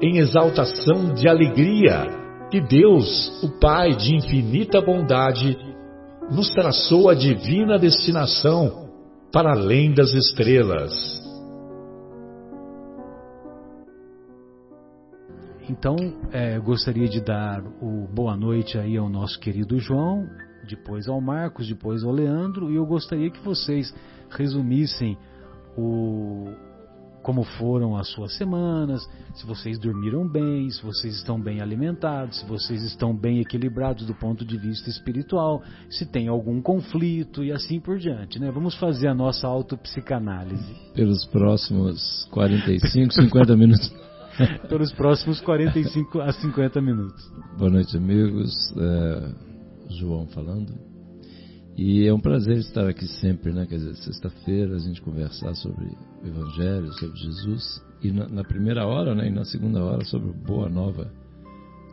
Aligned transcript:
em 0.00 0.18
exaltação 0.18 1.12
de 1.12 1.28
alegria 1.28 2.06
que 2.50 2.60
Deus, 2.60 3.42
o 3.42 3.60
Pai 3.60 3.94
de 3.94 4.14
infinita 4.16 4.80
bondade, 4.80 5.56
nos 6.30 6.48
traçou 6.50 7.08
a 7.08 7.14
divina 7.14 7.78
destinação 7.78 8.88
para 9.32 9.52
além 9.52 9.92
das 9.92 10.12
estrelas. 10.12 11.20
Então, 15.68 15.94
é, 16.32 16.58
gostaria 16.58 17.08
de 17.08 17.20
dar 17.20 17.62
o 17.80 18.08
boa 18.12 18.36
noite 18.36 18.76
aí 18.76 18.96
ao 18.96 19.08
nosso 19.08 19.38
querido 19.38 19.78
João, 19.78 20.26
depois 20.68 21.08
ao 21.08 21.20
Marcos, 21.20 21.68
depois 21.68 22.02
ao 22.02 22.10
Leandro, 22.10 22.72
e 22.72 22.76
eu 22.76 22.84
gostaria 22.84 23.30
que 23.30 23.40
vocês 23.40 23.94
resumissem 24.30 25.16
o, 25.76 26.48
como 27.22 27.42
foram 27.42 27.96
as 27.96 28.08
suas 28.08 28.36
semanas, 28.36 29.00
se 29.34 29.46
vocês 29.46 29.78
dormiram 29.78 30.26
bem, 30.26 30.70
se 30.70 30.82
vocês 30.82 31.16
estão 31.16 31.40
bem 31.40 31.60
alimentados, 31.60 32.40
se 32.40 32.46
vocês 32.46 32.82
estão 32.82 33.14
bem 33.14 33.40
equilibrados 33.40 34.06
do 34.06 34.14
ponto 34.14 34.44
de 34.44 34.56
vista 34.56 34.88
espiritual, 34.88 35.62
se 35.90 36.06
tem 36.06 36.28
algum 36.28 36.60
conflito 36.60 37.44
e 37.44 37.52
assim 37.52 37.80
por 37.80 37.98
diante, 37.98 38.38
né? 38.38 38.50
Vamos 38.50 38.74
fazer 38.76 39.08
a 39.08 39.14
nossa 39.14 39.46
autopsicanálise. 39.46 40.74
Pelos 40.94 41.24
próximos 41.26 42.26
45, 42.30 43.14
50 43.14 43.56
minutos. 43.56 43.92
Pelos 44.68 44.92
próximos 44.92 45.40
45 45.40 46.20
a 46.20 46.32
50 46.32 46.80
minutos. 46.80 47.30
Boa 47.58 47.70
noite, 47.70 47.96
amigos. 47.96 48.52
É, 48.76 49.34
João 49.90 50.26
falando. 50.28 50.89
E 51.76 52.06
é 52.06 52.12
um 52.12 52.20
prazer 52.20 52.58
estar 52.58 52.88
aqui 52.88 53.06
sempre, 53.06 53.52
né? 53.52 53.66
Quer 53.66 53.76
dizer, 53.76 53.96
sexta-feira 53.96 54.76
a 54.76 54.78
gente 54.78 55.00
conversar 55.00 55.54
sobre 55.54 55.86
o 56.22 56.26
Evangelho, 56.26 56.92
sobre 56.94 57.16
Jesus. 57.16 57.82
E 58.02 58.10
na, 58.10 58.28
na, 58.28 58.44
primeira 58.44 58.86
hora, 58.86 59.14
né? 59.14 59.28
E 59.28 59.30
na 59.30 59.44
segunda 59.44 59.82
hora 59.82 60.04
sobre 60.04 60.32
Boa 60.32 60.68
Nova, 60.68 61.10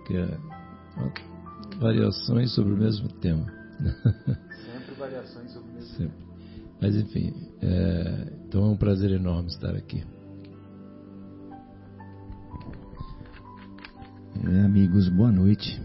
que 0.05 0.17
é 0.17 0.37
variações 1.79 2.53
sobre 2.53 2.73
o 2.73 2.77
mesmo 2.77 3.07
tema. 3.19 3.45
Sempre 3.77 4.95
variações 4.97 5.51
sobre 5.51 5.69
o 5.69 5.73
mesmo 5.73 5.89
sempre. 5.89 6.07
tema. 6.07 6.27
Mas 6.81 6.95
enfim, 6.95 7.33
é, 7.61 8.33
então 8.47 8.63
é 8.63 8.67
um 8.67 8.77
prazer 8.77 9.11
enorme 9.11 9.49
estar 9.49 9.75
aqui. 9.75 10.03
É, 14.45 14.61
amigos, 14.61 15.09
boa 15.09 15.31
noite. 15.31 15.81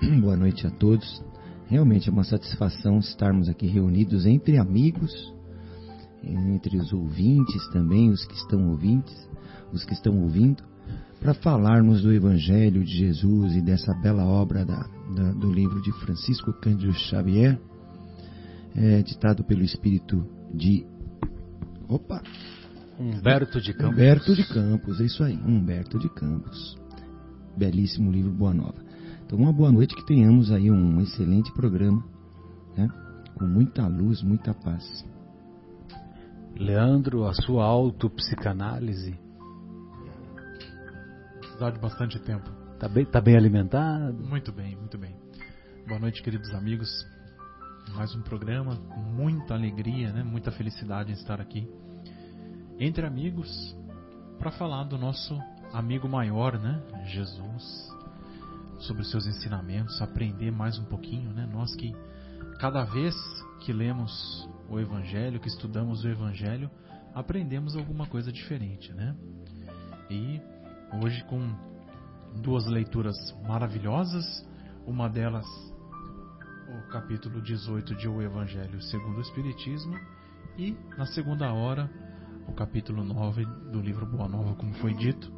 boa 0.20 0.36
noite 0.36 0.66
a 0.66 0.70
todos. 0.70 1.22
Realmente 1.68 2.08
é 2.08 2.12
uma 2.12 2.24
satisfação 2.24 2.98
estarmos 2.98 3.48
aqui 3.48 3.66
reunidos 3.66 4.24
entre 4.24 4.56
amigos, 4.56 5.12
entre 6.24 6.78
os 6.78 6.92
ouvintes 6.94 7.68
também, 7.68 8.08
os 8.08 8.24
que 8.24 8.34
estão 8.34 8.70
ouvintes, 8.70 9.14
os 9.70 9.84
que 9.84 9.92
estão 9.92 10.18
ouvindo, 10.22 10.62
para 11.20 11.34
falarmos 11.34 12.00
do 12.00 12.12
Evangelho 12.12 12.82
de 12.82 12.96
Jesus 12.96 13.54
e 13.54 13.60
dessa 13.60 13.92
bela 13.94 14.24
obra 14.24 14.64
da, 14.64 14.80
da, 15.14 15.32
do 15.32 15.52
livro 15.52 15.82
de 15.82 15.92
Francisco 16.00 16.54
Cândido 16.54 16.92
Xavier, 16.94 17.60
é, 18.74 19.02
ditado 19.02 19.44
pelo 19.44 19.62
Espírito 19.62 20.26
de 20.54 20.86
opa 21.86 22.22
Humberto 22.98 23.60
de 23.60 23.74
Campos. 23.74 23.94
Humberto 23.94 24.34
de 24.34 24.48
Campos, 24.48 25.00
é 25.00 25.04
isso 25.04 25.22
aí, 25.22 25.36
Humberto 25.36 25.98
de 25.98 26.08
Campos. 26.08 26.76
Belíssimo 27.56 28.10
livro 28.10 28.32
Boa 28.32 28.54
Nova. 28.54 28.87
Então, 29.28 29.38
uma 29.40 29.52
boa 29.52 29.70
noite, 29.70 29.94
que 29.94 30.06
tenhamos 30.06 30.50
aí 30.50 30.70
um 30.70 31.02
excelente 31.02 31.52
programa, 31.52 32.02
né? 32.74 32.88
com 33.34 33.44
muita 33.44 33.86
luz, 33.86 34.22
muita 34.22 34.54
paz. 34.54 35.04
Leandro, 36.56 37.26
a 37.26 37.34
sua 37.34 37.62
autopsicanálise? 37.62 39.20
Precisar 41.40 41.72
de 41.72 41.78
bastante 41.78 42.18
tempo. 42.20 42.50
Tá 42.80 42.88
bem, 42.88 43.04
tá 43.04 43.20
bem 43.20 43.36
alimentado? 43.36 44.16
Muito 44.26 44.50
bem, 44.50 44.74
muito 44.76 44.96
bem. 44.96 45.14
Boa 45.86 46.00
noite, 46.00 46.22
queridos 46.22 46.48
amigos. 46.54 46.88
Mais 47.94 48.14
um 48.16 48.22
programa 48.22 48.76
com 48.76 49.00
muita 49.00 49.52
alegria, 49.52 50.10
né? 50.10 50.22
muita 50.22 50.50
felicidade 50.52 51.10
em 51.10 51.14
estar 51.14 51.38
aqui 51.38 51.68
entre 52.78 53.04
amigos 53.04 53.76
para 54.38 54.50
falar 54.52 54.84
do 54.84 54.96
nosso 54.96 55.38
amigo 55.74 56.08
maior, 56.08 56.58
né? 56.58 56.82
Jesus 57.08 57.97
sobre 58.78 59.02
os 59.02 59.10
seus 59.10 59.26
ensinamentos, 59.26 60.00
aprender 60.00 60.50
mais 60.50 60.78
um 60.78 60.84
pouquinho, 60.84 61.32
né? 61.32 61.48
Nós 61.52 61.74
que 61.74 61.94
cada 62.58 62.84
vez 62.84 63.14
que 63.60 63.72
lemos 63.72 64.48
o 64.68 64.78
Evangelho, 64.78 65.40
que 65.40 65.48
estudamos 65.48 66.04
o 66.04 66.08
Evangelho, 66.08 66.70
aprendemos 67.14 67.76
alguma 67.76 68.06
coisa 68.06 68.32
diferente, 68.32 68.92
né? 68.92 69.16
E 70.10 70.40
hoje 71.02 71.22
com 71.24 71.54
duas 72.42 72.66
leituras 72.66 73.16
maravilhosas, 73.46 74.24
uma 74.86 75.08
delas 75.08 75.46
o 76.68 76.88
capítulo 76.90 77.40
18 77.40 77.94
de 77.94 78.08
O 78.08 78.20
Evangelho 78.20 78.80
segundo 78.82 79.18
o 79.18 79.22
Espiritismo 79.22 79.98
e 80.56 80.76
na 80.96 81.06
segunda 81.06 81.52
hora 81.52 81.90
o 82.46 82.52
capítulo 82.52 83.02
9 83.02 83.44
do 83.72 83.80
livro 83.80 84.06
Boa 84.06 84.28
Nova, 84.28 84.54
como 84.54 84.74
foi 84.74 84.94
dito, 84.94 85.32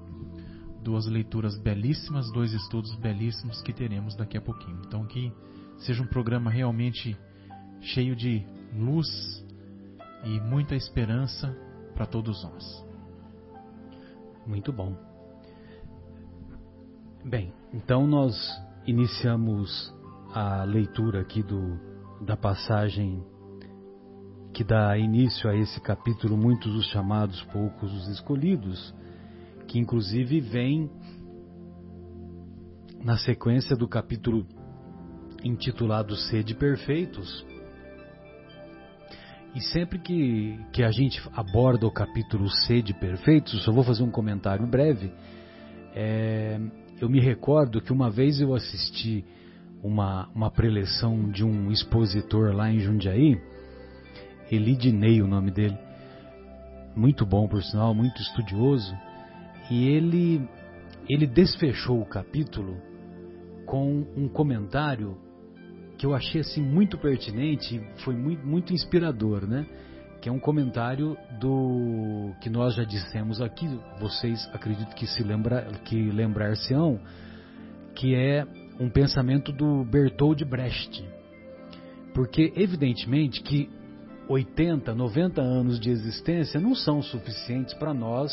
duas 0.83 1.07
leituras 1.07 1.59
belíssimas, 1.59 2.31
dois 2.33 2.53
estudos 2.53 2.95
belíssimos 2.97 3.63
que 3.63 3.73
teremos 3.73 4.17
daqui 4.17 4.37
a 4.37 4.41
pouquinho. 4.41 4.81
Então 4.87 5.07
que 5.07 5.33
seja 5.79 6.03
um 6.03 6.07
programa 6.07 6.51
realmente 6.51 7.17
cheio 7.81 8.15
de 8.15 8.45
luz 8.75 9.09
e 10.25 10.41
muita 10.41 10.75
esperança 10.75 11.57
para 11.95 12.07
todos 12.07 12.43
nós. 12.45 12.85
Muito 14.47 14.73
bom. 14.73 14.97
Bem, 17.25 17.53
então 17.73 18.07
nós 18.07 18.35
iniciamos 18.87 19.95
a 20.33 20.65
leitura 20.65 21.21
aqui 21.21 21.43
do, 21.43 21.79
da 22.25 22.37
passagem 22.37 23.23
que 24.53 24.65
dá 24.65 24.97
início 24.99 25.49
a 25.49 25.55
esse 25.55 25.81
capítulo, 25.81 26.37
muitos 26.37 26.75
os 26.75 26.87
chamados, 26.87 27.43
poucos 27.53 27.93
os 27.93 28.09
escolhidos, 28.09 28.95
que 29.71 29.79
inclusive 29.79 30.41
vem 30.41 30.91
na 33.05 33.17
sequência 33.17 33.77
do 33.77 33.87
capítulo 33.87 34.45
intitulado 35.45 36.17
Sede 36.17 36.57
Perfeitos. 36.57 37.47
E 39.55 39.61
sempre 39.61 40.01
que, 40.01 40.59
que 40.73 40.83
a 40.83 40.91
gente 40.91 41.23
aborda 41.33 41.87
o 41.87 41.91
capítulo 41.91 42.51
Sede 42.51 42.93
Perfeitos, 42.93 43.63
só 43.63 43.71
vou 43.71 43.85
fazer 43.85 44.03
um 44.03 44.11
comentário 44.11 44.67
breve. 44.67 45.13
É, 45.95 46.59
eu 47.01 47.09
me 47.09 47.21
recordo 47.21 47.81
que 47.81 47.93
uma 47.93 48.11
vez 48.11 48.41
eu 48.41 48.53
assisti 48.55 49.25
uma, 49.85 50.29
uma 50.35 50.51
preleção 50.51 51.31
de 51.31 51.45
um 51.45 51.71
expositor 51.71 52.53
lá 52.53 52.73
em 52.73 52.81
Jundiaí, 52.81 53.41
Elidinei 54.51 55.23
o 55.23 55.29
nome 55.29 55.53
dele, 55.53 55.79
muito 56.97 57.25
bom 57.25 57.47
por 57.47 57.63
sinal, 57.63 57.95
muito 57.95 58.21
estudioso, 58.21 58.93
e 59.71 59.89
ele, 59.89 60.49
ele 61.09 61.27
desfechou 61.27 62.01
o 62.01 62.07
capítulo 62.07 62.77
com 63.65 64.05
um 64.17 64.29
comentário 64.29 65.17
que 65.97 66.05
eu 66.05 66.15
achei 66.15 66.41
assim 66.41 66.63
muito 66.63 66.99
pertinente, 66.99 67.81
foi 67.97 68.17
muito, 68.17 68.45
muito 68.45 68.73
inspirador, 68.73 69.47
né? 69.47 69.67
Que 70.21 70.29
é 70.29 70.33
um 70.33 70.41
comentário 70.41 71.17
do 71.39 72.33
que 72.41 72.51
nós 72.51 72.75
já 72.75 72.85
dissemos 72.85 73.41
aqui, 73.41 73.69
vocês 74.01 74.49
acredito 74.53 74.95
que 74.95 75.07
se 75.07 75.23
lembra, 75.23 75.63
que 75.85 76.11
lembrar-se-ão, 76.11 76.99
que 77.95 78.15
é 78.15 78.47
um 78.81 78.89
pensamento 78.89 79.53
do 79.53 79.85
Bertold 79.85 80.45
Brecht. 80.45 81.07
Porque, 82.15 82.53
evidentemente, 82.57 83.43
que 83.43 83.69
80, 84.27 84.95
90 84.95 85.43
anos 85.43 85.79
de 85.79 85.91
existência 85.91 86.59
não 86.59 86.75
são 86.75 87.03
suficientes 87.03 87.75
para 87.75 87.93
nós 87.93 88.33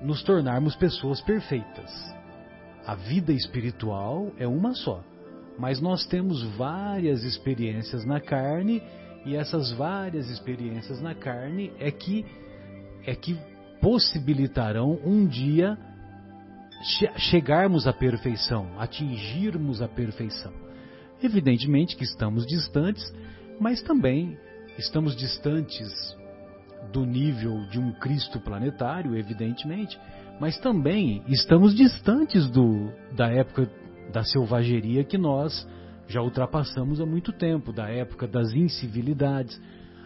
nos 0.00 0.22
tornarmos 0.22 0.76
pessoas 0.76 1.20
perfeitas. 1.20 1.92
A 2.86 2.94
vida 2.94 3.32
espiritual 3.32 4.32
é 4.38 4.46
uma 4.46 4.74
só, 4.74 5.02
mas 5.58 5.80
nós 5.80 6.06
temos 6.06 6.42
várias 6.56 7.22
experiências 7.24 8.04
na 8.04 8.20
carne 8.20 8.82
e 9.26 9.36
essas 9.36 9.72
várias 9.72 10.30
experiências 10.30 11.00
na 11.00 11.14
carne 11.14 11.72
é 11.78 11.90
que 11.90 12.24
é 13.04 13.14
que 13.14 13.36
possibilitarão 13.80 14.98
um 15.04 15.26
dia 15.26 15.78
chegarmos 17.16 17.86
à 17.86 17.92
perfeição, 17.92 18.68
atingirmos 18.78 19.82
a 19.82 19.88
perfeição. 19.88 20.52
Evidentemente 21.22 21.96
que 21.96 22.04
estamos 22.04 22.46
distantes, 22.46 23.12
mas 23.60 23.82
também 23.82 24.38
estamos 24.78 25.16
distantes 25.16 26.16
do 26.92 27.04
nível 27.04 27.66
de 27.70 27.78
um 27.78 27.92
Cristo 27.92 28.40
planetário, 28.40 29.16
evidentemente, 29.16 29.98
mas 30.40 30.58
também 30.58 31.22
estamos 31.28 31.74
distantes 31.74 32.48
do, 32.50 32.90
da 33.14 33.28
época 33.28 33.70
da 34.12 34.24
selvageria 34.24 35.04
que 35.04 35.18
nós 35.18 35.66
já 36.06 36.22
ultrapassamos 36.22 37.00
há 37.00 37.06
muito 37.06 37.32
tempo, 37.32 37.72
da 37.72 37.88
época 37.88 38.26
das 38.26 38.52
incivilidades. 38.54 39.60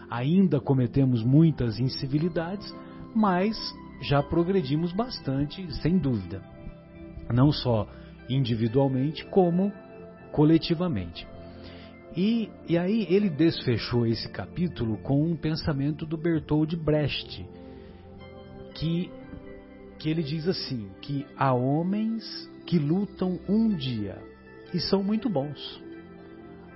Ainda 0.09 0.59
cometemos 0.59 1.23
muitas 1.23 1.79
incivilidades, 1.79 2.73
mas 3.15 3.57
já 4.01 4.21
progredimos 4.21 4.91
bastante, 4.91 5.65
sem 5.81 5.97
dúvida. 5.97 6.41
Não 7.33 7.51
só 7.51 7.87
individualmente, 8.29 9.25
como 9.25 9.71
coletivamente. 10.31 11.25
E, 12.15 12.49
e 12.69 12.77
aí 12.77 13.07
ele 13.09 13.29
desfechou 13.29 14.05
esse 14.05 14.29
capítulo 14.29 14.97
com 14.97 15.23
um 15.23 15.35
pensamento 15.35 16.05
do 16.05 16.15
Bertold 16.15 16.75
Brecht, 16.75 17.45
que, 18.75 19.11
que 19.97 20.09
ele 20.09 20.21
diz 20.21 20.47
assim, 20.47 20.89
que 21.01 21.25
há 21.35 21.53
homens 21.53 22.23
que 22.67 22.77
lutam 22.77 23.39
um 23.49 23.69
dia 23.69 24.21
e 24.73 24.79
são 24.79 25.03
muito 25.03 25.27
bons. 25.27 25.81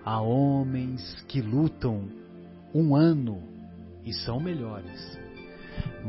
Há 0.04 0.22
homens 0.22 1.24
que 1.28 1.42
lutam 1.42 2.08
um 2.74 2.96
ano 2.96 3.44
e 4.04 4.14
são 4.14 4.40
melhores. 4.40 5.20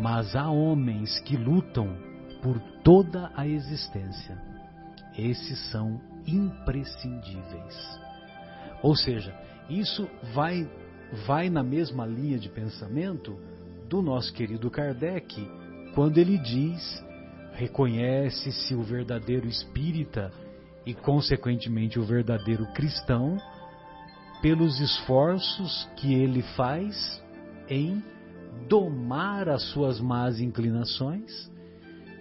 Mas 0.00 0.34
há 0.34 0.48
homens 0.48 1.18
que 1.20 1.36
lutam 1.36 1.96
por 2.40 2.58
toda 2.82 3.30
a 3.34 3.46
existência. 3.46 4.40
Esses 5.16 5.58
são 5.70 6.00
imprescindíveis. 6.26 8.07
Ou 8.82 8.94
seja, 8.94 9.34
isso 9.68 10.08
vai, 10.34 10.68
vai 11.26 11.50
na 11.50 11.62
mesma 11.62 12.06
linha 12.06 12.38
de 12.38 12.48
pensamento 12.48 13.38
do 13.88 14.02
nosso 14.02 14.32
querido 14.32 14.70
Kardec, 14.70 15.48
quando 15.94 16.18
ele 16.18 16.38
diz: 16.38 17.04
reconhece-se 17.52 18.74
o 18.74 18.82
verdadeiro 18.82 19.46
espírita 19.46 20.30
e, 20.86 20.94
consequentemente, 20.94 21.98
o 21.98 22.04
verdadeiro 22.04 22.66
cristão 22.72 23.36
pelos 24.40 24.80
esforços 24.80 25.88
que 25.96 26.14
ele 26.14 26.42
faz 26.56 27.22
em 27.68 28.02
domar 28.68 29.48
as 29.48 29.62
suas 29.70 30.00
más 30.00 30.40
inclinações 30.40 31.50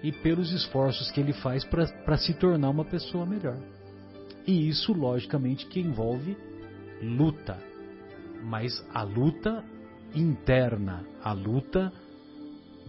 e 0.03 0.11
pelos 0.11 0.51
esforços 0.51 1.11
que 1.11 1.19
ele 1.19 1.33
faz 1.33 1.63
para 1.63 2.17
se 2.17 2.33
tornar 2.33 2.69
uma 2.69 2.85
pessoa 2.85 3.25
melhor. 3.25 3.57
E 4.47 4.69
isso, 4.69 4.93
logicamente, 4.93 5.67
que 5.67 5.79
envolve 5.79 6.37
luta, 7.01 7.57
mas 8.43 8.83
a 8.93 9.03
luta 9.03 9.63
interna, 10.15 11.05
a 11.21 11.33
luta 11.33 11.91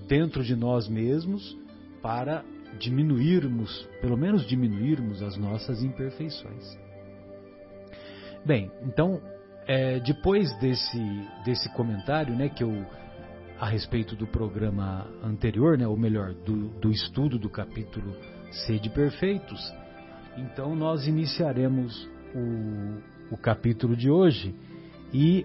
dentro 0.06 0.44
de 0.44 0.54
nós 0.54 0.88
mesmos 0.88 1.58
para 2.00 2.44
diminuirmos, 2.78 3.88
pelo 4.00 4.16
menos 4.16 4.46
diminuirmos 4.46 5.22
as 5.22 5.36
nossas 5.36 5.82
imperfeições. 5.82 6.78
Bem, 8.46 8.70
então, 8.82 9.20
é, 9.66 9.98
depois 10.00 10.56
desse, 10.60 10.98
desse 11.44 11.68
comentário, 11.74 12.36
né, 12.36 12.48
que 12.48 12.62
eu 12.62 12.86
a 13.58 13.66
respeito 13.66 14.14
do 14.14 14.26
programa 14.26 15.08
anterior, 15.22 15.76
né, 15.76 15.86
ou 15.86 15.96
melhor, 15.96 16.32
do, 16.32 16.68
do 16.78 16.92
estudo 16.92 17.38
do 17.38 17.50
capítulo 17.50 18.14
Sede 18.52 18.88
Perfeitos, 18.88 19.60
então 20.38 20.74
nós 20.76 21.06
iniciaremos 21.06 22.08
o, 22.34 23.34
o 23.34 23.36
capítulo 23.36 23.96
de 23.96 24.10
hoje 24.10 24.54
e 25.12 25.44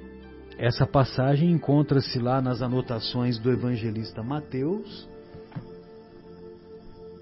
essa 0.57 0.85
passagem 0.85 1.51
encontra-se 1.51 2.19
lá 2.19 2.41
nas 2.41 2.61
anotações 2.61 3.39
do 3.39 3.51
evangelista 3.51 4.21
Mateus, 4.21 5.09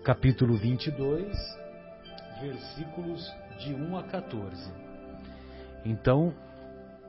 capítulo 0.03 0.55
22, 0.57 1.31
versículos 2.41 3.33
de 3.59 3.73
1 3.73 3.97
a 3.97 4.03
14. 4.03 4.71
Então, 5.85 6.33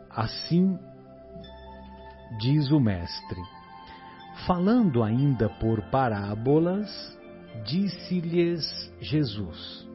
assim 0.09 0.79
diz 2.39 2.71
o 2.71 2.79
Mestre. 2.79 3.41
Falando 4.47 5.03
ainda 5.03 5.49
por 5.49 5.83
parábolas, 5.91 6.89
disse-lhes 7.65 8.93
Jesus: 9.01 9.92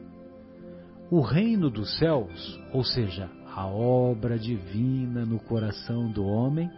O 1.10 1.22
reino 1.22 1.70
dos 1.70 1.96
céus, 1.98 2.60
ou 2.70 2.84
seja, 2.84 3.30
a 3.54 3.66
obra 3.66 4.38
divina 4.38 5.24
no 5.24 5.40
coração 5.40 6.10
do 6.10 6.22
homem, 6.26 6.70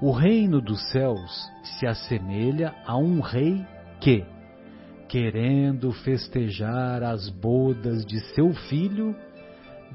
o 0.00 0.12
reino 0.12 0.60
dos 0.60 0.80
céus 0.92 1.50
se 1.64 1.84
assemelha 1.84 2.72
a 2.86 2.96
um 2.96 3.20
rei 3.20 3.66
que, 4.00 4.24
querendo 5.08 5.90
festejar 5.90 7.02
as 7.02 7.28
bodas 7.28 8.06
de 8.06 8.20
seu 8.34 8.54
filho, 8.54 9.16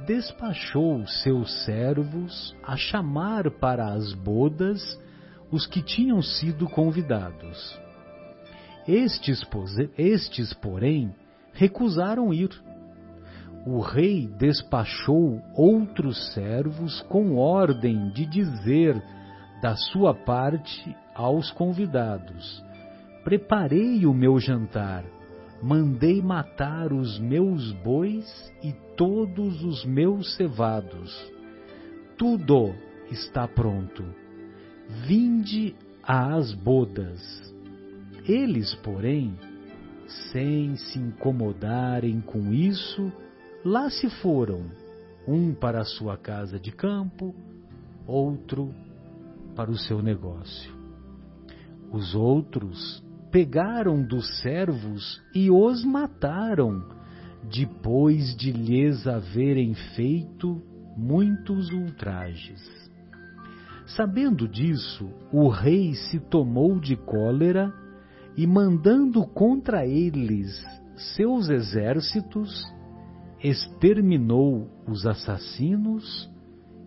despachou 0.06 1.08
seus 1.08 1.64
servos 1.64 2.54
a 2.62 2.76
chamar 2.76 3.50
para 3.52 3.94
as 3.94 4.14
bodas 4.14 5.00
os 5.50 5.66
que 5.66 5.82
tinham 5.82 6.22
sido 6.22 6.68
convidados. 6.68 7.80
Estes, 8.86 9.42
estes, 9.98 10.54
porém, 10.54 11.16
recusaram 11.54 12.34
ir. 12.34 12.50
O 13.66 13.80
rei 13.80 14.28
despachou 14.28 15.42
outros 15.56 16.34
servos 16.34 17.02
com 17.04 17.36
ordem 17.38 18.10
de 18.10 18.26
dizer 18.26 19.02
da 19.62 19.76
sua 19.76 20.14
parte 20.14 20.96
aos 21.16 21.52
convidados: 21.52 22.64
Preparei 23.24 24.06
o 24.06 24.14
meu 24.14 24.40
jantar 24.40 25.04
mandei 25.64 26.22
matar 26.22 26.92
os 26.92 27.18
meus 27.20 27.72
bois 27.72 28.52
e 28.62 28.74
todos 28.98 29.64
os 29.64 29.86
meus 29.86 30.36
cevados. 30.36 31.32
Tudo 32.18 32.76
está 33.10 33.48
pronto. 33.48 34.04
Vinde 35.08 35.74
às 36.04 36.54
bodas. 36.54 37.22
Eles, 38.28 38.76
porém, 38.76 39.38
sem 40.32 40.76
se 40.76 41.00
incomodarem 41.00 42.20
com 42.20 42.54
isso, 42.54 43.10
lá 43.64 43.90
se 43.90 44.10
foram, 44.22 44.66
um 45.28 45.54
para 45.54 45.82
a 45.82 45.86
sua 45.86 46.18
casa 46.18 46.60
de 46.60 46.72
campo, 46.72 47.34
outro 48.06 48.74
para 49.56 49.72
o 49.72 49.78
seu 49.78 50.02
negócio. 50.02 50.74
Os 51.92 52.16
outros 52.16 53.04
pegaram 53.32 54.04
dos 54.04 54.42
servos 54.42 55.22
e 55.34 55.50
os 55.50 55.84
mataram, 55.84 56.84
depois 57.44 58.36
de 58.36 58.52
lhes 58.52 59.08
haverem 59.08 59.74
feito 59.96 60.62
muitos 60.96 61.70
ultrajes. 61.72 62.62
Sabendo 63.86 64.48
disso, 64.48 65.10
o 65.32 65.50
rei 65.50 65.94
se 65.94 66.20
tomou 66.20 66.80
de 66.80 66.96
cólera 66.96 67.74
e, 68.38 68.48
mandando 68.48 69.26
contra 69.28 69.86
eles 69.86 70.64
seus 71.16 71.50
exércitos, 71.50 72.66
exterminou 73.44 74.70
os 74.88 75.06
assassinos 75.06 76.32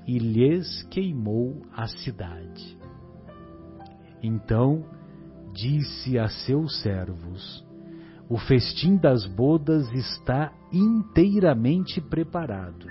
e 0.07 0.19
lhes 0.19 0.83
queimou 0.85 1.63
a 1.71 1.87
cidade. 1.87 2.79
Então 4.23 4.85
disse 5.53 6.19
a 6.19 6.29
seus 6.29 6.81
servos: 6.81 7.63
O 8.29 8.39
festim 8.39 8.97
das 8.97 9.27
bodas 9.27 9.93
está 9.93 10.51
inteiramente 10.73 12.01
preparado. 12.01 12.87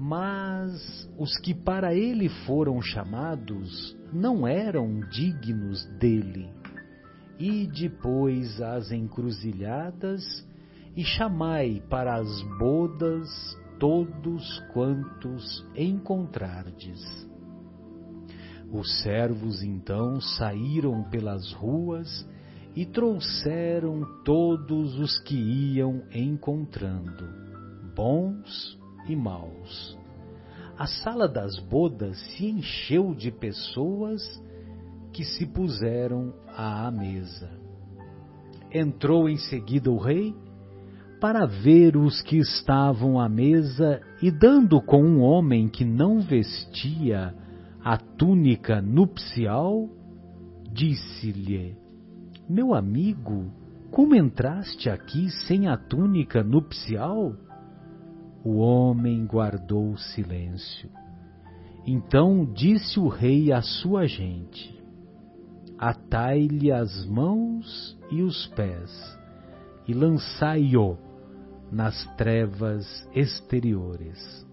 Mas 0.00 1.10
os 1.18 1.36
que 1.38 1.52
para 1.52 1.92
ele 1.92 2.28
foram 2.46 2.80
chamados 2.80 3.96
não 4.12 4.46
eram 4.46 5.00
dignos 5.10 5.84
dele. 5.98 6.48
E 7.36 7.66
depois 7.66 8.60
às 8.60 8.92
encruzilhadas 8.92 10.47
e 10.98 11.04
chamai 11.04 11.80
para 11.88 12.16
as 12.16 12.42
bodas 12.58 13.28
todos 13.78 14.58
quantos 14.72 15.64
encontrardes. 15.76 17.00
Os 18.68 19.00
servos 19.02 19.62
então 19.62 20.20
saíram 20.20 21.04
pelas 21.04 21.52
ruas 21.52 22.28
e 22.74 22.84
trouxeram 22.84 24.02
todos 24.24 24.98
os 24.98 25.20
que 25.20 25.36
iam 25.36 26.02
encontrando, 26.12 27.28
bons 27.94 28.76
e 29.08 29.14
maus. 29.14 29.96
A 30.76 30.88
sala 30.88 31.28
das 31.28 31.60
bodas 31.60 32.18
se 32.32 32.44
encheu 32.44 33.14
de 33.14 33.30
pessoas 33.30 34.20
que 35.12 35.24
se 35.24 35.46
puseram 35.46 36.34
à 36.48 36.90
mesa. 36.90 37.56
Entrou 38.72 39.28
em 39.28 39.36
seguida 39.36 39.92
o 39.92 39.96
rei 39.96 40.34
para 41.20 41.46
ver 41.46 41.96
os 41.96 42.22
que 42.22 42.36
estavam 42.38 43.18
à 43.18 43.28
mesa 43.28 44.00
e, 44.22 44.30
dando 44.30 44.80
com 44.80 45.02
um 45.02 45.20
homem 45.20 45.68
que 45.68 45.84
não 45.84 46.20
vestia 46.20 47.34
a 47.84 47.96
túnica 47.96 48.80
nupcial, 48.80 49.88
disse-lhe: 50.72 51.76
Meu 52.48 52.74
amigo, 52.74 53.50
como 53.90 54.14
entraste 54.14 54.88
aqui 54.88 55.30
sem 55.46 55.66
a 55.66 55.76
túnica 55.76 56.42
nupcial? 56.42 57.34
O 58.44 58.58
homem 58.58 59.26
guardou 59.26 59.96
silêncio. 59.96 60.88
Então 61.86 62.44
disse 62.44 63.00
o 63.00 63.08
rei 63.08 63.52
à 63.52 63.60
sua 63.60 64.06
gente: 64.06 64.78
Atai-lhe 65.78 66.70
as 66.70 67.04
mãos 67.06 67.98
e 68.10 68.22
os 68.22 68.46
pés 68.48 69.18
e 69.88 69.94
lançai-o 69.94 70.98
nas 71.70 72.04
trevas 72.16 73.08
exteriores. 73.14 74.46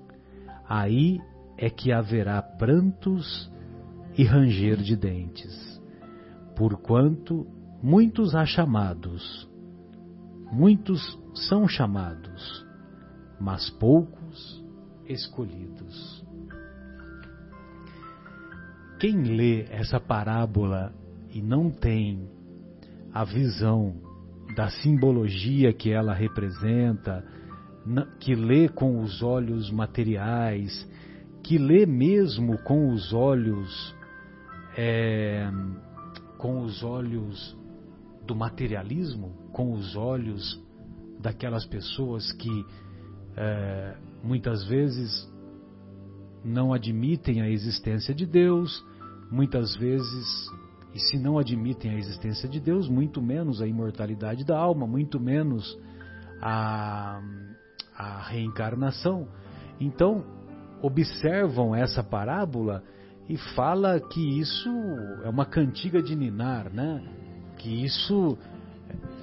Aí 0.68 1.20
é 1.58 1.70
que 1.70 1.92
haverá 1.92 2.42
prantos 2.42 3.52
e 4.18 4.24
ranger 4.24 4.78
de 4.78 4.96
dentes, 4.96 5.82
porquanto 6.56 7.46
muitos 7.82 8.34
há 8.34 8.46
chamados, 8.46 9.50
muitos 10.52 11.20
são 11.48 11.68
chamados, 11.68 12.66
mas 13.40 13.70
poucos 13.70 14.64
escolhidos. 15.08 16.26
Quem 19.00 19.24
lê 19.24 19.64
essa 19.70 20.00
parábola 20.00 20.94
e 21.30 21.42
não 21.42 21.70
tem 21.70 22.30
a 23.14 23.24
visão 23.24 23.94
da 24.56 24.70
simbologia 24.70 25.74
que 25.74 25.92
ela 25.92 26.14
representa, 26.14 27.24
que 28.20 28.34
lê 28.34 28.70
com 28.70 29.02
os 29.02 29.22
olhos 29.22 29.70
materiais, 29.70 30.90
que 31.44 31.58
lê 31.58 31.86
mesmo 31.86 32.58
com 32.60 32.92
os 32.92 33.14
olhos 33.14 33.96
é, 34.78 35.50
com 36.38 36.62
os 36.62 36.84
olhos 36.84 37.58
do 38.26 38.36
materialismo, 38.36 39.32
com 39.52 39.74
os 39.74 39.96
olhos 39.96 40.62
daquelas 41.20 41.66
pessoas 41.66 42.32
que 42.34 42.66
é, 43.38 43.96
muitas 44.24 44.66
vezes 44.68 45.32
não 46.44 46.74
admitem 46.74 47.42
a 47.42 47.50
existência 47.50 48.14
de 48.14 48.26
Deus, 48.26 48.84
muitas 49.32 49.76
vezes 49.76 50.50
e 50.96 51.00
se 51.00 51.20
não 51.20 51.38
admitem 51.38 51.92
a 51.92 51.98
existência 51.98 52.48
de 52.48 52.58
Deus, 52.58 52.88
muito 52.88 53.22
menos 53.22 53.62
a 53.62 53.68
imortalidade 53.68 54.46
da 54.46 54.58
alma, 54.58 54.88
muito 54.88 55.20
menos 55.20 55.78
a, 56.42 57.22
a 57.94 58.22
reencarnação. 58.30 59.28
Então, 59.78 60.24
observam 60.82 61.76
essa 61.76 62.02
parábola 62.02 62.82
e 63.28 63.36
fala 63.36 64.00
que 64.00 64.40
isso 64.40 64.70
é 65.26 65.30
uma 65.30 65.46
cantiga 65.46 66.02
de 66.02 66.16
ninar, 66.16 66.72
né? 66.72 67.04
Que 67.58 67.84
isso 67.84 68.38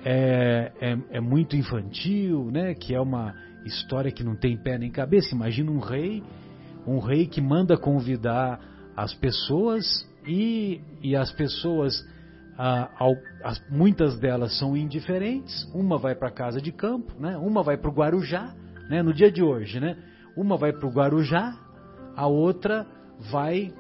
é, 0.04 0.72
é, 0.78 0.98
é, 1.16 1.20
muito 1.20 1.56
infantil, 1.56 2.50
né? 2.50 2.74
Que 2.74 2.94
é 2.94 3.00
uma 3.00 3.34
história 3.64 4.12
que 4.12 4.22
não 4.22 4.36
tem 4.36 4.58
pé 4.58 4.76
nem 4.76 4.90
cabeça. 4.90 5.34
Imagina 5.34 5.70
um 5.70 5.78
rei, 5.78 6.22
um 6.86 6.98
rei 6.98 7.26
que 7.26 7.40
manda 7.40 7.78
convidar 7.78 8.60
as 8.94 9.14
pessoas 9.14 10.06
e, 10.26 10.80
e 11.02 11.16
as 11.16 11.32
pessoas, 11.32 12.06
ah, 12.56 12.90
ao, 12.98 13.14
as, 13.42 13.60
muitas 13.68 14.18
delas 14.18 14.58
são 14.58 14.76
indiferentes, 14.76 15.64
uma 15.74 15.98
vai 15.98 16.14
para 16.14 16.28
a 16.28 16.32
casa 16.32 16.60
de 16.60 16.72
campo, 16.72 17.12
né? 17.18 17.36
uma 17.36 17.62
vai 17.62 17.76
para 17.76 17.90
o 17.90 17.94
Guarujá, 17.94 18.54
né? 18.88 19.02
no 19.02 19.12
dia 19.12 19.30
de 19.30 19.42
hoje, 19.42 19.80
né? 19.80 19.96
uma 20.36 20.56
vai 20.56 20.72
para 20.72 20.86
o 20.86 20.92
Guarujá, 20.92 21.58
a 22.16 22.26
outra 22.26 22.86
vai 23.30 23.72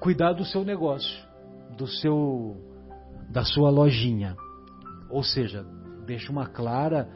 cuidar 0.00 0.32
do 0.32 0.44
seu 0.44 0.64
negócio, 0.64 1.24
do 1.76 1.86
seu, 1.86 2.56
da 3.30 3.44
sua 3.44 3.70
lojinha. 3.70 4.36
Ou 5.10 5.22
seja, 5.22 5.64
deixa 6.06 6.30
uma 6.32 6.46
clara, 6.46 7.08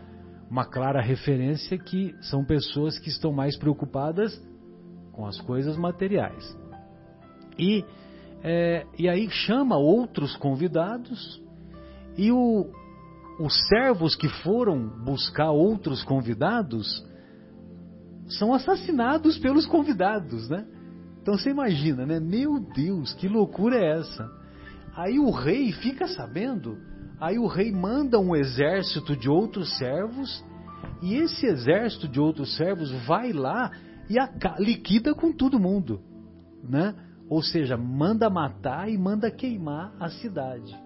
uma 0.51 0.65
clara 0.65 1.01
referência 1.01 1.79
que 1.79 2.15
são 2.21 2.45
pessoas 2.45 2.99
que 2.99 3.09
estão 3.09 3.33
mais 3.33 3.57
preocupadas 3.57 4.41
com 5.13 5.27
as 5.27 5.41
coisas 5.41 5.77
materiais. 5.77 6.57
E 7.59 7.85
é, 8.43 8.87
e 8.99 9.09
aí 9.09 9.29
chama 9.31 9.77
outros 9.77 10.37
convidados 10.37 11.43
e 12.17 12.31
o, 12.31 12.67
os 13.39 13.55
servos 13.69 14.15
que 14.15 14.29
foram 14.43 14.89
buscar 15.05 15.51
outros 15.51 16.03
convidados 16.05 17.05
são 18.39 18.53
assassinados 18.53 19.39
pelos 19.39 19.67
convidados, 19.67 20.49
né? 20.49 20.67
Então 21.23 21.37
você 21.37 21.51
imagina, 21.51 22.07
né? 22.07 22.21
Meu 22.21 22.61
Deus, 22.75 23.13
que 23.15 23.29
loucura 23.29 23.77
é 23.77 23.99
essa? 23.99 24.31
Aí 24.95 25.19
o 25.19 25.31
rei 25.31 25.73
fica 25.73 26.07
sabendo, 26.09 26.79
aí 27.21 27.39
o 27.39 27.47
rei 27.47 27.71
manda 27.71 28.19
um 28.19 28.35
exército 28.35 29.17
de 29.17 29.29
outros 29.29 29.77
servos 29.77 30.45
e 31.03 31.17
esse 31.17 31.47
exército 31.47 32.09
de 32.09 32.19
outros 32.19 32.57
servos 32.57 32.91
vai 33.07 33.33
lá 33.33 33.71
e 34.09 34.17
liquida 34.63 35.15
com 35.15 35.33
todo 35.33 35.61
mundo, 35.61 36.01
né? 36.63 36.95
Ou 37.29 37.43
seja, 37.43 37.77
manda 37.77 38.31
matar 38.31 38.89
e 38.89 38.97
manda 38.97 39.31
queimar 39.31 39.95
a 39.99 40.09
cidade. 40.09 40.77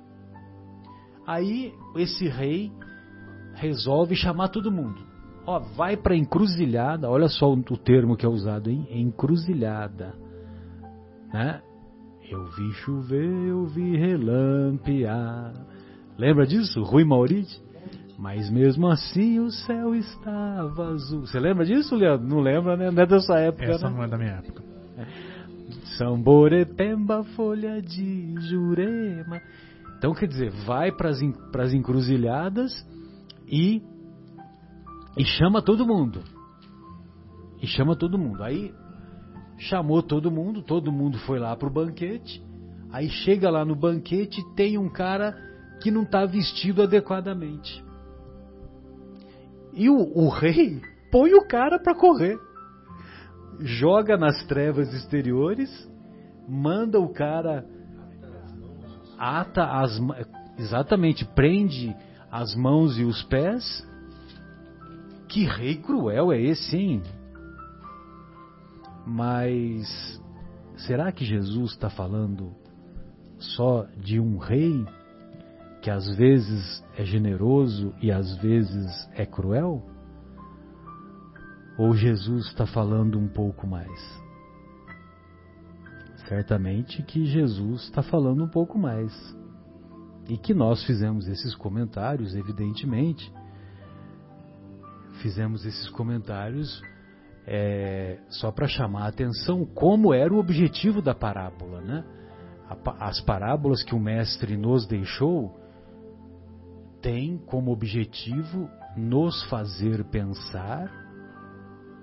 Aí 1.27 1.73
esse 1.97 2.29
rei 2.29 2.73
resolve 3.55 4.17
chamar 4.17 4.49
todo 4.49 4.73
mundo. 4.73 5.01
Ó, 5.47 5.59
vai 5.59 5.97
para 5.97 6.17
encruzilhada, 6.17 7.09
olha 7.09 7.29
só 7.29 7.53
o 7.53 7.77
termo 7.77 8.17
que 8.17 8.25
é 8.25 8.29
usado, 8.29 8.71
hein? 8.71 8.87
Encruzilhada. 8.91 10.15
Né? 11.33 11.61
Eu 12.31 12.45
vi 12.51 12.73
chover, 12.73 13.49
eu 13.49 13.67
vi 13.67 13.97
relampear. 13.97 15.53
Lembra 16.17 16.47
disso? 16.47 16.83
Rui 16.83 17.05
Maurício? 17.05 17.63
Mas 18.19 18.51
mesmo 18.51 18.87
assim 18.87 19.41
o 19.41 19.51
céu 19.51 19.95
estava 19.95 20.91
azul. 20.91 21.21
Você 21.23 21.41
lembra 21.41 21.65
disso, 21.65 21.97
Leandro? 21.97 22.29
Não 22.29 22.41
lembra, 22.41 22.77
né? 22.77 22.91
Não 22.91 23.03
é 23.03 23.07
da 23.07 23.19
sua 23.19 23.41
época, 23.41 23.65
Essa 23.65 23.89
né? 23.89 23.97
não 23.97 24.05
é 24.05 24.09
da 24.09 24.19
minha 24.19 24.33
época. 24.33 24.63
Samborepemba, 26.01 27.23
folha 27.37 27.83
de 27.83 28.35
Jurema. 28.49 29.43
Então, 29.99 30.15
quer 30.15 30.27
dizer, 30.27 30.51
vai 30.65 30.91
para 30.91 31.11
as 31.11 31.75
encruzilhadas 31.75 32.73
e, 33.47 33.83
e 35.15 35.25
chama 35.27 35.61
todo 35.61 35.87
mundo. 35.87 36.23
E 37.61 37.67
chama 37.67 37.95
todo 37.95 38.17
mundo. 38.17 38.43
Aí 38.43 38.73
chamou 39.59 40.03
todo 40.03 40.31
mundo, 40.31 40.63
todo 40.63 40.91
mundo 40.91 41.19
foi 41.19 41.39
lá 41.39 41.55
para 41.55 41.69
o 41.69 41.73
banquete. 41.73 42.43
Aí 42.91 43.11
chega 43.11 43.51
lá 43.51 43.63
no 43.63 43.77
banquete 43.77 44.43
tem 44.57 44.79
um 44.79 44.89
cara 44.89 45.37
que 45.83 45.91
não 45.91 46.05
está 46.05 46.25
vestido 46.25 46.83
adequadamente. 46.83 47.85
E 49.75 49.91
o, 49.91 49.99
o 50.17 50.31
rei 50.31 50.81
põe 51.13 51.35
o 51.35 51.47
cara 51.47 51.79
para 51.79 51.95
correr 51.95 52.39
joga 53.59 54.17
nas 54.17 54.45
trevas 54.45 54.93
exteriores, 54.95 55.71
manda 56.49 56.99
o 56.99 57.09
cara 57.09 57.67
ata 59.19 59.65
as 59.65 60.01
exatamente 60.59 61.25
prende 61.25 61.95
as 62.31 62.55
mãos 62.55 62.99
e 62.99 63.05
os 63.05 63.23
pés. 63.25 63.87
Que 65.29 65.45
rei 65.45 65.77
cruel 65.77 66.33
é 66.33 66.41
esse, 66.41 66.77
hein? 66.77 67.03
Mas 69.07 70.21
será 70.77 71.13
que 71.13 71.25
Jesus 71.25 71.73
está 71.73 71.89
falando 71.89 72.53
só 73.39 73.87
de 73.97 74.21
um 74.21 74.39
rei 74.39 74.85
que 75.81 75.91
às 75.91 76.15
vezes 76.17 76.85
é 76.97 77.05
generoso 77.05 77.95
e 78.03 78.11
às 78.11 78.37
vezes 78.37 79.09
é 79.15 79.25
cruel? 79.25 79.83
Ou 81.81 81.95
Jesus 81.95 82.49
está 82.49 82.67
falando 82.67 83.19
um 83.19 83.27
pouco 83.27 83.67
mais? 83.67 83.91
Certamente 86.29 87.03
que 87.03 87.25
Jesus 87.25 87.85
está 87.85 88.03
falando 88.03 88.45
um 88.45 88.49
pouco 88.49 88.79
mais. 88.79 89.11
E 90.29 90.37
que 90.37 90.53
nós 90.53 90.85
fizemos 90.85 91.27
esses 91.27 91.55
comentários, 91.55 92.35
evidentemente, 92.35 93.33
fizemos 95.23 95.65
esses 95.65 95.89
comentários 95.89 96.83
é, 97.47 98.19
só 98.29 98.53
para 98.53 98.67
chamar 98.69 99.05
a 99.05 99.09
atenção 99.09 99.65
como 99.65 100.13
era 100.13 100.35
o 100.35 100.39
objetivo 100.39 101.01
da 101.01 101.15
parábola, 101.15 101.81
né? 101.81 102.05
As 102.99 103.23
parábolas 103.23 103.83
que 103.83 103.95
o 103.95 103.99
mestre 103.99 104.55
nos 104.55 104.87
deixou 104.87 105.59
têm 107.01 107.39
como 107.39 107.73
objetivo 107.73 108.69
nos 108.99 109.43
fazer 109.45 110.05
pensar 110.11 111.09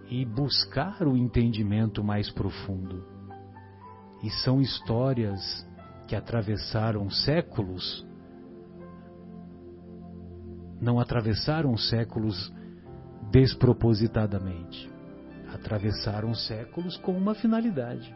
e 0.09 0.25
buscar 0.25 1.01
o 1.03 1.17
entendimento 1.17 2.03
mais 2.03 2.29
profundo. 2.29 3.05
E 4.23 4.29
são 4.29 4.61
histórias 4.61 5.65
que 6.07 6.15
atravessaram 6.15 7.09
séculos, 7.09 8.05
não 10.79 10.99
atravessaram 10.99 11.75
séculos 11.77 12.51
despropositadamente 13.31 14.97
atravessaram 15.53 16.33
séculos 16.33 16.97
com 16.97 17.13
uma 17.13 17.33
finalidade. 17.33 18.13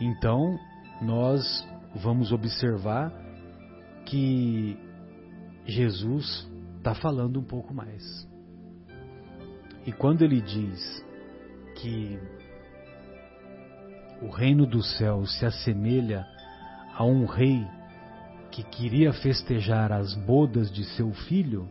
Então, 0.00 0.58
nós 1.00 1.66
vamos 1.94 2.32
observar 2.32 3.12
que 4.06 4.76
Jesus 5.64 6.48
está 6.78 6.94
falando 6.94 7.38
um 7.38 7.44
pouco 7.44 7.72
mais. 7.72 8.28
E 9.84 9.92
quando 9.92 10.22
ele 10.22 10.40
diz 10.40 11.04
que 11.76 12.18
o 14.20 14.28
reino 14.28 14.64
dos 14.64 14.96
céus 14.96 15.36
se 15.38 15.44
assemelha 15.44 16.24
a 16.94 17.04
um 17.04 17.24
rei 17.24 17.66
que 18.52 18.62
queria 18.62 19.12
festejar 19.12 19.90
as 19.90 20.14
bodas 20.14 20.70
de 20.70 20.84
seu 20.84 21.12
filho, 21.12 21.68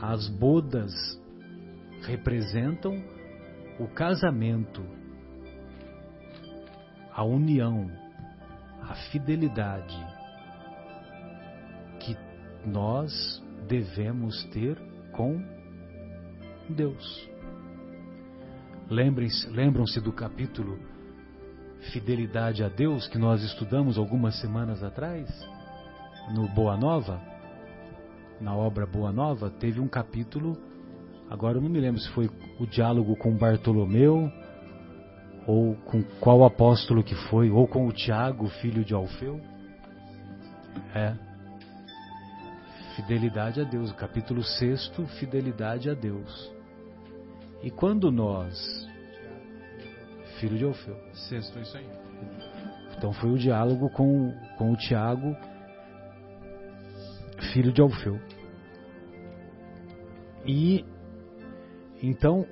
as 0.00 0.28
bodas 0.28 0.92
representam 2.02 3.02
o 3.78 3.86
casamento, 3.86 4.84
a 7.14 7.24
união, 7.24 7.90
a 8.82 8.94
fidelidade 9.10 9.96
que 12.00 12.16
nós 12.66 13.42
devemos 13.66 14.44
ter 14.46 14.76
com 15.12 15.40
Deus. 16.72 17.28
Lembram-se 18.88 20.00
do 20.00 20.12
capítulo 20.12 20.78
Fidelidade 21.92 22.62
a 22.62 22.68
Deus 22.68 23.08
que 23.08 23.18
nós 23.18 23.42
estudamos 23.42 23.98
algumas 23.98 24.40
semanas 24.40 24.82
atrás? 24.82 25.28
No 26.34 26.48
Boa 26.48 26.76
Nova? 26.76 27.20
Na 28.40 28.54
obra 28.54 28.86
Boa 28.86 29.12
Nova, 29.12 29.50
teve 29.50 29.80
um 29.80 29.88
capítulo 29.88 30.56
Agora 31.32 31.56
eu 31.56 31.62
não 31.62 31.70
me 31.70 31.80
lembro 31.80 31.98
se 31.98 32.10
foi 32.10 32.30
o 32.60 32.66
diálogo 32.66 33.16
com 33.16 33.34
Bartolomeu, 33.34 34.30
ou 35.46 35.74
com 35.76 36.02
qual 36.20 36.44
apóstolo 36.44 37.02
que 37.02 37.14
foi, 37.14 37.50
ou 37.50 37.66
com 37.66 37.86
o 37.86 37.92
Tiago, 37.92 38.46
filho 38.60 38.84
de 38.84 38.92
Alfeu. 38.92 39.40
É. 40.94 41.14
Fidelidade 42.96 43.62
a 43.62 43.64
Deus, 43.64 43.90
capítulo 43.92 44.44
6, 44.44 44.92
fidelidade 45.18 45.88
a 45.88 45.94
Deus. 45.94 46.52
E 47.62 47.70
quando 47.70 48.10
nós, 48.10 48.88
filho 50.40 50.58
de 50.58 50.64
Alfeu. 50.64 50.96
Sexto, 51.12 51.58
isso 51.60 51.76
aí. 51.76 51.86
Então 52.96 53.12
foi 53.12 53.30
o 53.30 53.38
diálogo 53.38 53.88
com, 53.90 54.32
com 54.58 54.72
o 54.72 54.76
Tiago, 54.76 55.36
filho 57.52 57.72
de 57.72 57.80
Alfeu. 57.80 58.18
E 60.44 60.84
então, 62.02 62.44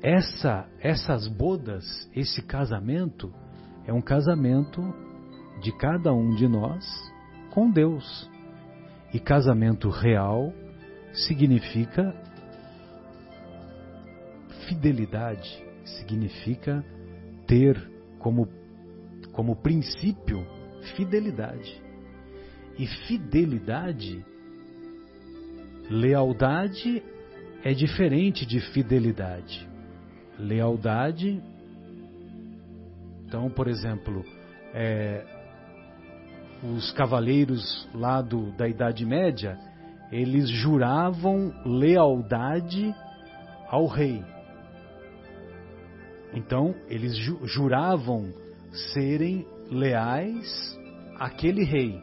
essa, 0.00 0.68
essas 0.80 1.26
bodas, 1.26 1.84
esse 2.14 2.42
casamento, 2.42 3.32
é 3.84 3.92
um 3.92 4.00
casamento 4.00 4.80
de 5.60 5.76
cada 5.76 6.12
um 6.12 6.30
de 6.36 6.46
nós 6.46 6.84
com 7.50 7.70
Deus. 7.70 8.30
E 9.12 9.18
casamento 9.18 9.88
real 9.88 10.52
significa 11.12 12.14
fidelidade, 14.66 15.62
significa 15.84 16.84
ter 17.46 17.76
como, 18.18 18.48
como 19.32 19.56
princípio 19.56 20.46
fidelidade. 20.96 21.82
E 22.78 22.86
fidelidade, 23.06 24.24
lealdade 25.88 27.02
é 27.62 27.72
diferente 27.72 28.44
de 28.44 28.60
fidelidade. 28.72 29.68
Lealdade. 30.38 31.42
Então, 33.26 33.48
por 33.48 33.68
exemplo, 33.68 34.24
é, 34.74 35.24
os 36.62 36.90
cavaleiros 36.92 37.88
lá 37.94 38.20
do, 38.20 38.50
da 38.52 38.68
Idade 38.68 39.04
Média, 39.06 39.58
eles 40.10 40.48
juravam 40.48 41.52
lealdade 41.64 42.94
ao 43.68 43.86
rei. 43.86 44.22
Então, 46.34 46.74
eles 46.88 47.16
ju 47.16 47.38
juravam 47.44 48.32
serem 48.92 49.46
leais 49.70 50.78
àquele 51.18 51.64
rei. 51.64 52.02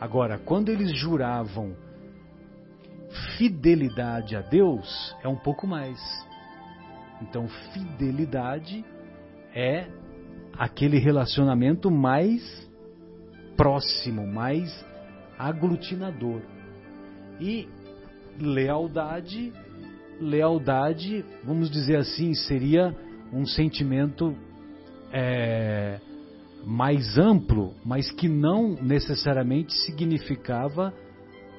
Agora, 0.00 0.38
quando 0.38 0.68
eles 0.68 0.96
juravam 0.96 1.74
fidelidade 3.36 4.36
a 4.36 4.40
Deus 4.40 5.14
é 5.22 5.28
um 5.28 5.36
pouco 5.36 5.66
mais. 5.66 5.98
Então, 7.22 7.48
fidelidade 7.72 8.84
é 9.54 9.86
aquele 10.58 10.98
relacionamento 10.98 11.90
mais 11.90 12.42
próximo, 13.56 14.26
mais 14.26 14.84
aglutinador. 15.38 16.42
E 17.40 17.68
lealdade, 18.38 19.52
lealdade, 20.20 21.24
vamos 21.44 21.70
dizer 21.70 21.96
assim, 21.96 22.34
seria 22.34 22.94
um 23.32 23.44
sentimento 23.44 24.36
é, 25.12 26.00
mais 26.64 27.16
amplo, 27.16 27.74
mas 27.84 28.10
que 28.10 28.28
não 28.28 28.74
necessariamente 28.74 29.72
significava 29.84 30.92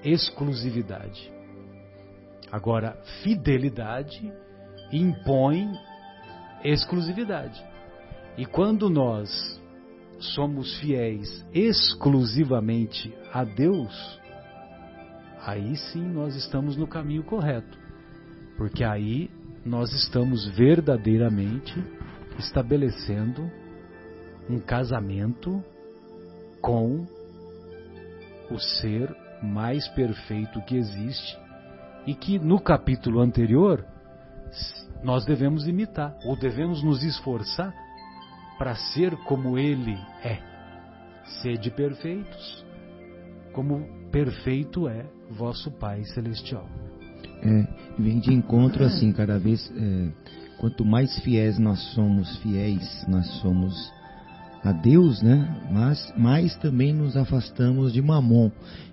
exclusividade. 0.04 1.32
Agora, 2.52 2.98
fidelidade 3.24 4.32
impõe 4.91 5.70
exclusividade. 6.63 7.63
E 8.38 8.46
quando 8.46 8.89
nós 8.89 9.60
somos 10.20 10.78
fiéis 10.80 11.46
exclusivamente 11.54 13.13
a 13.32 13.43
Deus, 13.43 14.20
aí 15.41 15.76
sim 15.76 16.04
nós 16.04 16.36
estamos 16.36 16.76
no 16.76 16.88
caminho 16.88 17.24
correto. 17.24 17.87
Porque 18.58 18.84
aí 18.84 19.30
nós 19.65 19.93
estamos 19.93 20.48
verdadeiramente 20.56 21.74
estabelecendo 22.39 23.50
um 24.50 24.60
casamento 24.60 25.63
com 26.62 27.06
o 28.50 28.60
ser 28.60 29.13
mais 29.43 29.88
perfeito 29.89 30.62
que 30.62 30.76
existe 30.76 31.38
e 32.06 32.15
que 32.15 32.39
no 32.39 32.60
capítulo 32.60 33.20
anterior 33.20 33.86
nós 35.04 35.26
devemos 35.26 35.67
imitar 35.67 36.17
ou 36.26 36.36
devemos 36.36 36.82
nos 36.82 37.04
esforçar 37.04 37.74
para 38.58 38.74
ser 38.76 39.15
como 39.26 39.58
ele 39.58 39.96
é. 40.24 40.39
Sede 41.41 41.70
perfeitos, 41.70 42.65
como 43.54 43.86
perfeito 44.10 44.88
é 44.88 45.06
vosso 45.30 45.70
Pai 45.72 46.04
celestial. 46.06 46.67
É, 47.41 47.67
vem 47.99 48.19
de 48.19 48.34
encontro 48.34 48.84
assim, 48.84 49.12
cada 49.12 49.38
vez 49.38 49.71
é, 49.75 50.08
quanto 50.58 50.84
mais 50.84 51.17
fiéis 51.19 51.60
nós 51.60 51.80
somos 51.93 52.36
fiéis, 52.38 53.06
nós 53.08 53.27
somos 53.41 53.91
a 54.63 54.71
Deus, 54.71 55.21
né? 55.21 55.56
Mas 55.71 56.13
mais 56.17 56.56
também 56.58 56.93
nos 56.93 57.15
afastamos 57.15 57.93
de 57.93 58.01
Mamon. 58.01 58.51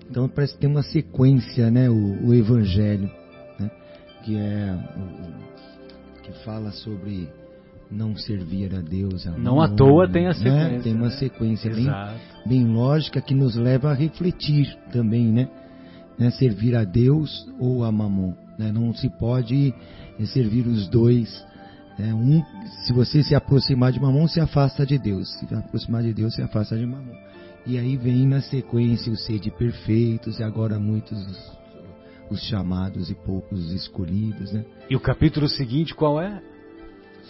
Então 0.08 0.28
parece 0.28 0.54
que 0.54 0.60
tem 0.60 0.70
uma 0.70 0.82
sequência, 0.82 1.70
né? 1.70 1.88
O, 1.88 2.26
o 2.26 2.34
Evangelho, 2.34 3.10
né? 3.58 3.70
que 4.22 4.36
é 4.36 4.76
o, 4.96 6.22
que 6.22 6.32
fala 6.44 6.70
sobre 6.70 7.28
não 7.90 8.14
servir 8.16 8.74
a 8.74 8.80
Deus. 8.80 9.26
A 9.26 9.32
não 9.32 9.60
à 9.60 9.68
toa 9.68 10.08
tem 10.08 10.26
a 10.26 10.28
né? 10.28 10.34
sequência. 10.34 10.68
Né? 10.70 10.80
Tem 10.82 10.94
uma 10.94 11.10
sequência 11.10 11.70
bem, 11.74 11.86
bem 12.46 12.66
lógica 12.66 13.20
que 13.20 13.34
nos 13.34 13.56
leva 13.56 13.90
a 13.90 13.94
refletir 13.94 14.76
também, 14.92 15.32
né? 15.32 15.48
Né? 16.18 16.30
Servir 16.30 16.76
a 16.76 16.84
Deus 16.84 17.46
ou 17.58 17.84
a 17.84 17.92
Mamon. 17.92 18.34
Né? 18.58 18.70
Não 18.72 18.94
se 18.94 19.08
pode 19.08 19.74
servir 20.26 20.66
os 20.66 20.88
dois 20.88 21.44
é, 21.98 22.12
um, 22.12 22.42
se 22.84 22.92
você 22.92 23.22
se 23.22 23.34
aproximar 23.34 23.92
de 23.92 24.00
Mamon, 24.00 24.26
se 24.26 24.40
afasta 24.40 24.84
de 24.84 24.98
Deus. 24.98 25.32
Se 25.38 25.54
aproximar 25.54 26.02
de 26.02 26.12
Deus, 26.12 26.34
se 26.34 26.42
afasta 26.42 26.76
de 26.76 26.84
Mamon. 26.84 27.14
E 27.66 27.78
aí 27.78 27.96
vem 27.96 28.26
na 28.26 28.40
sequência 28.40 29.12
o 29.12 29.16
ser 29.16 29.38
de 29.38 29.50
perfeitos, 29.50 30.38
e 30.38 30.42
agora 30.42 30.78
muitos 30.78 31.18
os 32.30 32.40
chamados 32.42 33.10
e 33.10 33.14
poucos 33.14 33.66
os 33.66 33.72
escolhidos, 33.72 34.52
né? 34.52 34.64
E 34.90 34.96
o 34.96 35.00
capítulo 35.00 35.48
seguinte 35.48 35.94
qual 35.94 36.20
é? 36.20 36.42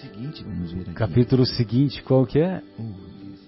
Seguinte, 0.00 0.42
vamos 0.42 0.72
ver 0.72 0.82
aqui. 0.82 0.94
Capítulo 0.94 1.46
seguinte 1.46 2.02
qual 2.02 2.26
que 2.26 2.38
é? 2.38 2.62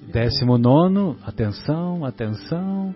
É 0.09 0.13
Décimo 0.13 0.59
nono, 0.59 1.17
atenção, 1.25 2.05
atenção. 2.05 2.95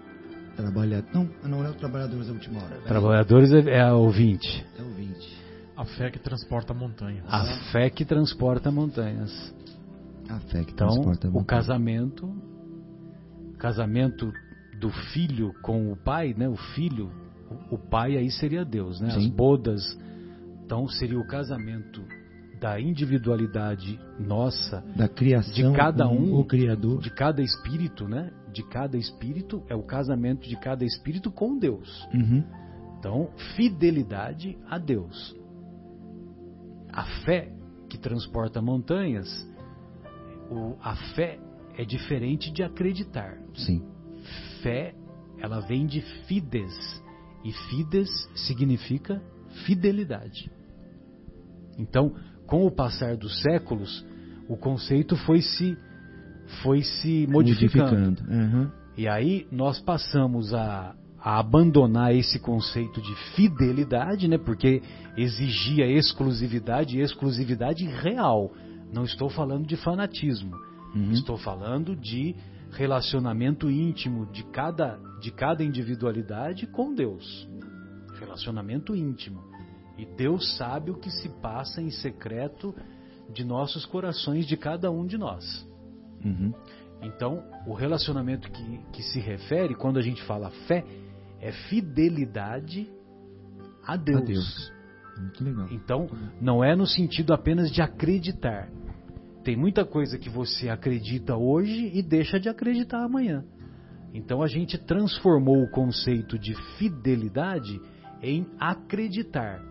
O 0.52 0.56
Trabalhador. 0.56 1.10
Não, 1.14 1.28
não 1.48 1.64
é 1.64 1.70
o 1.70 1.74
trabalhadores 1.74 2.26
da 2.26 2.32
última 2.32 2.62
hora. 2.62 2.76
Trabalhadores 2.82 3.52
é, 3.52 3.78
é 3.78 3.92
o 3.92 4.08
20. 4.10 4.66
É 4.78 4.82
o 4.82 4.90
20. 4.90 5.40
A 5.76 5.84
fé 5.84 6.10
que 6.10 6.18
transporta 6.18 6.74
montanhas. 6.74 7.24
A 7.28 7.44
fé 7.72 7.88
que 7.88 8.04
transporta 8.04 8.70
montanhas. 8.70 9.54
A 10.28 10.38
fé 10.40 10.62
que 10.64 10.72
Então, 10.72 10.88
transporta 10.88 11.28
a 11.28 11.30
o 11.30 11.44
casamento, 11.44 12.30
casamento 13.58 14.32
do 14.78 14.90
filho 14.90 15.52
com 15.62 15.92
o 15.92 15.96
pai, 15.96 16.34
né? 16.36 16.48
O 16.48 16.56
filho, 16.56 17.10
o- 17.70 17.78
pai 17.78 18.16
aí 18.16 18.30
seria 18.30 18.64
Deus, 18.64 19.00
né? 19.00 19.08
As 19.08 19.22
Sim. 19.22 19.30
bodas. 19.30 19.82
Então 20.64 20.86
seria 20.88 21.18
o 21.18 21.26
casamento 21.26 22.02
da 22.60 22.78
individualidade 22.78 23.98
nossa, 24.18 24.84
da 24.94 25.08
criação 25.08 25.72
de 25.72 25.76
cada 25.76 26.06
um, 26.06 26.34
o 26.38 26.44
Criador. 26.44 27.00
de 27.00 27.10
cada 27.10 27.40
espírito, 27.42 28.06
né? 28.06 28.30
De 28.52 28.62
cada 28.68 28.98
espírito 28.98 29.62
é 29.68 29.74
o 29.74 29.82
casamento 29.82 30.46
de 30.46 30.56
cada 30.56 30.84
espírito 30.84 31.30
com 31.30 31.58
Deus. 31.58 32.06
Uhum. 32.12 32.44
Então, 32.98 33.30
fidelidade 33.56 34.58
a 34.68 34.76
Deus. 34.78 35.34
A 36.92 37.04
fé 37.24 37.50
que 37.88 37.96
transporta 37.96 38.60
montanhas, 38.60 39.26
o- 40.50 40.76
a 40.82 40.94
fé 41.14 41.38
é 41.78 41.84
diferente 41.84 42.52
de 42.52 42.62
acreditar. 42.62 43.38
Sim. 43.54 43.82
Fé, 44.62 44.94
ela 45.38 45.60
vem 45.60 45.86
de 45.86 46.02
fides, 46.26 47.02
e 47.42 47.52
fides 47.70 48.10
significa 48.34 49.22
fidelidade. 49.64 50.50
Então, 51.78 52.14
com 52.50 52.66
o 52.66 52.70
passar 52.70 53.16
dos 53.16 53.40
séculos, 53.42 54.04
o 54.48 54.56
conceito 54.56 55.16
foi 55.16 55.40
se 55.40 55.78
foi 56.64 56.82
se 56.82 57.28
modificando. 57.28 58.20
Uhum. 58.28 58.68
E 58.98 59.06
aí 59.06 59.46
nós 59.52 59.80
passamos 59.80 60.52
a, 60.52 60.96
a 61.22 61.38
abandonar 61.38 62.12
esse 62.12 62.40
conceito 62.40 63.00
de 63.00 63.14
fidelidade, 63.36 64.26
né? 64.26 64.36
Porque 64.36 64.82
exigia 65.16 65.86
exclusividade 65.86 66.98
e 66.98 67.00
exclusividade 67.00 67.86
real. 67.86 68.50
Não 68.92 69.04
estou 69.04 69.30
falando 69.30 69.64
de 69.64 69.76
fanatismo. 69.76 70.56
Uhum. 70.92 71.12
Estou 71.12 71.38
falando 71.38 71.94
de 71.94 72.34
relacionamento 72.72 73.70
íntimo 73.70 74.26
de 74.26 74.42
cada, 74.46 74.98
de 75.20 75.30
cada 75.30 75.62
individualidade 75.62 76.66
com 76.66 76.92
Deus. 76.92 77.48
Relacionamento 78.18 78.96
íntimo. 78.96 79.49
E 80.00 80.06
Deus 80.06 80.56
sabe 80.56 80.90
o 80.90 80.94
que 80.94 81.10
se 81.10 81.28
passa 81.28 81.82
em 81.82 81.90
secreto 81.90 82.74
de 83.30 83.44
nossos 83.44 83.84
corações, 83.84 84.46
de 84.46 84.56
cada 84.56 84.90
um 84.90 85.04
de 85.04 85.18
nós. 85.18 85.44
Uhum. 86.24 86.54
Então, 87.02 87.44
o 87.66 87.74
relacionamento 87.74 88.50
que, 88.50 88.78
que 88.94 89.02
se 89.02 89.20
refere, 89.20 89.74
quando 89.74 89.98
a 89.98 90.02
gente 90.02 90.22
fala 90.22 90.48
fé, 90.66 90.82
é 91.38 91.52
fidelidade 91.52 92.90
a 93.86 93.94
Deus. 93.94 94.22
A 94.22 94.24
Deus. 94.24 94.72
Muito 95.18 95.44
legal. 95.44 95.68
Então, 95.70 96.08
não 96.40 96.64
é 96.64 96.74
no 96.74 96.86
sentido 96.86 97.34
apenas 97.34 97.70
de 97.70 97.82
acreditar. 97.82 98.70
Tem 99.44 99.54
muita 99.54 99.84
coisa 99.84 100.18
que 100.18 100.30
você 100.30 100.70
acredita 100.70 101.36
hoje 101.36 101.90
e 101.92 102.02
deixa 102.02 102.40
de 102.40 102.48
acreditar 102.48 103.04
amanhã. 103.04 103.44
Então, 104.14 104.42
a 104.42 104.46
gente 104.46 104.78
transformou 104.78 105.62
o 105.62 105.70
conceito 105.70 106.38
de 106.38 106.54
fidelidade 106.78 107.78
em 108.22 108.46
acreditar. 108.58 109.69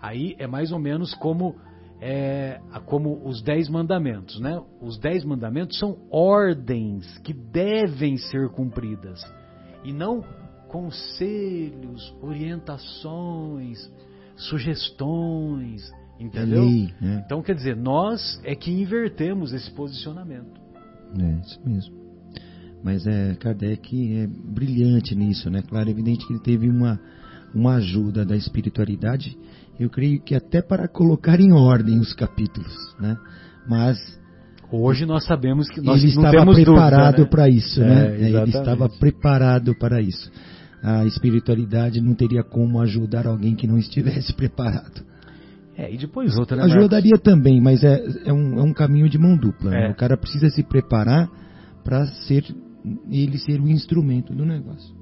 Aí 0.00 0.34
é 0.38 0.46
mais 0.46 0.72
ou 0.72 0.78
menos 0.78 1.14
como 1.14 1.56
é, 2.00 2.60
como 2.84 3.26
os 3.26 3.42
dez 3.42 3.68
mandamentos, 3.68 4.38
né? 4.40 4.60
Os 4.80 4.98
dez 4.98 5.24
mandamentos 5.24 5.78
são 5.78 5.96
ordens 6.10 7.18
que 7.18 7.32
devem 7.32 8.16
ser 8.18 8.50
cumpridas 8.50 9.20
e 9.82 9.92
não 9.92 10.22
conselhos, 10.68 12.14
orientações, 12.20 13.90
sugestões, 14.36 15.90
entendeu? 16.20 16.64
Lei, 16.64 16.92
né? 17.00 17.22
Então 17.24 17.42
quer 17.42 17.54
dizer, 17.54 17.76
nós 17.76 18.40
é 18.44 18.54
que 18.54 18.70
invertemos 18.70 19.52
esse 19.52 19.70
posicionamento. 19.70 20.60
É, 21.18 21.40
isso 21.40 21.60
mesmo. 21.64 22.06
Mas 22.82 23.06
é, 23.06 23.34
Kardec 23.36 24.16
é 24.16 24.26
brilhante 24.26 25.14
nisso, 25.14 25.50
né? 25.50 25.62
Claro, 25.62 25.88
é 25.88 25.92
evidente 25.92 26.26
que 26.26 26.32
ele 26.32 26.42
teve 26.42 26.68
uma, 26.68 27.00
uma 27.54 27.76
ajuda 27.76 28.24
da 28.24 28.36
espiritualidade, 28.36 29.36
eu 29.78 29.90
creio 29.90 30.20
que 30.20 30.34
até 30.34 30.62
para 30.62 30.88
colocar 30.88 31.40
em 31.40 31.52
ordem 31.52 31.98
os 31.98 32.12
capítulos, 32.12 32.74
né? 32.98 33.16
Mas 33.68 33.98
Hoje 34.70 35.06
nós 35.06 35.24
sabemos 35.24 35.68
que 35.68 35.80
nós 35.80 36.02
ele 36.02 36.10
estava 36.10 36.44
preparado 36.44 37.22
né? 37.22 37.28
para 37.28 37.48
isso, 37.48 37.80
É, 37.80 37.86
né? 37.86 38.20
Ele 38.20 38.50
estava 38.50 38.88
preparado 38.88 39.76
para 39.78 40.00
isso. 40.00 40.30
A 40.82 41.04
espiritualidade 41.04 42.00
não 42.00 42.14
teria 42.14 42.42
como 42.42 42.80
ajudar 42.80 43.26
alguém 43.26 43.54
que 43.54 43.66
não 43.66 43.78
estivesse 43.78 44.32
preparado. 44.34 45.04
É, 45.76 45.92
e 45.92 45.96
depois 45.98 46.36
outra, 46.36 46.56
né? 46.56 46.64
Ajudaria 46.64 47.18
também, 47.18 47.60
mas 47.60 47.84
é, 47.84 48.02
é, 48.24 48.32
um, 48.32 48.58
é 48.58 48.62
um 48.62 48.72
caminho 48.72 49.08
de 49.08 49.18
mão 49.18 49.36
dupla. 49.36 49.70
né? 49.70 49.88
É. 49.88 49.90
O 49.90 49.94
cara 49.94 50.16
precisa 50.16 50.48
se 50.48 50.62
preparar 50.62 51.28
para 51.84 52.06
ser 52.06 52.44
ele 53.10 53.38
ser 53.38 53.60
o 53.60 53.68
instrumento 53.68 54.34
do 54.34 54.44
negócio. 54.44 54.94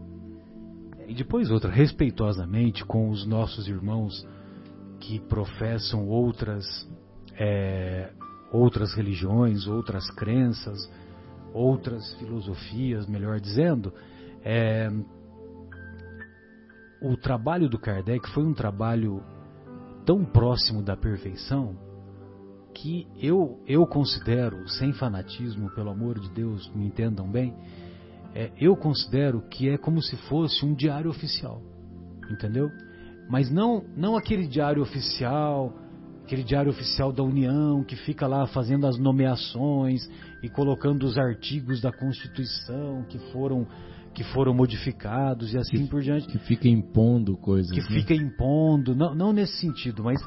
E 1.06 1.14
depois 1.14 1.50
outra, 1.50 1.70
respeitosamente 1.70 2.84
com 2.84 3.10
os 3.10 3.26
nossos 3.26 3.68
irmãos 3.68 4.26
que 5.06 5.20
professam 5.20 6.08
outras 6.08 6.64
é, 7.38 8.10
outras 8.50 8.94
religiões, 8.94 9.66
outras 9.66 10.08
crenças, 10.12 10.90
outras 11.52 12.14
filosofias, 12.14 13.06
melhor 13.06 13.40
dizendo, 13.40 13.92
é, 14.44 14.88
o 17.02 17.16
trabalho 17.16 17.68
do 17.68 17.78
Kardec 17.78 18.28
foi 18.30 18.44
um 18.44 18.54
trabalho 18.54 19.22
tão 20.06 20.24
próximo 20.24 20.82
da 20.82 20.96
perfeição 20.96 21.76
que 22.72 23.06
eu, 23.20 23.60
eu 23.66 23.86
considero, 23.86 24.68
sem 24.68 24.92
fanatismo, 24.92 25.70
pelo 25.74 25.90
amor 25.90 26.18
de 26.18 26.28
Deus, 26.30 26.72
me 26.74 26.86
entendam 26.86 27.30
bem, 27.30 27.54
é, 28.34 28.50
eu 28.56 28.76
considero 28.76 29.42
que 29.48 29.68
é 29.68 29.76
como 29.76 30.02
se 30.02 30.16
fosse 30.28 30.64
um 30.64 30.74
diário 30.74 31.10
oficial, 31.10 31.60
entendeu? 32.30 32.68
Mas 33.28 33.50
não, 33.50 33.84
não 33.96 34.16
aquele 34.16 34.46
diário 34.46 34.82
oficial, 34.82 35.72
aquele 36.24 36.42
diário 36.42 36.70
oficial 36.70 37.12
da 37.12 37.22
União 37.22 37.82
que 37.84 37.96
fica 37.96 38.26
lá 38.26 38.46
fazendo 38.46 38.86
as 38.86 38.98
nomeações 38.98 40.08
e 40.42 40.48
colocando 40.48 41.04
os 41.04 41.16
artigos 41.16 41.80
da 41.80 41.92
Constituição 41.92 43.04
que 43.08 43.18
foram 43.32 43.66
que 44.12 44.22
foram 44.22 44.54
modificados 44.54 45.52
e 45.54 45.58
assim 45.58 45.78
Que- 45.78 45.88
por 45.88 46.00
diante 46.00 46.28
Que 46.28 46.38
fica 46.38 46.68
impondo 46.68 47.36
coisas. 47.36 47.72
que 47.72 47.80
né? 47.80 47.98
fica 48.00 48.14
impondo, 48.14 48.94
não, 48.94 49.12
não 49.12 49.32
nesse 49.32 49.56
sentido, 49.58 50.04
mas 50.04 50.20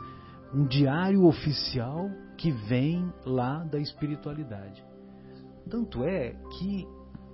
um 0.54 0.66
diário 0.66 1.24
oficial 1.26 2.10
que 2.38 2.52
vem 2.52 3.10
lá 3.26 3.64
da 3.64 3.80
espiritualidade. 3.80 4.84
Tanto 5.70 6.04
é 6.04 6.36
que 6.58 6.86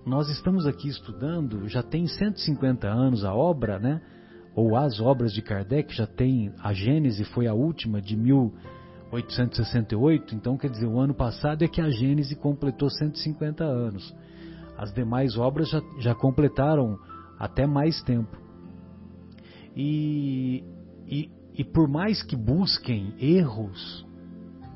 nós 0.06 0.30
estamos 0.30 0.67
aqui 0.67 0.88
estudando, 0.89 1.67
já 1.67 1.82
tem 1.82 2.06
150 2.06 2.88
anos 2.88 3.26
a 3.26 3.34
obra, 3.34 3.80
né? 3.80 3.99
Ou 4.55 4.75
as 4.75 4.99
obras 4.99 5.33
de 5.33 5.41
Kardec, 5.41 5.95
já 5.95 6.05
tem, 6.05 6.53
a 6.59 6.73
Gênese 6.73 7.23
foi 7.25 7.47
a 7.47 7.53
última 7.53 8.01
de 8.01 8.15
1868, 8.15 10.35
então 10.35 10.55
quer 10.57 10.69
dizer, 10.69 10.85
o 10.85 10.99
ano 10.99 11.15
passado 11.15 11.63
é 11.63 11.67
que 11.67 11.81
a 11.81 11.89
Gênese 11.89 12.35
completou 12.35 12.89
150 12.89 13.63
anos. 13.63 14.13
As 14.77 14.93
demais 14.93 15.35
obras 15.37 15.69
já, 15.69 15.81
já 15.99 16.13
completaram 16.13 16.99
até 17.39 17.65
mais 17.65 18.03
tempo. 18.03 18.37
E, 19.75 20.63
e, 21.07 21.31
e 21.55 21.63
por 21.63 21.87
mais 21.87 22.21
que 22.21 22.35
busquem 22.35 23.15
erros 23.19 24.05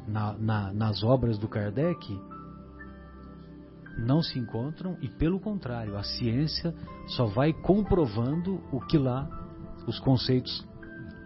na, 0.08 0.34
na, 0.34 0.74
nas 0.74 1.04
obras 1.04 1.38
do 1.38 1.48
Kardec, 1.48 2.20
não 3.98 4.22
se 4.22 4.40
encontram 4.40 4.98
e, 5.02 5.08
pelo 5.08 5.40
contrário, 5.40 5.98
a 5.98 6.04
ciência 6.04 6.74
só 7.08 7.26
vai 7.26 7.52
comprovando 7.52 8.62
o 8.72 8.80
que 8.80 8.98
lá, 8.98 9.28
os 9.88 10.00
conceitos 10.00 10.66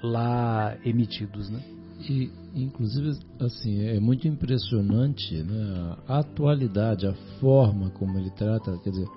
lá 0.04 0.78
emitidos, 0.86 1.50
né? 1.50 1.62
E, 2.10 2.32
inclusive, 2.56 3.12
assim, 3.40 3.86
é 3.86 4.00
muito 4.00 4.28
impressionante 4.28 5.36
né, 5.44 5.98
a 6.08 6.20
atualidade, 6.20 7.06
a 7.06 7.14
forma 7.40 7.92
como 7.92 8.18
ele 8.18 8.32
trata, 8.32 8.78
quer 8.80 8.90
dizer, 8.90 9.08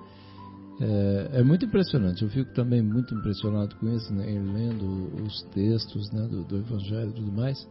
é, 0.79 1.39
é 1.39 1.43
muito 1.43 1.65
impressionante. 1.65 2.23
Eu 2.23 2.29
fico 2.29 2.53
também 2.53 2.81
muito 2.81 3.15
impressionado 3.15 3.75
com 3.77 3.89
isso, 3.89 4.13
né, 4.13 4.25
lendo 4.25 5.23
os 5.23 5.41
textos 5.53 6.11
né, 6.11 6.27
do, 6.27 6.43
do 6.43 6.57
Evangelho 6.57 7.09
e 7.09 7.13
tudo 7.13 7.31
mais, 7.31 7.67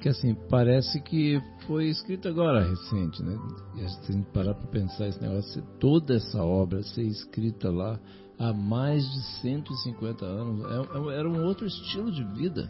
que 0.00 0.08
assim, 0.08 0.34
parece 0.48 1.00
que 1.00 1.40
foi 1.66 1.88
escrito 1.88 2.26
agora, 2.26 2.68
recente, 2.68 3.22
né? 3.22 3.38
E 3.76 3.84
a 3.84 3.86
gente 3.86 4.06
tem 4.06 4.22
que 4.22 4.32
parar 4.32 4.54
para 4.54 4.66
pensar 4.66 5.06
esse 5.06 5.22
negócio, 5.22 5.62
toda 5.78 6.16
essa 6.16 6.42
obra 6.42 6.82
ser 6.82 7.04
escrita 7.04 7.70
lá 7.70 8.00
há 8.42 8.52
mais 8.52 9.04
de 9.04 9.22
150 9.40 10.24
anos. 10.24 10.64
É, 10.64 11.14
é, 11.14 11.18
era 11.18 11.28
um 11.28 11.44
outro 11.44 11.66
estilo 11.66 12.10
de 12.10 12.24
vida. 12.24 12.68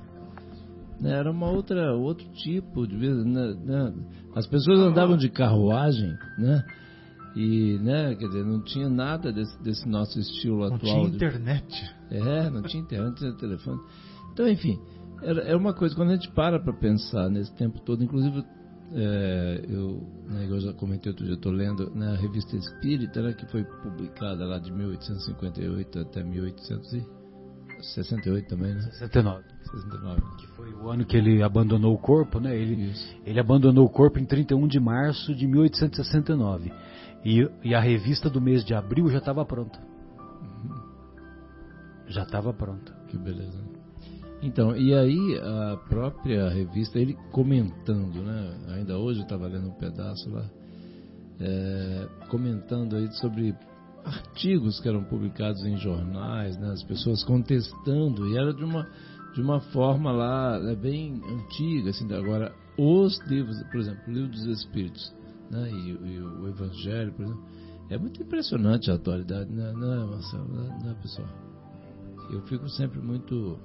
Né? 1.00 1.12
Era 1.12 1.30
uma 1.30 1.50
outra, 1.50 1.94
outro 1.94 2.26
tipo 2.32 2.86
de 2.86 2.96
vida. 2.96 3.24
Né? 3.24 3.56
né? 3.64 3.94
As 4.34 4.46
pessoas 4.46 4.78
andavam 4.80 5.16
de 5.16 5.30
carruagem, 5.30 6.14
né? 6.38 6.64
E, 7.34 7.78
né, 7.78 8.14
quer 8.14 8.26
dizer, 8.26 8.44
não 8.44 8.60
tinha 8.60 8.90
nada 8.90 9.32
desse, 9.32 9.62
desse 9.62 9.88
nosso 9.88 10.18
estilo 10.20 10.58
não 10.58 10.74
atual. 10.74 11.04
Não 11.04 11.04
tinha 11.04 11.16
internet. 11.16 11.94
É, 12.10 12.50
não 12.50 12.62
tinha 12.62 12.82
internet, 12.82 13.08
não 13.08 13.14
tinha 13.14 13.32
telefone. 13.32 13.80
Então, 14.32 14.46
enfim, 14.46 14.78
era, 15.22 15.40
era 15.40 15.56
uma 15.56 15.72
coisa, 15.72 15.94
quando 15.94 16.10
a 16.10 16.14
gente 16.14 16.30
para 16.32 16.60
para 16.60 16.74
pensar 16.74 17.30
nesse 17.30 17.54
tempo 17.56 17.80
todo, 17.80 18.04
inclusive 18.04 18.44
é, 18.94 19.64
eu, 19.68 20.02
né, 20.26 20.46
eu 20.48 20.60
já 20.60 20.72
comentei 20.74 21.10
outro 21.10 21.24
dia, 21.24 21.34
estou 21.34 21.52
lendo 21.52 21.90
na 21.94 22.12
né, 22.12 22.18
revista 22.18 22.54
Espírita, 22.56 23.22
né, 23.22 23.32
que 23.32 23.46
foi 23.46 23.64
publicada 23.64 24.44
lá 24.44 24.58
de 24.58 24.70
1858 24.72 26.00
até 26.00 26.22
1868 26.22 28.48
também, 28.48 28.74
né? 28.74 28.82
69. 28.82 29.44
69. 29.70 30.20
Que 30.38 30.46
foi 30.48 30.74
o 30.74 30.90
ano 30.90 31.06
que 31.06 31.16
ele 31.16 31.42
abandonou 31.42 31.94
o 31.94 31.98
corpo, 31.98 32.38
né? 32.38 32.54
Ele, 32.56 32.92
ele 33.24 33.40
abandonou 33.40 33.86
o 33.86 33.90
corpo 33.90 34.18
em 34.18 34.26
31 34.26 34.68
de 34.68 34.78
março 34.78 35.34
de 35.34 35.46
1869. 35.46 36.70
E, 37.24 37.48
e 37.64 37.74
a 37.74 37.80
revista 37.80 38.28
do 38.28 38.38
mês 38.40 38.64
de 38.64 38.74
abril 38.74 39.08
já 39.08 39.18
estava 39.18 39.44
pronta. 39.44 39.80
Uhum. 39.80 40.80
Já 42.08 42.24
estava 42.24 42.52
pronta. 42.52 42.92
Que 43.08 43.16
beleza. 43.16 43.71
Então, 44.42 44.76
e 44.76 44.92
aí 44.92 45.38
a 45.38 45.76
própria 45.88 46.48
revista, 46.48 46.98
ele 46.98 47.16
comentando, 47.30 48.20
né? 48.22 48.58
Ainda 48.74 48.98
hoje 48.98 49.20
eu 49.20 49.22
estava 49.22 49.46
lendo 49.46 49.68
um 49.68 49.74
pedaço 49.74 50.28
lá, 50.28 50.44
é, 51.38 52.08
comentando 52.28 52.96
aí 52.96 53.10
sobre 53.14 53.54
artigos 54.04 54.80
que 54.80 54.88
eram 54.88 55.04
publicados 55.04 55.64
em 55.64 55.76
jornais, 55.76 56.58
né? 56.58 56.72
As 56.72 56.82
pessoas 56.82 57.22
contestando, 57.22 58.26
e 58.28 58.36
era 58.36 58.52
de 58.52 58.64
uma, 58.64 58.88
de 59.32 59.40
uma 59.40 59.60
forma 59.60 60.10
lá 60.10 60.58
né, 60.58 60.74
bem 60.74 61.22
antiga, 61.24 61.90
assim, 61.90 62.12
agora 62.12 62.52
os 62.76 63.20
livros, 63.28 63.62
por 63.70 63.78
exemplo, 63.78 64.02
o 64.08 64.10
livro 64.10 64.28
dos 64.28 64.44
Espíritos, 64.46 65.14
né? 65.52 65.70
E, 65.70 65.90
e 65.90 66.20
o 66.20 66.48
Evangelho, 66.48 67.12
por 67.12 67.26
exemplo, 67.26 67.44
é 67.90 67.96
muito 67.96 68.20
impressionante 68.20 68.90
a 68.90 68.94
atualidade, 68.94 69.52
né, 69.52 69.72
né 69.72 70.04
Marcelo, 70.04 70.48
né, 70.48 70.80
né 70.82 70.96
pessoal? 71.00 71.28
Eu 72.28 72.40
fico 72.42 72.68
sempre 72.70 72.98
muito 72.98 73.58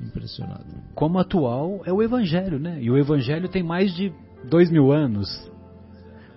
impressionado. 0.00 0.64
Como 0.94 1.18
atual 1.18 1.82
é 1.84 1.92
o 1.92 2.02
Evangelho, 2.02 2.58
né? 2.58 2.82
E 2.82 2.90
o 2.90 2.96
Evangelho 2.96 3.48
tem 3.48 3.62
mais 3.62 3.94
de 3.94 4.12
dois 4.48 4.70
mil 4.70 4.92
anos. 4.92 5.28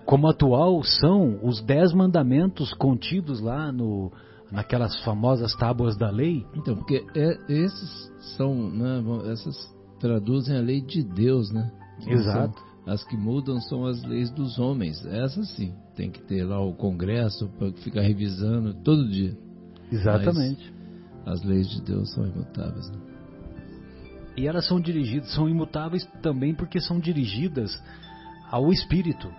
Como 0.04 0.28
atual 0.28 0.82
são 0.82 1.38
os 1.42 1.60
dez 1.62 1.92
mandamentos 1.92 2.74
contidos 2.74 3.40
lá 3.40 3.70
no, 3.70 4.10
naquelas 4.50 4.98
famosas 5.04 5.54
tábuas 5.54 5.96
da 5.96 6.10
lei. 6.10 6.44
Então, 6.54 6.74
porque 6.74 7.04
é, 7.14 7.38
esses 7.48 8.10
são, 8.36 8.70
né, 8.70 9.02
essas 9.30 9.56
traduzem 10.00 10.56
a 10.56 10.60
lei 10.60 10.80
de 10.80 11.02
Deus, 11.02 11.52
né? 11.52 11.70
Exato. 12.06 12.58
São, 12.58 12.70
as 12.86 13.04
que 13.04 13.16
mudam 13.16 13.60
são 13.60 13.86
as 13.86 14.02
leis 14.02 14.30
dos 14.30 14.58
homens. 14.58 15.04
Essas 15.06 15.48
sim, 15.50 15.74
tem 15.94 16.10
que 16.10 16.22
ter 16.22 16.44
lá 16.44 16.60
o 16.60 16.74
congresso 16.74 17.48
para 17.58 17.70
ficar 17.74 18.00
revisando 18.00 18.74
todo 18.82 19.08
dia. 19.08 19.36
Exatamente. 19.92 20.72
Mas 21.24 21.40
as 21.40 21.44
leis 21.44 21.68
de 21.68 21.82
Deus 21.82 22.12
são 22.12 22.26
imutáveis. 22.26 22.90
Né? 22.90 23.09
E 24.40 24.46
elas 24.46 24.66
são 24.66 24.80
dirigidas, 24.80 25.34
são 25.34 25.50
imutáveis 25.50 26.02
também 26.22 26.54
porque 26.54 26.80
são 26.80 26.98
dirigidas 26.98 27.78
ao 28.50 28.72
espírito. 28.72 29.30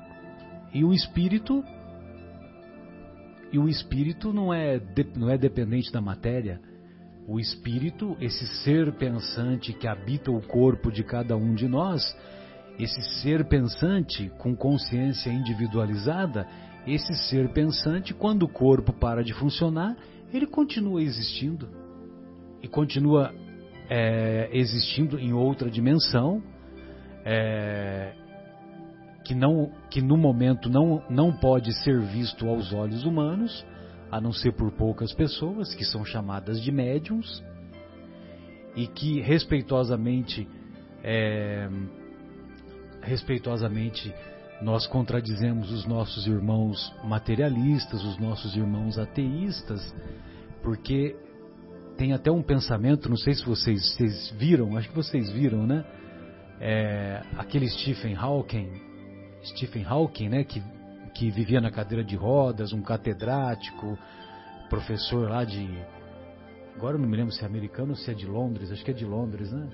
E 0.72 0.86
o 0.86 0.94
espírito 0.94 1.64
e 3.52 3.58
o 3.58 3.68
espírito 3.68 4.32
não 4.32 4.54
é 4.54 4.80
não 5.16 5.28
é 5.28 5.40
dependente 5.40 5.92
da 5.92 6.00
matéria. 6.00 6.62
O 7.28 7.40
espírito, 7.40 8.16
esse 8.22 8.46
ser 8.64 8.94
pensante 8.94 9.74
que 9.74 9.88
habita 9.88 10.30
o 10.30 10.40
corpo 10.40 10.92
de 10.92 11.04
cada 11.04 11.36
um 11.36 11.56
de 11.56 11.68
nós, 11.68 12.16
esse 12.78 13.02
ser 13.22 13.46
pensante 13.46 14.32
com 14.38 14.56
consciência 14.56 15.32
individualizada, 15.32 16.48
esse 16.86 17.16
ser 17.28 17.52
pensante, 17.54 18.14
quando 18.14 18.44
o 18.44 18.50
corpo 18.50 18.94
para 18.94 19.24
de 19.24 19.34
funcionar, 19.34 19.98
ele 20.32 20.46
continua 20.46 21.02
existindo 21.02 21.68
e 22.62 22.68
continua 22.68 23.34
é, 23.93 24.49
existindo 24.54 25.19
em 25.19 25.34
outra 25.34 25.69
dimensão, 25.69 26.41
é, 27.25 28.13
que, 29.25 29.36
não, 29.36 29.69
que 29.89 30.01
no 30.01 30.15
momento 30.15 30.69
não, 30.69 31.04
não 31.10 31.34
pode 31.34 31.73
ser 31.84 31.99
visto 31.99 32.47
aos 32.47 32.71
olhos 32.71 33.04
humanos, 33.04 33.65
a 34.10 34.21
não 34.21 34.32
ser 34.32 34.54
por 34.54 34.71
poucas 34.71 35.13
pessoas, 35.13 35.75
que 35.75 35.84
são 35.84 36.06
chamadas 36.06 36.62
de 36.62 36.71
médiums, 36.71 37.43
e 38.77 38.88
que 38.88 39.19
respeitosamente, 39.19 40.47
é, 41.04 41.69
respeitosamente 43.01 44.13
nós 44.62 44.88
contradizemos 44.88 45.69
os 45.69 45.86
nossos 45.86 46.27
irmãos 46.27 46.95
materialistas, 47.04 48.01
os 48.06 48.17
nossos 48.17 48.56
irmãos 48.56 48.97
ateístas, 48.97 49.93
porque 50.63 51.13
tem 51.97 52.13
até 52.13 52.32
um 52.32 52.41
pensamento, 52.41 53.10
não 53.10 53.17
sei 53.17 53.34
se 53.34 53.45
vocês, 53.45 53.93
vocês 53.93 54.30
viram, 54.38 54.77
acho 54.77 54.89
que 54.89 54.95
vocês 54.95 55.30
viram, 55.32 55.65
né? 55.65 55.86
É, 56.60 57.21
aquele 57.38 57.67
Stephen 57.69 58.15
Hawking, 58.15 58.69
Stephen 59.43 59.84
Hawking, 59.86 60.30
né? 60.30 60.43
Que, 60.43 60.62
que 61.13 61.30
vivia 61.30 61.60
na 61.60 61.71
cadeira 61.71 62.04
de 62.04 62.15
rodas, 62.15 62.73
um 62.73 62.82
catedrático, 62.82 63.97
professor 64.69 65.30
lá 65.30 65.43
de. 65.43 65.67
Agora 66.75 66.95
eu 66.95 67.01
não 67.01 67.10
me 67.10 67.17
lembro 67.17 67.34
se 67.34 67.43
é 67.43 67.47
americano 67.47 67.91
ou 67.91 67.95
se 67.95 68.10
é 68.10 68.13
de 68.13 68.25
Londres, 68.25 68.71
acho 68.71 68.84
que 68.84 68.91
é 68.91 68.93
de 68.93 69.06
Londres, 69.06 69.51
né? 69.51 69.69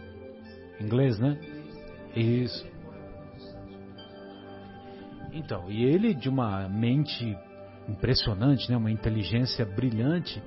Inglês, 0.82 1.20
né? 1.20 1.40
Isso. 2.16 2.66
Então, 5.32 5.70
e 5.70 5.84
ele 5.84 6.14
de 6.14 6.30
uma 6.30 6.68
mente 6.68 7.38
impressionante, 7.88 8.70
né? 8.70 8.78
Uma 8.78 8.92
inteligência 8.92 9.66
brilhante 9.66 10.42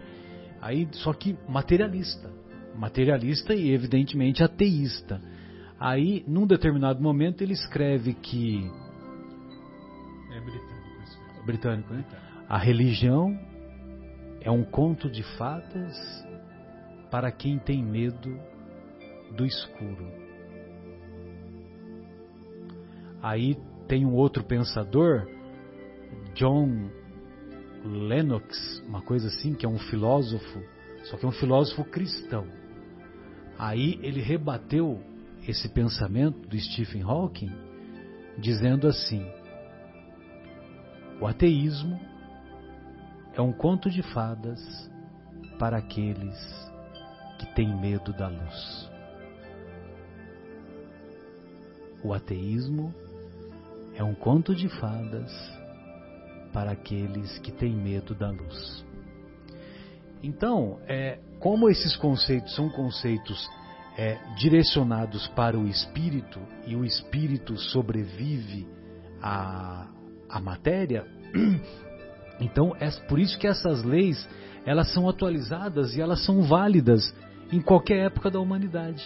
Aí, 0.60 0.88
só 0.92 1.12
que 1.12 1.36
materialista. 1.48 2.30
Materialista 2.74 3.54
e 3.54 3.70
evidentemente 3.70 4.42
ateísta. 4.42 5.20
Aí, 5.78 6.24
num 6.26 6.46
determinado 6.46 7.02
momento, 7.02 7.42
ele 7.42 7.54
escreve 7.54 8.14
que. 8.14 8.70
É 10.32 10.40
britânico 10.40 11.02
isso. 11.02 11.18
É 11.38 11.46
britânico, 11.46 11.94
né? 11.94 12.04
A 12.48 12.58
religião 12.58 13.38
é 14.40 14.50
um 14.50 14.64
conto 14.64 15.10
de 15.10 15.22
fadas 15.36 15.96
para 17.10 17.30
quem 17.30 17.58
tem 17.58 17.82
medo 17.82 18.38
do 19.36 19.44
escuro. 19.46 20.06
Aí 23.22 23.56
tem 23.86 24.06
um 24.06 24.14
outro 24.14 24.44
pensador, 24.44 25.26
John 26.34 26.90
Lennox, 27.84 28.82
uma 28.86 29.00
coisa 29.00 29.28
assim, 29.28 29.54
que 29.54 29.64
é 29.64 29.68
um 29.68 29.78
filósofo, 29.78 30.62
só 31.04 31.16
que 31.16 31.24
é 31.24 31.28
um 31.28 31.32
filósofo 31.32 31.84
cristão. 31.84 32.46
Aí 33.58 33.98
ele 34.02 34.20
rebateu 34.20 35.02
esse 35.46 35.68
pensamento 35.68 36.48
do 36.48 36.58
Stephen 36.58 37.02
Hawking, 37.02 37.52
dizendo 38.38 38.86
assim: 38.86 39.26
o 41.20 41.26
ateísmo 41.26 41.98
é 43.34 43.40
um 43.40 43.52
conto 43.52 43.90
de 43.90 44.02
fadas 44.02 44.90
para 45.58 45.78
aqueles 45.78 46.38
que 47.38 47.46
têm 47.54 47.78
medo 47.78 48.12
da 48.12 48.28
luz. 48.28 48.90
O 52.02 52.14
ateísmo 52.14 52.94
é 53.94 54.02
um 54.02 54.14
conto 54.14 54.54
de 54.54 54.68
fadas 54.80 55.59
para 56.52 56.72
aqueles 56.72 57.38
que 57.38 57.52
têm 57.52 57.74
medo 57.74 58.14
da 58.14 58.30
luz. 58.30 58.84
Então, 60.22 60.78
é, 60.86 61.18
como 61.38 61.68
esses 61.68 61.96
conceitos 61.96 62.54
são 62.54 62.68
conceitos 62.68 63.48
é, 63.96 64.18
direcionados 64.36 65.26
para 65.28 65.58
o 65.58 65.66
espírito 65.66 66.38
e 66.66 66.76
o 66.76 66.84
espírito 66.84 67.56
sobrevive 67.56 68.66
à, 69.22 69.88
à 70.28 70.40
matéria, 70.40 71.06
então 72.40 72.74
é 72.78 72.90
por 73.08 73.18
isso 73.18 73.38
que 73.38 73.46
essas 73.46 73.82
leis 73.82 74.28
elas 74.64 74.92
são 74.92 75.08
atualizadas 75.08 75.96
e 75.96 76.00
elas 76.00 76.24
são 76.24 76.42
válidas 76.42 77.14
em 77.50 77.60
qualquer 77.60 78.06
época 78.06 78.30
da 78.30 78.38
humanidade. 78.38 79.02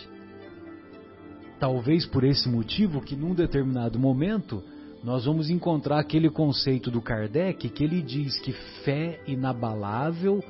Talvez 1.61 2.05
por 2.05 2.25
esse 2.25 2.49
motivo 2.49 3.01
que 3.01 3.15
num 3.15 3.35
determinado 3.35 3.99
momento 3.99 4.63
nós 5.05 5.27
vamos 5.27 5.51
encontrar 5.51 5.99
aquele 5.99 6.31
conceito 6.31 6.91
do 6.91 7.03
Kardec 7.03 7.69
que 7.69 7.85
ele 7.85 8.01
diz 8.01 8.39
que 8.39 8.53
fé 8.83 9.21
inabalável 9.27 10.43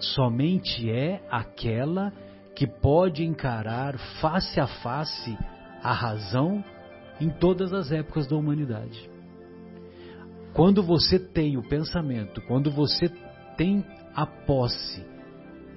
somente 0.00 0.90
é 0.90 1.22
aquela 1.30 2.10
que 2.54 2.66
pode 2.66 3.22
encarar 3.22 3.98
face 4.18 4.58
a 4.58 4.66
face 4.66 5.36
a 5.82 5.92
razão 5.92 6.64
em 7.20 7.28
todas 7.28 7.74
as 7.74 7.92
épocas 7.92 8.26
da 8.26 8.34
humanidade. 8.34 9.10
Quando 10.54 10.82
você 10.82 11.18
tem 11.18 11.58
o 11.58 11.68
pensamento, 11.68 12.40
quando 12.48 12.70
você 12.70 13.10
tem 13.58 13.84
a 14.14 14.24
posse 14.24 15.04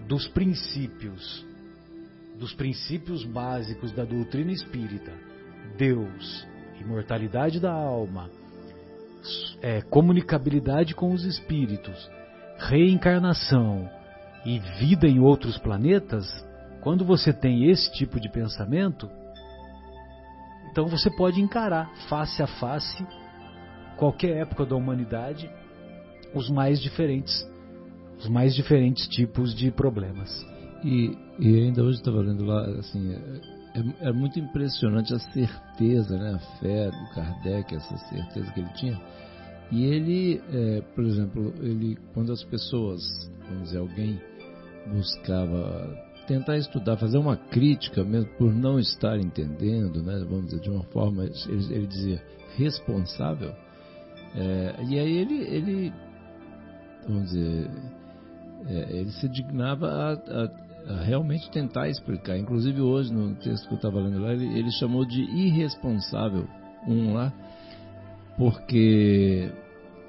dos 0.07 0.25
princípios, 0.29 1.45
dos 2.39 2.53
princípios 2.53 3.25
básicos 3.25 3.91
da 3.91 4.05
doutrina 4.05 4.53
espírita, 4.53 5.11
Deus, 5.77 6.47
imortalidade 6.81 7.59
da 7.59 7.71
alma, 7.71 8.29
é, 9.61 9.81
comunicabilidade 9.81 10.95
com 10.95 11.11
os 11.11 11.23
espíritos, 11.23 12.09
reencarnação 12.57 13.89
e 14.45 14.59
vida 14.79 15.07
em 15.07 15.19
outros 15.19 15.57
planetas, 15.57 16.25
quando 16.81 17.03
você 17.03 17.33
tem 17.33 17.69
esse 17.69 17.91
tipo 17.93 18.19
de 18.19 18.29
pensamento, 18.29 19.09
então 20.71 20.87
você 20.87 21.09
pode 21.09 21.41
encarar 21.41 21.89
face 22.07 22.41
a 22.41 22.47
face 22.47 23.05
qualquer 23.97 24.37
época 24.37 24.65
da 24.65 24.75
humanidade 24.75 25.49
os 26.33 26.49
mais 26.49 26.79
diferentes 26.79 27.49
os 28.19 28.27
mais 28.27 28.53
diferentes 28.53 29.07
tipos 29.07 29.55
de 29.55 29.71
problemas. 29.71 30.45
E, 30.83 31.17
e 31.39 31.55
ainda 31.63 31.83
hoje 31.83 31.99
estava 31.99 32.19
lendo 32.19 32.45
lá, 32.45 32.65
assim, 32.77 33.15
é, 33.73 34.07
é, 34.07 34.11
muito 34.11 34.39
impressionante 34.39 35.13
a 35.13 35.19
certeza, 35.19 36.17
né, 36.17 36.35
a 36.35 36.59
fé 36.59 36.89
do 36.89 37.09
Kardec, 37.13 37.75
essa 37.75 37.97
certeza 37.97 38.51
que 38.51 38.59
ele 38.59 38.73
tinha. 38.73 39.01
E 39.71 39.85
ele, 39.85 40.41
é, 40.51 40.81
por 40.95 41.03
exemplo, 41.03 41.53
ele, 41.59 41.97
quando 42.13 42.31
as 42.31 42.43
pessoas, 42.43 43.01
vamos 43.47 43.65
dizer, 43.65 43.77
alguém 43.77 44.19
buscava 44.87 45.95
tentar 46.27 46.57
estudar, 46.57 46.97
fazer 46.97 47.17
uma 47.17 47.35
crítica 47.35 48.03
mesmo 48.03 48.29
por 48.37 48.53
não 48.53 48.79
estar 48.79 49.19
entendendo, 49.19 50.01
né, 50.03 50.25
vamos 50.29 50.45
dizer, 50.45 50.61
de 50.61 50.69
uma 50.69 50.83
forma, 50.85 51.25
ele, 51.25 51.73
ele 51.73 51.87
dizia, 51.87 52.23
responsável. 52.57 53.53
É, 54.35 54.75
e 54.87 54.99
aí 54.99 55.17
ele, 55.17 55.41
ele, 55.43 55.93
vamos 57.07 57.31
dizer, 57.31 57.69
é, 58.67 58.97
ele 58.97 59.11
se 59.11 59.27
dignava 59.29 59.87
a, 59.87 60.13
a, 60.13 60.68
realmente 61.03 61.49
tentar 61.51 61.89
explicar. 61.89 62.37
Inclusive 62.37 62.81
hoje, 62.81 63.13
no 63.13 63.35
texto 63.35 63.67
que 63.67 63.73
eu 63.73 63.77
estava 63.77 63.99
lendo 63.99 64.19
lá, 64.19 64.33
ele, 64.33 64.57
ele 64.57 64.71
chamou 64.71 65.05
de 65.05 65.21
irresponsável 65.21 66.47
um 66.87 67.13
lá, 67.13 67.33
porque 68.37 69.51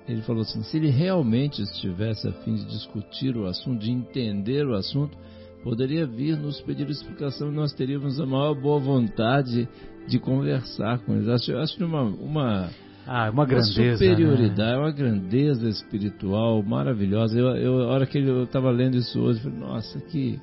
ele 0.09 0.23
falou 0.23 0.43
assim, 0.43 0.63
se 0.63 0.77
ele 0.77 0.91
realmente 0.91 1.63
estivesse 1.63 2.27
a 2.29 2.33
fim 2.33 2.55
de 2.55 2.65
discutir 2.67 3.37
o 3.37 3.47
assunto, 3.47 3.81
de 3.81 3.91
entender 3.91 4.67
o 4.67 4.75
assunto, 4.75 5.17
poderia 5.63 6.07
vir 6.07 6.37
nos 6.37 6.61
pedir 6.61 6.89
explicação 6.89 7.51
e 7.51 7.55
nós 7.55 7.73
teríamos 7.73 8.21
a 8.21 8.27
maior 8.27 8.55
boa 8.55 8.79
vontade 8.79 9.69
de 10.07 10.19
conversar 10.19 10.99
com 11.01 11.15
ele. 11.15 11.31
Acho, 11.31 11.57
acho 11.57 11.85
uma, 11.85 12.03
uma 12.03 12.71
ah, 13.07 13.31
uma 13.31 13.45
grandeza. 13.45 13.81
Uma 13.83 13.93
superioridade, 13.95 14.73
né? 14.73 14.79
uma 14.79 14.93
grandeza 14.93 15.69
espiritual 15.69 16.63
maravilhosa. 16.63 17.39
Eu, 17.39 17.49
eu, 17.57 17.83
a 17.83 17.93
hora 17.93 18.07
que 18.07 18.19
eu 18.19 18.45
estava 18.45 18.71
lendo 18.71 18.97
isso 18.97 19.21
hoje, 19.21 19.41
eu 19.41 19.51
falei, 19.51 19.59
nossa, 19.59 20.01
que, 20.01 20.41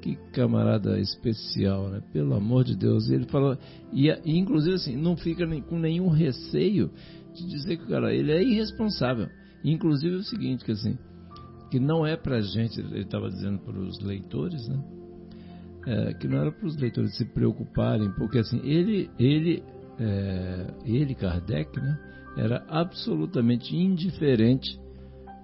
que 0.00 0.16
camarada 0.32 0.98
especial, 0.98 1.88
né? 1.88 2.02
Pelo 2.12 2.34
amor 2.34 2.64
de 2.64 2.76
Deus. 2.76 3.08
Ele 3.10 3.26
falou, 3.26 3.56
e, 3.92 4.10
inclusive 4.24 4.74
assim, 4.74 4.96
não 4.96 5.16
fica 5.16 5.46
nem, 5.46 5.62
com 5.62 5.78
nenhum 5.78 6.08
receio 6.08 6.90
de 7.34 7.46
dizer 7.46 7.76
que 7.76 7.84
o 7.84 7.88
cara, 7.88 8.12
ele 8.12 8.32
é 8.32 8.42
irresponsável. 8.42 9.28
Inclusive 9.64 10.16
o 10.16 10.22
seguinte, 10.22 10.64
que 10.64 10.72
assim, 10.72 10.98
que 11.70 11.78
não 11.78 12.06
é 12.06 12.16
pra 12.16 12.40
gente, 12.40 12.80
ele 12.80 13.02
estava 13.02 13.28
dizendo 13.28 13.58
para 13.60 13.78
os 13.78 14.00
leitores, 14.00 14.66
né? 14.68 14.82
É, 15.86 16.14
que 16.14 16.28
não 16.28 16.38
era 16.38 16.52
para 16.52 16.66
os 16.66 16.76
leitores 16.76 17.16
se 17.16 17.24
preocuparem, 17.24 18.10
porque 18.12 18.38
assim, 18.38 18.60
ele, 18.62 19.08
ele 19.18 19.62
é, 19.98 20.66
ele, 20.84 21.14
Kardec, 21.14 21.78
né, 21.78 21.98
era 22.36 22.64
absolutamente 22.68 23.76
indiferente 23.76 24.78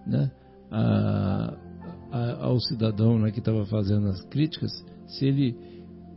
né, 0.06 0.30
a, 0.70 1.54
a, 2.10 2.44
ao 2.44 2.60
cidadão 2.60 3.18
né, 3.18 3.30
que 3.30 3.38
estava 3.38 3.64
fazendo 3.66 4.08
as 4.08 4.22
críticas, 4.26 4.72
se 5.06 5.26
ele, 5.26 5.56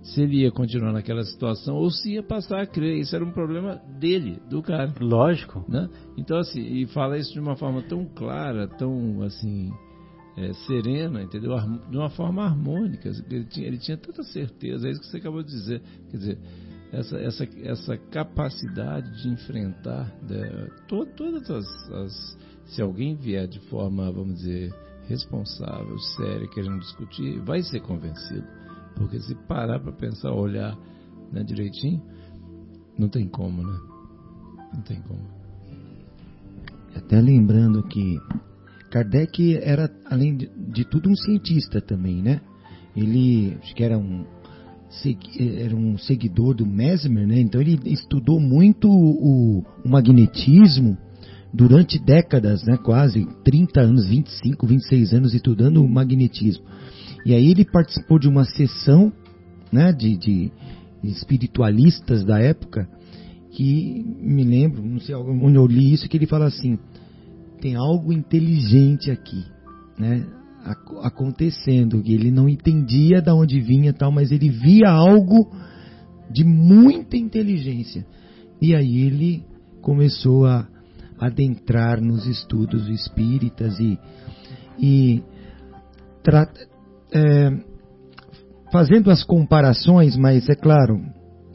se 0.02 0.21
ele 0.21 0.41
ia 0.41 0.52
continuar 0.52 0.91
naquela 0.91 1.23
situação 1.23 1.75
ou 1.75 1.89
se 1.89 2.13
ia 2.13 2.23
passar 2.23 2.62
a 2.62 2.67
crer. 2.67 2.99
Isso 2.99 3.15
era 3.15 3.25
um 3.25 3.32
problema 3.32 3.82
dele, 3.99 4.39
do 4.49 4.62
cara. 4.62 4.93
Lógico. 4.99 5.63
Né? 5.67 5.89
Então, 6.17 6.38
assim, 6.38 6.62
e 6.62 6.88
fala 6.88 7.17
isso 7.17 7.34
de 7.34 7.39
uma 7.39 7.56
forma 7.56 7.82
tão 7.84 8.06
clara, 8.06 8.67
tão 8.67 9.21
assim. 9.23 9.71
É, 10.38 10.54
serena, 10.54 11.21
entendeu? 11.21 11.54
De 11.89 11.97
uma 11.97 12.10
forma 12.12 12.45
harmônica. 12.45 13.12
Ele 13.30 13.43
tinha, 13.43 13.67
ele 13.67 13.78
tinha 13.78 13.97
tanta 13.97 14.23
certeza, 14.23 14.88
é 14.88 14.91
isso 14.91 15.02
que 15.02 15.08
você 15.08 15.17
acabou 15.17 15.43
de 15.43 15.49
dizer. 15.49 15.82
Quer 16.10 16.17
dizer, 16.17 16.38
essa, 16.91 17.17
essa, 17.17 17.47
essa 17.63 17.97
capacidade 17.97 19.21
de 19.21 19.30
enfrentar 19.30 20.12
né, 20.28 20.69
to, 20.88 21.06
todas 21.15 21.49
as, 21.49 21.91
as, 21.91 22.38
Se 22.67 22.82
alguém 22.82 23.15
vier 23.15 23.47
de 23.47 23.60
forma, 23.69 24.12
vamos 24.12 24.39
dizer, 24.39 24.73
responsável, 25.10 25.98
séria, 26.15 26.48
querendo 26.48 26.80
discutir, 26.80 27.39
vai 27.41 27.62
ser 27.63 27.82
convencido. 27.82 28.45
Porque 28.95 29.19
se 29.19 29.36
parar 29.48 29.80
para 29.80 29.91
pensar, 29.91 30.32
olhar 30.32 30.78
né, 31.32 31.43
direitinho, 31.43 32.02
não 32.98 33.10
tem 33.10 33.28
como, 33.28 33.63
né? 33.63 33.80
Não 34.74 34.82
tem 34.84 35.02
como. 35.02 35.22
Até 36.95 37.19
lembrando 37.19 37.82
que 37.84 38.19
Kardec 38.91 39.58
era, 39.58 39.89
além 40.06 40.36
de, 40.36 40.50
de 40.72 40.86
tudo, 40.86 41.10
um 41.10 41.15
cientista 41.15 41.82
também, 41.82 42.22
né? 42.22 42.41
Ele, 42.95 43.58
acho 43.62 43.74
que 43.76 43.84
era 43.84 43.98
um, 43.98 44.26
era 45.38 45.76
um 45.76 45.98
seguidor 45.98 46.54
do 46.56 46.65
Mesmer, 46.65 47.28
né? 47.28 47.39
Então 47.39 47.62
ele 47.62 47.80
estudou 47.86 48.39
muito 48.39 48.89
o, 48.89 49.60
o, 49.60 49.89
magnetismo 49.89 50.98
durante 51.54 52.00
décadas, 52.00 52.64
né? 52.64 52.78
Quase 52.78 53.28
30 53.44 53.82
anos, 53.82 54.08
25, 54.08 54.68
26 54.68 55.14
anos 55.14 55.34
estudando 55.34 55.84
o 55.84 55.90
magnetismo. 55.90 56.64
E 57.26 57.34
aí 57.34 57.50
ele 57.50 57.66
participou 57.66 58.20
de 58.20 58.28
uma 58.28 58.46
sessão, 58.46 59.12
né? 59.72 59.92
De, 59.92 60.18
de 60.18 60.52
espiritualistas 61.04 62.24
da 62.24 62.40
época 62.40 62.88
que 63.52 64.06
me 64.22 64.44
lembro, 64.44 64.84
não 64.86 65.00
sei 65.00 65.16
onde 65.16 65.56
eu 65.56 65.66
li 65.66 65.94
isso, 65.94 66.08
que 66.08 66.18
ele 66.18 66.28
fala 66.28 66.46
assim: 66.46 66.78
tem 67.60 67.76
algo 67.76 68.14
inteligente 68.14 69.12
aqui, 69.12 69.44
né? 69.98 70.26
acontecendo, 71.02 72.02
que 72.02 72.14
ele 72.14 72.32
não 72.32 72.48
entendia 72.50 73.22
de 73.22 73.32
onde 73.32 73.62
vinha 73.62 73.94
tal, 73.94 74.12
mas 74.12 74.32
ele 74.32 74.50
via 74.50 74.90
algo 74.90 75.50
de 76.30 76.44
muita 76.44 77.18
inteligência. 77.18 78.06
E 78.62 78.76
aí 78.76 79.00
ele 79.00 79.44
começou 79.82 80.46
a 80.46 80.68
adentrar 81.20 82.02
nos 82.02 82.26
estudos 82.26 82.88
espíritas 82.88 83.80
e, 83.80 84.00
e 84.80 85.24
é, 87.12 87.52
fazendo 88.72 89.12
as 89.12 89.24
comparações, 89.24 90.16
mas 90.16 90.48
é 90.48 90.56
claro, 90.56 91.02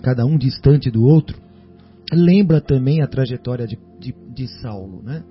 cada 0.02 0.26
um 0.26 0.36
distante 0.36 0.90
do 0.90 1.04
outro, 1.04 1.40
lembra 2.12 2.60
também 2.60 3.02
a 3.02 3.06
trajetória 3.06 3.66
de, 3.66 3.78
de, 3.98 4.14
de 4.34 4.48
Saulo, 4.60 5.02
né? 5.02 5.24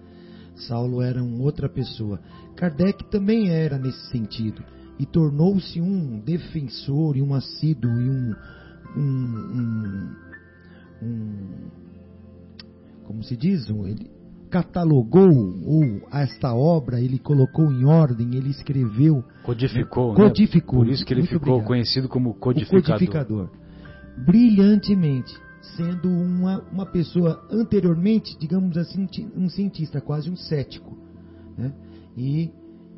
Saulo 0.55 1.01
era 1.01 1.21
uma 1.21 1.43
outra 1.43 1.67
pessoa. 1.67 2.19
Kardec 2.55 3.09
também 3.09 3.49
era 3.49 3.77
nesse 3.77 4.09
sentido 4.09 4.63
e 4.99 5.05
tornou-se 5.05 5.81
um 5.81 6.19
defensor 6.19 7.17
e 7.17 7.21
um 7.21 7.33
assíduo 7.33 7.91
e 7.91 8.09
um, 8.09 8.35
um, 8.95 9.01
um, 9.01 10.15
um 11.01 11.83
como 13.03 13.23
se 13.23 13.35
diz, 13.35 13.67
ele 13.69 14.09
catalogou 14.53 15.33
ou 15.65 16.07
esta 16.11 16.53
obra 16.53 17.01
ele 17.01 17.17
colocou 17.17 17.71
em 17.71 17.85
ordem, 17.85 18.35
ele 18.35 18.51
escreveu, 18.51 19.23
codificou, 19.41 20.09
né? 20.09 20.15
codificou. 20.15 20.79
Por 20.79 20.87
isso 20.89 21.03
que 21.03 21.11
ele 21.11 21.23
ficou 21.23 21.53
obrigado. 21.53 21.67
conhecido 21.67 22.07
como 22.07 22.35
codificador. 22.35 22.91
Codificador. 22.91 23.49
Brilhantemente 24.15 25.33
sendo 25.75 26.07
uma, 26.07 26.59
uma 26.71 26.85
pessoa 26.85 27.43
anteriormente, 27.49 28.37
digamos 28.37 28.77
assim, 28.77 29.07
um 29.35 29.49
cientista, 29.49 29.99
quase 29.99 30.29
um 30.29 30.35
cético. 30.35 30.95
Né? 31.57 31.73
E 32.15 32.51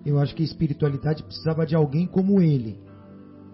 eu 0.05 0.19
acho 0.19 0.35
que 0.35 0.41
a 0.41 0.45
espiritualidade 0.45 1.23
precisava 1.23 1.65
de 1.65 1.73
alguém 1.73 2.05
como 2.05 2.41
ele. 2.41 2.77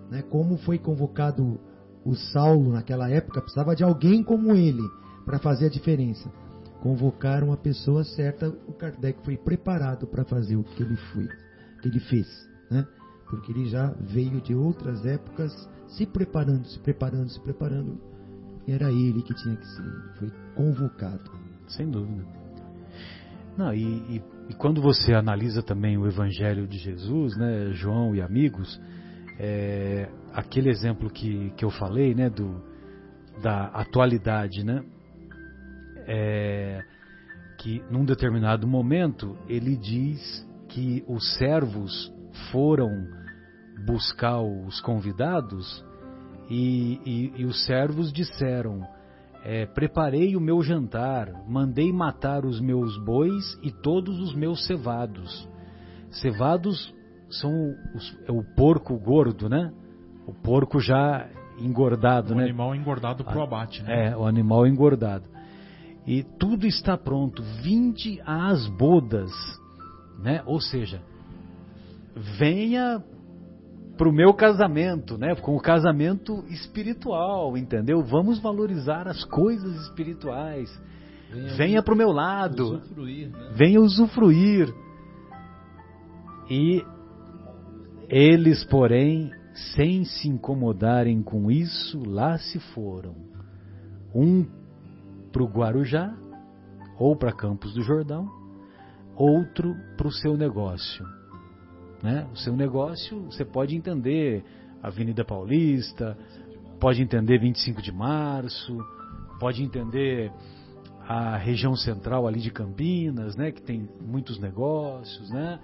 Né? 0.10 0.24
Como 0.24 0.58
foi 0.58 0.80
convocado 0.80 1.60
o 2.04 2.16
Saulo 2.16 2.72
naquela 2.72 3.08
época, 3.12 3.42
precisava 3.42 3.76
de 3.76 3.84
alguém 3.84 4.24
como 4.24 4.56
ele 4.56 4.82
para 5.24 5.38
fazer 5.38 5.68
a 5.68 5.70
diferença. 5.70 6.32
Convocar 6.82 7.44
uma 7.44 7.58
pessoa 7.58 8.04
certa, 8.04 8.50
o 8.50 8.74
Kardec 8.74 9.24
foi 9.24 9.38
preparado 9.38 10.08
para 10.08 10.26
fazer 10.26 10.56
o 10.56 10.64
que 10.64 10.82
ele, 10.82 10.96
foi, 11.14 11.28
que 11.82 11.88
ele 11.88 12.00
fez. 12.00 12.28
Né? 12.70 12.86
Porque 13.30 13.52
ele 13.52 13.66
já 13.66 13.94
veio 14.00 14.42
de 14.42 14.56
outras 14.56 15.06
épocas 15.06 15.52
se 15.88 16.06
preparando, 16.06 16.66
se 16.66 16.80
preparando, 16.80 17.30
se 17.30 17.40
preparando 17.40 18.00
era 18.68 18.92
ele 18.92 19.22
que 19.22 19.34
tinha 19.34 19.56
que 19.56 19.66
ser, 19.68 19.84
foi 20.18 20.32
convocado. 20.56 21.32
Sem 21.68 21.90
dúvida. 21.90 22.26
Não, 23.58 23.74
e, 23.74 23.84
e, 23.84 24.24
e, 24.50 24.54
quando 24.56 24.82
você 24.82 25.14
analisa 25.14 25.62
também 25.62 25.98
o 25.98 26.08
Evangelho 26.08 26.68
de 26.68 26.78
Jesus, 26.78 27.36
né, 27.38 27.72
João 27.74 28.16
e 28.16 28.22
amigos, 28.22 28.82
é, 29.40 30.10
aquele 30.34 30.70
exemplo 30.70 31.10
que, 31.10 31.52
que 31.52 31.66
eu 31.66 31.70
falei, 31.70 32.16
né, 32.16 32.30
do, 32.30 32.62
da 33.42 33.66
atualidade, 33.68 34.64
né, 34.64 34.84
é, 36.08 36.84
que 37.58 37.84
num 37.90 38.04
determinado 38.06 38.68
momento 38.68 39.38
ele 39.48 39.76
diz 39.76 40.48
que 40.68 41.04
os 41.08 41.38
servos 41.38 42.12
foram 42.52 42.90
buscar 43.86 44.42
os 44.42 44.80
convidados 44.82 45.84
e, 46.50 47.00
e, 47.06 47.42
e 47.42 47.46
os 47.46 47.66
servos 47.66 48.12
disseram: 48.12 48.82
é, 49.44 49.66
Preparei 49.66 50.36
o 50.36 50.42
meu 50.42 50.62
jantar, 50.62 51.30
mandei 51.48 51.92
matar 51.92 52.46
os 52.46 52.60
meus 52.60 52.98
bois 53.04 53.58
e 53.64 53.72
todos 53.72 54.20
os 54.20 54.36
meus 54.36 54.66
cevados. 54.66 55.48
Cevados 56.12 56.94
são 57.30 57.52
os, 57.96 58.20
é 58.28 58.32
o 58.32 58.44
porco 58.56 58.98
gordo, 59.00 59.48
né? 59.48 59.72
O 60.28 60.34
porco 60.34 60.80
já 60.80 61.28
engordado, 61.58 62.34
o 62.34 62.36
né? 62.36 62.44
O 62.44 62.46
animal 62.46 62.76
engordado 62.76 63.24
para 63.24 63.38
o 63.38 63.42
abate, 63.42 63.82
né? 63.84 64.10
É, 64.10 64.18
o 64.18 64.26
animal 64.26 64.68
engordado. 64.68 65.30
E 66.06 66.24
tudo 66.24 66.66
está 66.66 66.98
pronto. 66.98 67.44
Vinde 67.62 68.20
às 68.26 68.68
bodas, 68.68 69.32
né? 70.20 70.42
Ou 70.46 70.60
seja, 70.60 71.02
venha 72.38 73.04
para 73.98 74.10
o 74.10 74.14
meu 74.14 74.34
casamento, 74.34 75.18
né? 75.18 75.36
Com 75.36 75.56
o 75.56 75.62
casamento 75.62 76.44
espiritual, 76.50 77.56
entendeu? 77.58 78.02
Vamos 78.02 78.40
valorizar 78.40 79.08
as 79.08 79.24
coisas 79.24 79.76
espirituais. 79.84 80.70
Venha, 81.32 81.54
venha 81.54 81.84
para 81.84 81.94
o 81.94 81.98
meu 81.98 82.12
lado. 82.12 82.78
Usufruir, 82.78 83.30
né? 83.30 83.52
Venha 83.54 83.80
usufruir. 83.80 84.74
E 86.50 86.84
eles, 88.10 88.66
porém, 88.66 89.32
sem 89.74 90.04
se 90.04 90.28
incomodarem 90.28 91.22
com 91.22 91.50
isso, 91.50 92.04
lá 92.04 92.38
se 92.38 92.60
foram. 92.74 93.16
Um 94.14 94.46
para 95.32 95.44
o 95.44 95.48
Guarujá, 95.48 96.14
ou 96.98 97.16
para 97.16 97.32
Campos 97.32 97.74
do 97.74 97.82
Jordão, 97.82 98.28
outro 99.16 99.76
para 99.98 100.08
o 100.08 100.12
seu 100.12 100.38
negócio. 100.38 101.06
Né? 102.04 102.28
O 102.32 102.38
seu 102.38 102.56
negócio, 102.56 103.26
você 103.26 103.46
pode 103.46 103.76
entender 103.76 104.44
Avenida 104.82 105.24
Paulista, 105.24 106.18
pode 106.80 107.02
entender 107.02 107.40
25 107.40 107.82
de 107.82 107.92
Março, 107.92 108.78
pode 109.40 109.64
entender 109.64 110.32
a 111.08 111.38
região 111.38 111.76
central 111.76 112.28
ali 112.28 112.40
de 112.40 112.52
Campinas, 112.52 113.36
né, 113.36 113.52
que 113.52 113.62
tem 113.62 113.88
muitos 114.02 114.40
negócios, 114.40 115.30
né? 115.30 115.60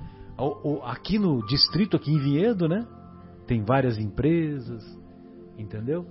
Aqui 0.83 1.17
no 1.17 1.45
distrito, 1.45 1.95
aqui 1.95 2.11
em 2.11 2.19
Vinhedo, 2.19 2.67
né, 2.67 2.85
tem 3.47 3.63
várias 3.63 3.97
empresas, 3.97 4.83
entendeu? 5.57 6.05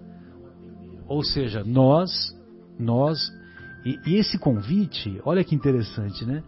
Ou 1.06 1.22
seja, 1.22 1.62
nós, 1.64 2.10
nós, 2.78 3.18
e, 3.86 4.00
e 4.04 4.16
esse 4.16 4.36
convite, 4.36 5.20
olha 5.24 5.44
que 5.44 5.54
interessante, 5.54 6.24
né? 6.24 6.42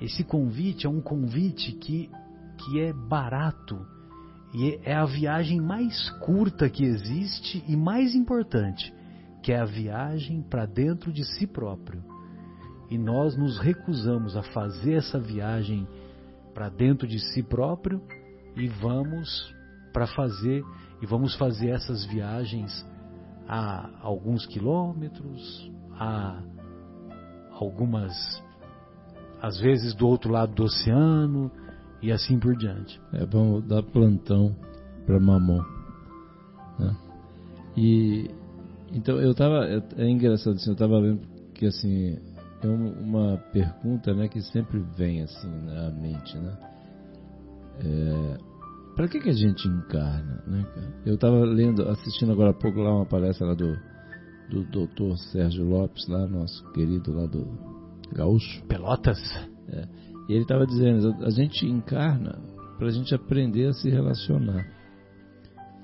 Esse 0.00 0.24
convite 0.24 0.86
é 0.88 0.90
um 0.90 1.00
convite 1.00 1.70
que, 1.70 2.10
que 2.58 2.80
é 2.80 2.92
barato 2.92 3.86
e 4.52 4.76
é 4.82 4.92
a 4.92 5.04
viagem 5.04 5.60
mais 5.60 6.10
curta 6.18 6.68
que 6.68 6.82
existe 6.84 7.62
e 7.68 7.76
mais 7.76 8.16
importante, 8.16 8.92
que 9.40 9.52
é 9.52 9.60
a 9.60 9.64
viagem 9.64 10.42
para 10.42 10.66
dentro 10.66 11.12
de 11.12 11.24
si 11.24 11.46
próprio. 11.46 12.02
E 12.90 12.98
nós 12.98 13.36
nos 13.36 13.56
recusamos 13.60 14.36
a 14.36 14.42
fazer 14.42 14.94
essa 14.94 15.20
viagem 15.20 15.86
para 16.52 16.68
dentro 16.68 17.06
de 17.06 17.20
si 17.20 17.40
próprio 17.40 18.02
e 18.56 18.66
vamos 18.66 19.54
para 19.92 20.08
fazer 20.08 20.64
e 21.00 21.06
vamos 21.06 21.36
fazer 21.36 21.68
essas 21.68 22.04
viagens 22.06 22.84
a 23.46 23.90
alguns 24.02 24.44
quilômetros, 24.44 25.70
a 25.92 26.42
algumas 27.64 28.12
às 29.40 29.58
vezes 29.58 29.94
do 29.94 30.06
outro 30.06 30.30
lado 30.30 30.54
do 30.54 30.64
oceano 30.64 31.50
e 32.02 32.12
assim 32.12 32.38
por 32.38 32.56
diante. 32.56 33.00
É 33.12 33.24
bom 33.24 33.60
dar 33.60 33.82
plantão 33.82 34.54
para 35.06 35.18
mamão. 35.18 35.64
Né? 36.78 36.96
E 37.76 38.30
então 38.92 39.20
eu 39.20 39.34
tava 39.34 39.66
é 39.96 40.08
engraçado 40.08 40.54
assim, 40.54 40.70
eu 40.70 40.76
tava 40.76 41.00
vendo 41.00 41.20
que 41.54 41.66
assim 41.66 42.18
é 42.62 42.66
uma 42.68 43.38
pergunta 43.52 44.12
né, 44.12 44.28
que 44.28 44.42
sempre 44.42 44.78
vem 44.96 45.22
assim 45.22 45.48
na 45.64 45.90
mente, 45.90 46.36
né? 46.36 46.58
É, 47.82 48.38
para 48.94 49.08
que, 49.08 49.18
que 49.18 49.30
a 49.30 49.34
gente 49.34 49.66
encarna, 49.66 50.42
né, 50.46 50.66
Eu 51.06 51.14
estava 51.14 51.38
lendo, 51.38 51.88
assistindo 51.88 52.32
agora 52.32 52.50
há 52.50 52.54
pouco 52.54 52.80
lá 52.80 52.94
uma 52.94 53.06
palestra 53.06 53.46
lá 53.46 53.54
do 53.54 53.74
do 54.50 54.64
Dr. 54.64 55.16
Sérgio 55.30 55.64
Lopes, 55.64 56.06
lá 56.08 56.26
nosso 56.26 56.62
querido 56.72 57.12
lá 57.12 57.26
do 57.26 57.46
Gaúcho. 58.12 58.62
Pelotas. 58.66 59.18
É, 59.68 59.88
e 60.28 60.32
ele 60.32 60.42
estava 60.42 60.66
dizendo, 60.66 61.14
a 61.24 61.30
gente 61.30 61.66
encarna 61.66 62.38
para 62.78 62.88
a 62.88 62.90
gente 62.90 63.14
aprender 63.14 63.66
a 63.68 63.72
se 63.72 63.88
relacionar. 63.88 64.66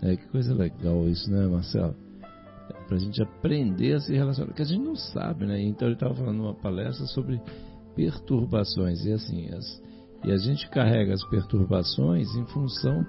É, 0.03 0.17
que 0.17 0.29
coisa 0.29 0.53
legal 0.55 1.09
isso, 1.09 1.31
né, 1.31 1.47
Marcelo? 1.47 1.95
para 2.87 2.97
a 2.97 3.01
gente 3.01 3.23
aprender 3.23 3.95
a 3.95 4.01
se 4.01 4.13
relacionar, 4.13 4.49
porque 4.49 4.63
a 4.63 4.67
gente 4.67 4.85
não 4.85 4.95
sabe, 4.95 5.47
né? 5.47 5.61
Então 5.61 5.89
ele 5.89 5.95
estava 5.95 6.15
falando 6.15 6.41
uma 6.41 6.55
palestra 6.55 7.07
sobre 7.07 7.41
perturbações 7.95 9.05
e 9.05 9.13
assim, 9.13 9.49
as, 9.51 9.83
e 10.25 10.33
a 10.33 10.37
gente 10.37 10.69
carrega 10.71 11.15
as 11.15 11.25
perturbações 11.29 12.29
em 12.37 12.47
função 12.47 13.05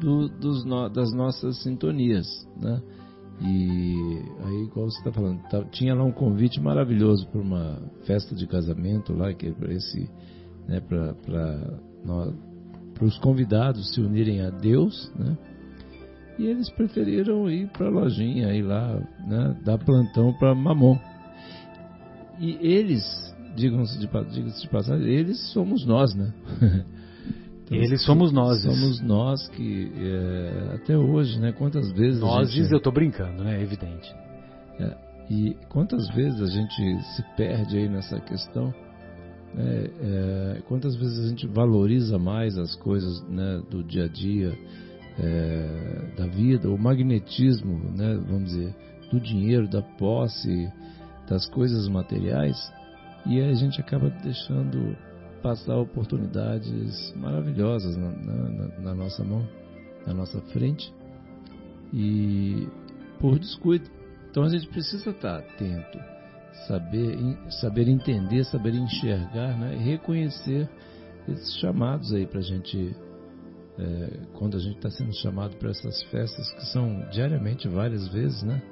do, 0.00 0.28
dos 0.28 0.64
no, 0.64 0.88
das 0.88 1.12
nossas 1.12 1.62
sintonias, 1.62 2.26
né? 2.60 2.82
E 3.40 4.22
aí, 4.44 4.62
igual 4.64 4.90
você 4.90 4.98
está 4.98 5.12
falando, 5.12 5.42
tá, 5.50 5.62
tinha 5.64 5.94
lá 5.94 6.04
um 6.04 6.12
convite 6.12 6.60
maravilhoso 6.60 7.26
para 7.28 7.40
uma 7.40 7.78
festa 8.06 8.34
de 8.34 8.46
casamento 8.46 9.12
lá, 9.12 9.32
que 9.34 9.48
é 9.48 9.52
para 9.52 9.72
esse, 9.74 10.08
né, 10.66 10.80
para 10.80 11.14
os 13.04 13.18
convidados 13.18 13.92
se 13.94 14.00
unirem 14.00 14.40
a 14.40 14.50
Deus, 14.50 15.12
né? 15.18 15.36
E 16.38 16.46
eles 16.46 16.70
preferiram 16.70 17.50
ir 17.50 17.68
para 17.68 17.86
a 17.86 17.90
lojinha, 17.90 18.54
ir 18.54 18.62
lá, 18.62 18.94
né, 19.26 19.56
dar 19.64 19.78
plantão 19.78 20.32
para 20.34 20.54
Mamon. 20.54 20.98
E 22.38 22.58
eles, 22.60 23.02
digam-se 23.54 23.98
de, 23.98 24.06
digam 24.06 24.50
de 24.50 24.68
passagem, 24.68 25.06
eles 25.08 25.52
somos 25.52 25.84
nós, 25.84 26.14
né? 26.14 26.32
Então, 27.66 27.78
eles 27.78 28.02
somos 28.04 28.32
nós. 28.32 28.62
Somos 28.62 29.00
nós 29.00 29.48
que, 29.48 29.92
é, 29.96 30.74
até 30.74 30.96
hoje, 30.96 31.38
né? 31.38 31.52
Quantas 31.52 31.90
vezes. 31.92 32.20
Nós, 32.20 32.50
gente, 32.50 32.70
eu 32.70 32.78
estou 32.78 32.92
brincando, 32.92 33.42
né? 33.42 33.58
É 33.58 33.62
evidente. 33.62 34.14
É, 34.78 34.96
e 35.28 35.56
quantas 35.68 36.08
vezes 36.14 36.40
a 36.40 36.46
gente 36.46 37.02
se 37.14 37.22
perde 37.36 37.76
aí 37.76 37.88
nessa 37.88 38.20
questão? 38.20 38.72
Né? 39.52 39.90
É, 40.00 40.62
quantas 40.68 40.94
vezes 40.96 41.24
a 41.24 41.28
gente 41.28 41.46
valoriza 41.46 42.18
mais 42.18 42.56
as 42.56 42.74
coisas 42.76 43.20
né, 43.28 43.60
do 43.68 43.82
dia 43.82 44.04
a 44.04 44.08
dia? 44.08 44.56
é, 45.18 46.12
da 46.16 46.26
vida, 46.26 46.68
o 46.68 46.78
magnetismo, 46.78 47.90
né, 47.96 48.18
vamos 48.26 48.50
dizer, 48.50 48.74
do 49.10 49.20
dinheiro, 49.20 49.68
da 49.68 49.82
posse, 49.82 50.70
das 51.28 51.48
coisas 51.48 51.88
materiais, 51.88 52.56
e 53.24 53.40
a 53.40 53.54
gente 53.54 53.80
acaba 53.80 54.10
deixando 54.22 54.96
passar 55.42 55.76
oportunidades 55.76 57.12
maravilhosas 57.16 57.96
na, 57.96 58.10
na, 58.10 58.68
na 58.78 58.94
nossa 58.94 59.24
mão, 59.24 59.46
na 60.06 60.14
nossa 60.14 60.40
frente, 60.52 60.92
e 61.92 62.68
por 63.20 63.38
descuido. 63.38 63.88
Então 64.30 64.42
a 64.44 64.48
gente 64.48 64.68
precisa 64.68 65.10
estar 65.10 65.38
atento, 65.38 65.98
saber, 66.66 67.16
saber 67.60 67.88
entender, 67.88 68.44
saber 68.44 68.74
enxergar, 68.74 69.56
né, 69.58 69.76
reconhecer 69.76 70.68
esses 71.28 71.58
chamados 71.58 72.12
aí 72.12 72.26
para 72.26 72.40
a 72.40 72.42
gente 72.42 72.94
é, 73.78 74.20
quando 74.34 74.56
a 74.56 74.60
gente 74.60 74.76
está 74.76 74.90
sendo 74.90 75.14
chamado 75.16 75.56
para 75.56 75.70
essas 75.70 76.02
festas 76.04 76.50
que 76.54 76.66
são 76.66 77.06
diariamente 77.10 77.68
várias 77.68 78.08
vezes, 78.08 78.42
né? 78.42 78.62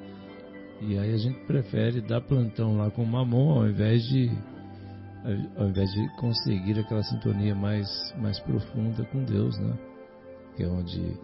E 0.80 0.98
aí 0.98 1.14
a 1.14 1.18
gente 1.18 1.38
prefere 1.46 2.00
dar 2.00 2.20
plantão 2.20 2.76
lá 2.76 2.90
com 2.90 3.02
o 3.02 3.06
mamon 3.06 3.60
ao 3.60 3.68
invés 3.68 4.02
de 4.04 4.30
ao 5.56 5.68
invés 5.68 5.90
de 5.92 6.08
conseguir 6.16 6.78
aquela 6.78 7.02
sintonia 7.02 7.54
mais 7.54 7.88
mais 8.18 8.38
profunda 8.40 9.04
com 9.06 9.24
Deus, 9.24 9.58
né? 9.58 9.74
Que 10.56 10.64
é 10.64 10.68
onde 10.68 11.16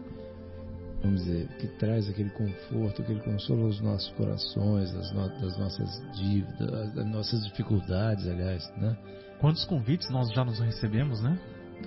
vamos 1.03 1.25
dizer 1.25 1.49
que 1.59 1.67
traz 1.79 2.09
aquele 2.09 2.31
conforto, 2.31 3.03
aquele 3.03 3.21
consolo 3.21 3.67
aos 3.67 3.81
nossos 3.81 4.11
corações, 4.13 4.93
das, 4.93 5.13
no, 5.13 5.29
das 5.41 5.59
nossas 5.59 6.13
dívidas, 6.15 6.95
das 6.95 7.07
nossas 7.07 7.45
dificuldades, 7.45 8.27
aliás, 8.27 8.63
né? 8.77 8.97
Quantos 9.41 9.65
convites 9.65 10.11
nós 10.11 10.31
já 10.33 10.45
nos 10.45 10.59
recebemos, 10.59 11.23
né? 11.23 11.39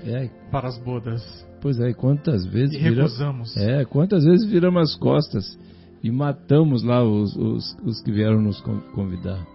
É. 0.04 0.28
Para 0.50 0.68
as 0.68 0.78
bodas. 0.80 1.22
Pois 1.62 1.80
é, 1.80 1.94
quantas 1.94 2.46
vezes. 2.46 2.76
E 2.76 2.80
recusamos. 2.80 3.54
Vira, 3.54 3.82
é, 3.82 3.86
quantas 3.86 4.24
vezes 4.24 4.50
viramos 4.50 4.92
as 4.92 4.96
costas 4.98 5.60
e 6.04 6.12
matamos 6.12 6.84
lá 6.84 7.04
os, 7.04 7.36
os, 7.36 7.78
os 7.84 8.02
que 8.02 8.12
vieram 8.12 8.42
nos 8.42 8.60
convidar. 8.94 9.46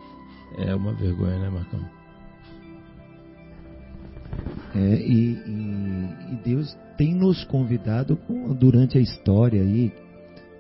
É 0.59 0.75
uma 0.75 0.95
vergonha, 0.95 1.39
né, 1.39 1.51
Marcão? 1.51 1.81
É, 4.79 4.95
e, 4.95 5.33
e, 5.33 6.35
e, 6.35 6.37
Deus 6.45 6.73
tem 6.97 7.13
nos 7.13 7.43
convidado 7.45 8.17
durante 8.61 8.97
a 8.97 9.01
história 9.01 9.61
aí, 9.61 9.93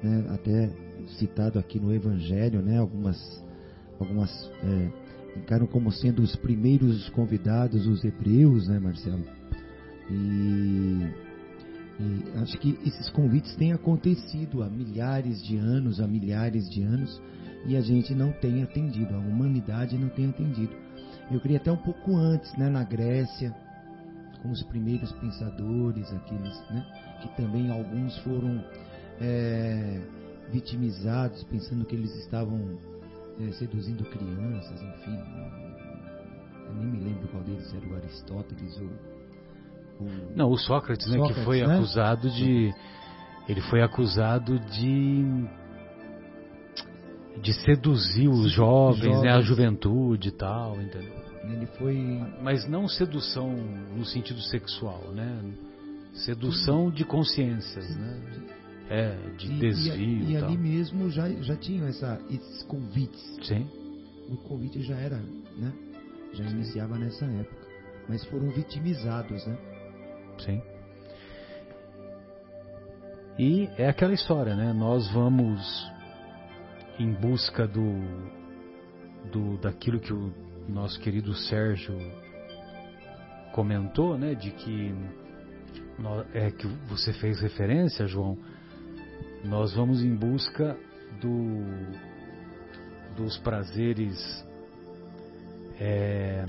né, 0.02 0.26
até 0.30 0.70
citado 1.18 1.56
aqui 1.56 1.78
no 1.78 1.94
Evangelho, 1.94 2.60
né, 2.60 2.78
algumas, 2.78 3.16
algumas 4.00 4.50
é, 4.64 4.90
encaram 5.38 5.68
como 5.68 5.92
sendo 5.92 6.20
os 6.20 6.34
primeiros 6.34 7.08
convidados 7.10 7.86
os 7.86 8.02
hebreus, 8.02 8.66
né, 8.66 8.80
Marcelo? 8.80 9.22
E, 10.10 11.06
E 12.00 12.38
acho 12.42 12.58
que 12.58 12.76
esses 12.84 13.08
convites 13.10 13.54
têm 13.54 13.72
acontecido 13.72 14.64
há 14.64 14.68
milhares 14.68 15.40
de 15.44 15.56
anos, 15.58 16.00
há 16.00 16.08
milhares 16.08 16.68
de 16.68 16.82
anos, 16.82 17.22
e 17.66 17.76
a 17.76 17.80
gente 17.80 18.14
não 18.16 18.32
tem 18.32 18.64
atendido, 18.64 19.14
a 19.14 19.18
humanidade 19.18 19.96
não 19.96 20.08
tem 20.08 20.26
atendido. 20.26 20.74
Eu 21.30 21.40
queria 21.40 21.58
até 21.58 21.70
um 21.70 21.76
pouco 21.76 22.16
antes, 22.16 22.52
né, 22.56 22.68
na 22.68 22.82
Grécia, 22.82 23.54
com 24.42 24.50
os 24.50 24.62
primeiros 24.64 25.12
pensadores, 25.12 26.12
aqueles, 26.12 26.60
né, 26.70 26.86
que 27.22 27.28
também 27.36 27.70
alguns 27.70 28.16
foram 28.18 28.64
é, 29.20 30.00
vitimizados, 30.50 31.42
pensando 31.44 31.84
que 31.84 31.94
eles 31.94 32.14
estavam 32.16 32.78
é, 33.40 33.52
seduzindo 33.52 34.04
crianças, 34.04 34.80
enfim. 34.82 35.18
Eu 36.66 36.74
nem 36.74 36.86
me 36.86 36.98
lembro 36.98 37.28
qual 37.28 37.42
deles 37.42 37.72
era 37.74 37.86
o 37.86 37.96
Aristóteles 37.96 38.80
ou. 38.80 40.06
o 40.06 40.36
não, 40.36 40.50
o 40.50 40.58
Sócrates, 40.58 41.06
né, 41.06 41.16
Sócrates, 41.16 41.38
que 41.38 41.44
foi 41.44 41.66
né? 41.66 41.76
acusado 41.76 42.30
de. 42.30 42.72
Ele 43.48 43.60
foi 43.62 43.82
acusado 43.82 44.58
de. 44.58 45.48
de 47.40 47.52
seduzir 47.64 48.28
os 48.28 48.50
jovens, 48.52 49.04
jovens. 49.04 49.22
né, 49.22 49.32
a 49.32 49.40
juventude 49.40 50.28
e 50.28 50.32
tal, 50.32 50.76
entendeu? 50.80 51.27
Ele 51.52 51.66
foi. 51.78 51.96
Mas 52.42 52.68
não 52.68 52.86
sedução 52.86 53.50
no 53.96 54.04
sentido 54.04 54.40
sexual, 54.42 55.02
né? 55.12 55.42
Sedução 56.12 56.90
de 56.90 57.04
consciências, 57.04 57.96
né? 57.96 58.20
É, 58.90 59.16
de 59.36 59.52
e, 59.52 59.58
desvio 59.58 59.94
e, 59.96 60.24
e, 60.24 60.32
e 60.32 60.36
ali 60.36 60.56
mesmo 60.56 61.10
já, 61.10 61.28
já 61.28 61.56
tinham 61.56 61.86
essa, 61.86 62.20
esses 62.30 62.62
convites. 62.64 63.38
Sim. 63.42 63.68
O 64.28 64.36
convite 64.36 64.82
já 64.82 64.96
era, 64.96 65.16
né? 65.16 65.72
Já 66.32 66.44
iniciava 66.44 66.98
nessa 66.98 67.24
época. 67.24 67.66
Mas 68.08 68.24
foram 68.26 68.48
vitimizados, 68.50 69.46
né? 69.46 69.58
Sim. 70.38 70.62
E 73.38 73.68
é 73.76 73.88
aquela 73.88 74.12
história, 74.12 74.56
né? 74.56 74.72
Nós 74.72 75.08
vamos 75.12 75.90
em 76.98 77.12
busca 77.12 77.66
do, 77.68 78.00
do 79.30 79.58
daquilo 79.58 80.00
que 80.00 80.12
o 80.12 80.32
nosso 80.68 81.00
querido 81.00 81.34
Sérgio 81.34 81.96
comentou, 83.52 84.18
né? 84.18 84.34
De 84.34 84.50
que 84.50 84.94
é 86.34 86.50
que 86.50 86.66
você 86.88 87.12
fez 87.14 87.40
referência, 87.40 88.06
João. 88.06 88.38
Nós 89.44 89.74
vamos 89.74 90.02
em 90.02 90.14
busca 90.14 90.76
do 91.20 92.08
dos 93.16 93.36
prazeres 93.38 94.46
é, 95.80 96.44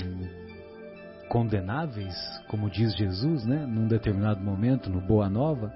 condenáveis, 1.29 2.15
como 2.47 2.69
diz 2.69 2.95
Jesus, 2.95 3.45
né, 3.45 3.65
num 3.65 3.87
determinado 3.87 4.41
momento 4.41 4.89
no 4.89 5.01
Boa 5.01 5.29
Nova, 5.29 5.73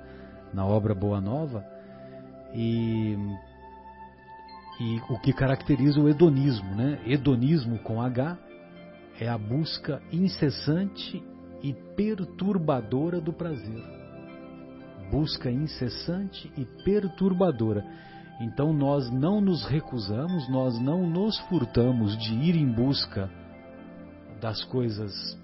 na 0.54 0.66
obra 0.66 0.94
Boa 0.94 1.20
Nova, 1.20 1.66
e, 2.54 3.18
e 4.80 5.02
o 5.10 5.20
que 5.20 5.32
caracteriza 5.34 6.00
o 6.00 6.10
hedonismo, 6.10 6.76
né? 6.76 7.00
Hedonismo 7.06 7.80
com 7.80 8.02
H 8.02 8.38
é 9.20 9.28
a 9.28 9.38
busca 9.38 10.02
incessante 10.12 11.24
e 11.62 11.74
perturbadora 11.96 13.22
do 13.22 13.32
prazer. 13.32 13.84
Busca 15.12 15.52
incessante 15.52 16.52
e 16.58 16.66
perturbadora. 16.84 17.86
Então 18.42 18.74
nós 18.74 19.12
não 19.12 19.40
nos 19.40 19.66
recusamos, 19.66 20.50
nós 20.50 20.80
não 20.82 21.08
nos 21.08 21.38
furtamos 21.48 22.18
de 22.18 22.34
ir 22.34 22.56
em 22.56 22.72
busca 22.72 23.30
das 24.42 24.64
coisas 24.66 25.40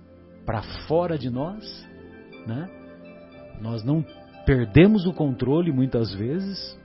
para 0.46 0.62
fora 0.88 1.18
de 1.18 1.30
nós, 1.30 1.64
né? 2.48 2.68
Nós 3.62 3.84
não 3.84 4.04
perdemos 4.46 5.06
o 5.06 5.14
controle 5.14 5.72
muitas 5.72 6.14
vezes. 6.14 6.79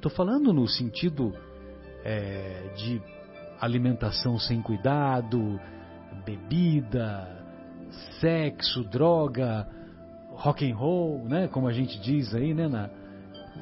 Estou 0.00 0.10
falando 0.10 0.50
no 0.50 0.66
sentido 0.66 1.30
é, 2.02 2.72
de 2.74 3.02
alimentação 3.60 4.38
sem 4.38 4.62
cuidado, 4.62 5.60
bebida, 6.24 7.28
sexo, 8.18 8.82
droga, 8.84 9.68
rock 10.30 10.64
and 10.64 10.74
roll, 10.74 11.28
né? 11.28 11.48
Como 11.48 11.68
a 11.68 11.72
gente 11.74 12.00
diz 12.00 12.34
aí, 12.34 12.54
né? 12.54 12.66
Na, 12.66 12.88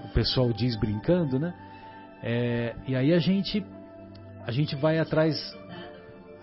o 0.04 0.14
pessoal 0.14 0.52
diz 0.52 0.78
brincando, 0.78 1.40
né? 1.40 1.52
É, 2.22 2.76
e 2.86 2.94
aí 2.94 3.12
a 3.12 3.18
gente 3.18 3.66
a 4.46 4.52
gente 4.52 4.76
vai 4.76 5.00
atrás 5.00 5.36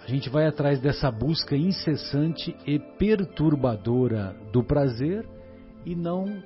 a 0.03 0.07
gente 0.09 0.27
vai 0.29 0.45
atrás 0.45 0.77
dessa 0.81 1.09
busca 1.09 1.55
incessante 1.55 2.53
e 2.67 2.77
perturbadora 2.77 4.35
do 4.51 4.61
prazer 4.61 5.25
e 5.85 5.95
não 5.95 6.43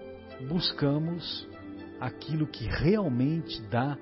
buscamos 0.47 1.50
aquilo 2.00 2.47
que 2.47 2.66
realmente 2.66 3.62
dá 3.70 3.97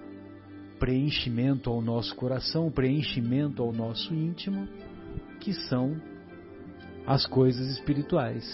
preenchimento 0.79 1.69
ao 1.69 1.81
nosso 1.81 2.15
coração, 2.15 2.71
preenchimento 2.71 3.63
ao 3.63 3.73
nosso 3.73 4.13
íntimo, 4.13 4.67
que 5.39 5.53
são 5.53 5.99
as 7.05 7.25
coisas 7.25 7.67
espirituais, 7.69 8.45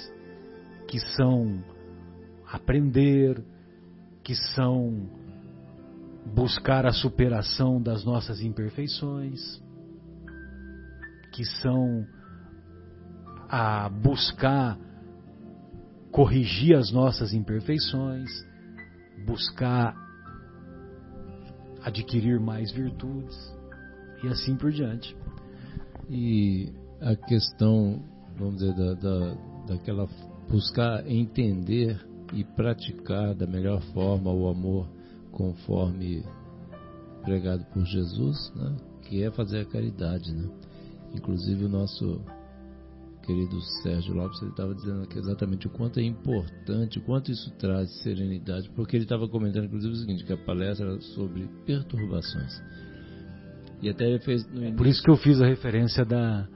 que 0.87 0.99
são 0.99 1.63
aprender, 2.47 3.43
que 4.23 4.35
são 4.35 5.09
buscar 6.33 6.85
a 6.85 6.93
superação 6.93 7.81
das 7.81 8.05
nossas 8.05 8.41
imperfeições, 8.41 9.61
que 11.33 11.43
são 11.43 12.05
a 13.49 13.89
buscar 13.89 14.77
corrigir 16.11 16.75
as 16.77 16.91
nossas 16.91 17.33
imperfeições, 17.33 18.29
buscar 19.25 19.95
adquirir 21.83 22.39
mais 22.39 22.71
virtudes 22.71 23.35
e 24.23 24.27
assim 24.27 24.55
por 24.55 24.71
diante. 24.71 25.15
E 26.09 26.71
a 27.01 27.15
questão, 27.15 28.03
vamos 28.37 28.57
dizer, 28.57 28.73
da, 28.73 28.93
da, 28.93 29.33
daquela 29.67 30.07
buscar 30.49 31.05
entender 31.07 31.99
e 32.33 32.43
praticar 32.43 33.35
da 33.35 33.45
melhor 33.45 33.81
forma 33.93 34.31
o 34.31 34.47
amor 34.47 34.87
conforme 35.31 36.23
pregado 37.23 37.65
por 37.65 37.85
Jesus, 37.85 38.51
né? 38.55 38.75
que 39.03 39.23
é 39.23 39.31
fazer 39.31 39.61
a 39.61 39.65
caridade. 39.65 40.33
Né? 40.33 40.49
Inclusive 41.13 41.65
o 41.65 41.69
nosso 41.69 42.21
querido 43.25 43.59
Sérgio 43.81 44.13
Lopes 44.13 44.41
ele 44.41 44.51
estava 44.51 44.75
dizendo 44.75 45.03
aqui 45.03 45.17
exatamente 45.17 45.67
o 45.67 45.69
quanto 45.69 45.99
é 45.99 46.03
importante, 46.03 46.99
o 46.99 47.01
quanto 47.01 47.31
isso 47.31 47.51
traz 47.57 47.89
serenidade, 48.01 48.69
porque 48.75 48.95
ele 48.95 49.05
estava 49.05 49.27
comentando 49.27 49.65
inclusive 49.65 49.93
o 49.93 49.97
seguinte, 49.97 50.23
que 50.25 50.33
a 50.33 50.37
palestra 50.37 50.87
era 50.87 51.01
sobre 51.01 51.49
perturbações. 51.65 52.61
E 53.81 53.89
até 53.89 54.05
ele 54.05 54.19
fez 54.19 54.45
no 54.47 54.59
início, 54.59 54.75
Por 54.75 54.87
isso 54.87 55.03
que 55.03 55.09
eu 55.09 55.17
fiz 55.17 55.41
a 55.41 55.45
referência 55.45 56.05
da, 56.05 56.47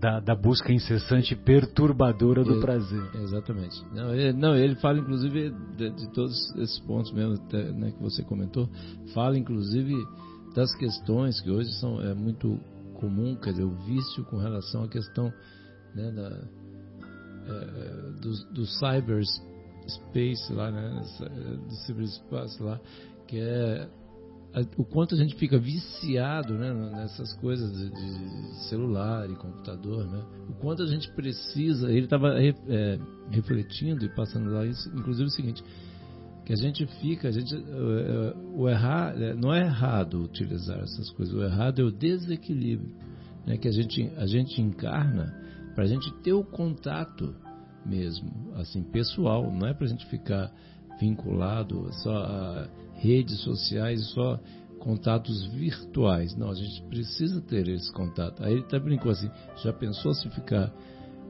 da, 0.00 0.20
da 0.20 0.34
busca 0.34 0.72
incessante 0.72 1.34
perturbadora 1.34 2.44
do 2.44 2.58
É, 2.58 2.60
prazer. 2.60 3.02
Exatamente. 3.22 3.84
Não 3.94 4.14
ele, 4.14 4.32
não, 4.32 4.54
ele 4.56 4.74
fala 4.76 4.98
inclusive 4.98 5.50
de, 5.76 5.90
de 5.90 6.12
todos 6.12 6.54
esses 6.56 6.78
pontos 6.80 7.12
mesmo 7.12 7.34
até, 7.34 7.72
né, 7.72 7.90
que 7.90 8.02
você 8.02 8.22
comentou, 8.22 8.68
fala 9.12 9.36
inclusive 9.36 9.94
das 10.54 10.74
questões 10.76 11.40
que 11.40 11.50
hoje 11.50 11.70
são 11.80 12.00
é 12.00 12.14
muito 12.14 12.58
comum, 12.94 13.36
quer 13.36 13.50
dizer, 13.50 13.64
o 13.64 13.74
vício 13.84 14.24
com 14.24 14.38
relação 14.38 14.84
à 14.84 14.88
questão 14.88 15.30
né, 15.96 16.10
da, 16.12 16.48
é, 17.48 18.20
do, 18.20 18.52
do 18.52 18.66
cyberspace 18.66 20.52
lá, 20.52 20.70
né, 20.70 21.02
do 21.66 21.74
ciberespaço 21.86 22.62
lá, 22.62 22.80
que 23.26 23.38
é 23.38 23.88
o 24.76 24.84
quanto 24.84 25.14
a 25.14 25.18
gente 25.18 25.34
fica 25.36 25.58
viciado 25.58 26.54
né, 26.54 26.72
nessas 26.92 27.32
coisas 27.34 27.70
de, 27.76 27.90
de 27.90 28.68
celular 28.68 29.28
e 29.28 29.34
computador, 29.34 30.06
né? 30.10 30.24
O 30.48 30.54
quanto 30.54 30.82
a 30.82 30.86
gente 30.86 31.10
precisa. 31.12 31.90
Ele 31.90 32.04
estava 32.04 32.34
refletindo 33.30 34.04
e 34.04 34.08
passando 34.14 34.50
lá 34.50 34.64
isso, 34.64 34.88
inclusive 34.96 35.26
o 35.26 35.30
seguinte, 35.30 35.62
que 36.46 36.52
a 36.52 36.56
gente 36.56 36.86
fica, 37.00 37.28
a 37.28 37.30
gente, 37.30 37.54
eh, 37.54 38.34
o 38.54 38.68
errar, 38.68 39.14
não 39.36 39.52
é 39.52 39.62
errado 39.62 40.22
utilizar 40.22 40.78
essas 40.78 41.10
coisas, 41.10 41.34
o 41.34 41.42
errado 41.42 41.82
é 41.82 41.84
o 41.84 41.90
desequilíbrio, 41.90 42.94
né? 43.44 43.58
Que 43.58 43.68
a 43.68 43.72
gente, 43.72 44.10
a 44.16 44.26
gente 44.26 44.62
encarna 44.62 45.34
para 45.76 45.84
a 45.84 45.86
gente 45.86 46.10
ter 46.22 46.32
o 46.32 46.42
contato 46.42 47.36
mesmo, 47.84 48.50
assim, 48.54 48.82
pessoal, 48.82 49.52
não 49.52 49.68
é 49.68 49.74
para 49.74 49.84
a 49.84 49.88
gente 49.88 50.06
ficar 50.06 50.50
vinculado 50.98 51.86
só 52.02 52.16
a 52.16 52.68
redes 52.94 53.38
sociais, 53.42 54.02
só 54.12 54.40
contatos 54.78 55.46
virtuais. 55.48 56.34
Não, 56.34 56.50
a 56.50 56.54
gente 56.54 56.82
precisa 56.84 57.42
ter 57.42 57.68
esse 57.68 57.92
contato. 57.92 58.42
Aí 58.42 58.54
ele 58.54 58.62
até 58.62 58.80
brincou 58.80 59.12
assim, 59.12 59.30
já 59.62 59.70
pensou 59.70 60.14
se 60.14 60.30
ficar 60.30 60.72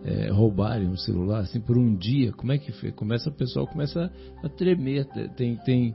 é, 0.05 0.31
roubarem 0.31 0.89
um 0.89 0.97
celular 0.97 1.41
assim 1.41 1.61
por 1.61 1.77
um 1.77 1.97
dia? 1.97 2.33
Como 2.33 2.53
é 2.53 2.59
que 2.59 2.71
fica? 2.71 2.93
Começa 2.93 3.29
o 3.29 3.33
pessoal 3.33 3.67
começa 3.67 4.13
a 4.45 4.49
tremer, 4.49 5.07
tem 5.35 5.57
tem 5.57 5.95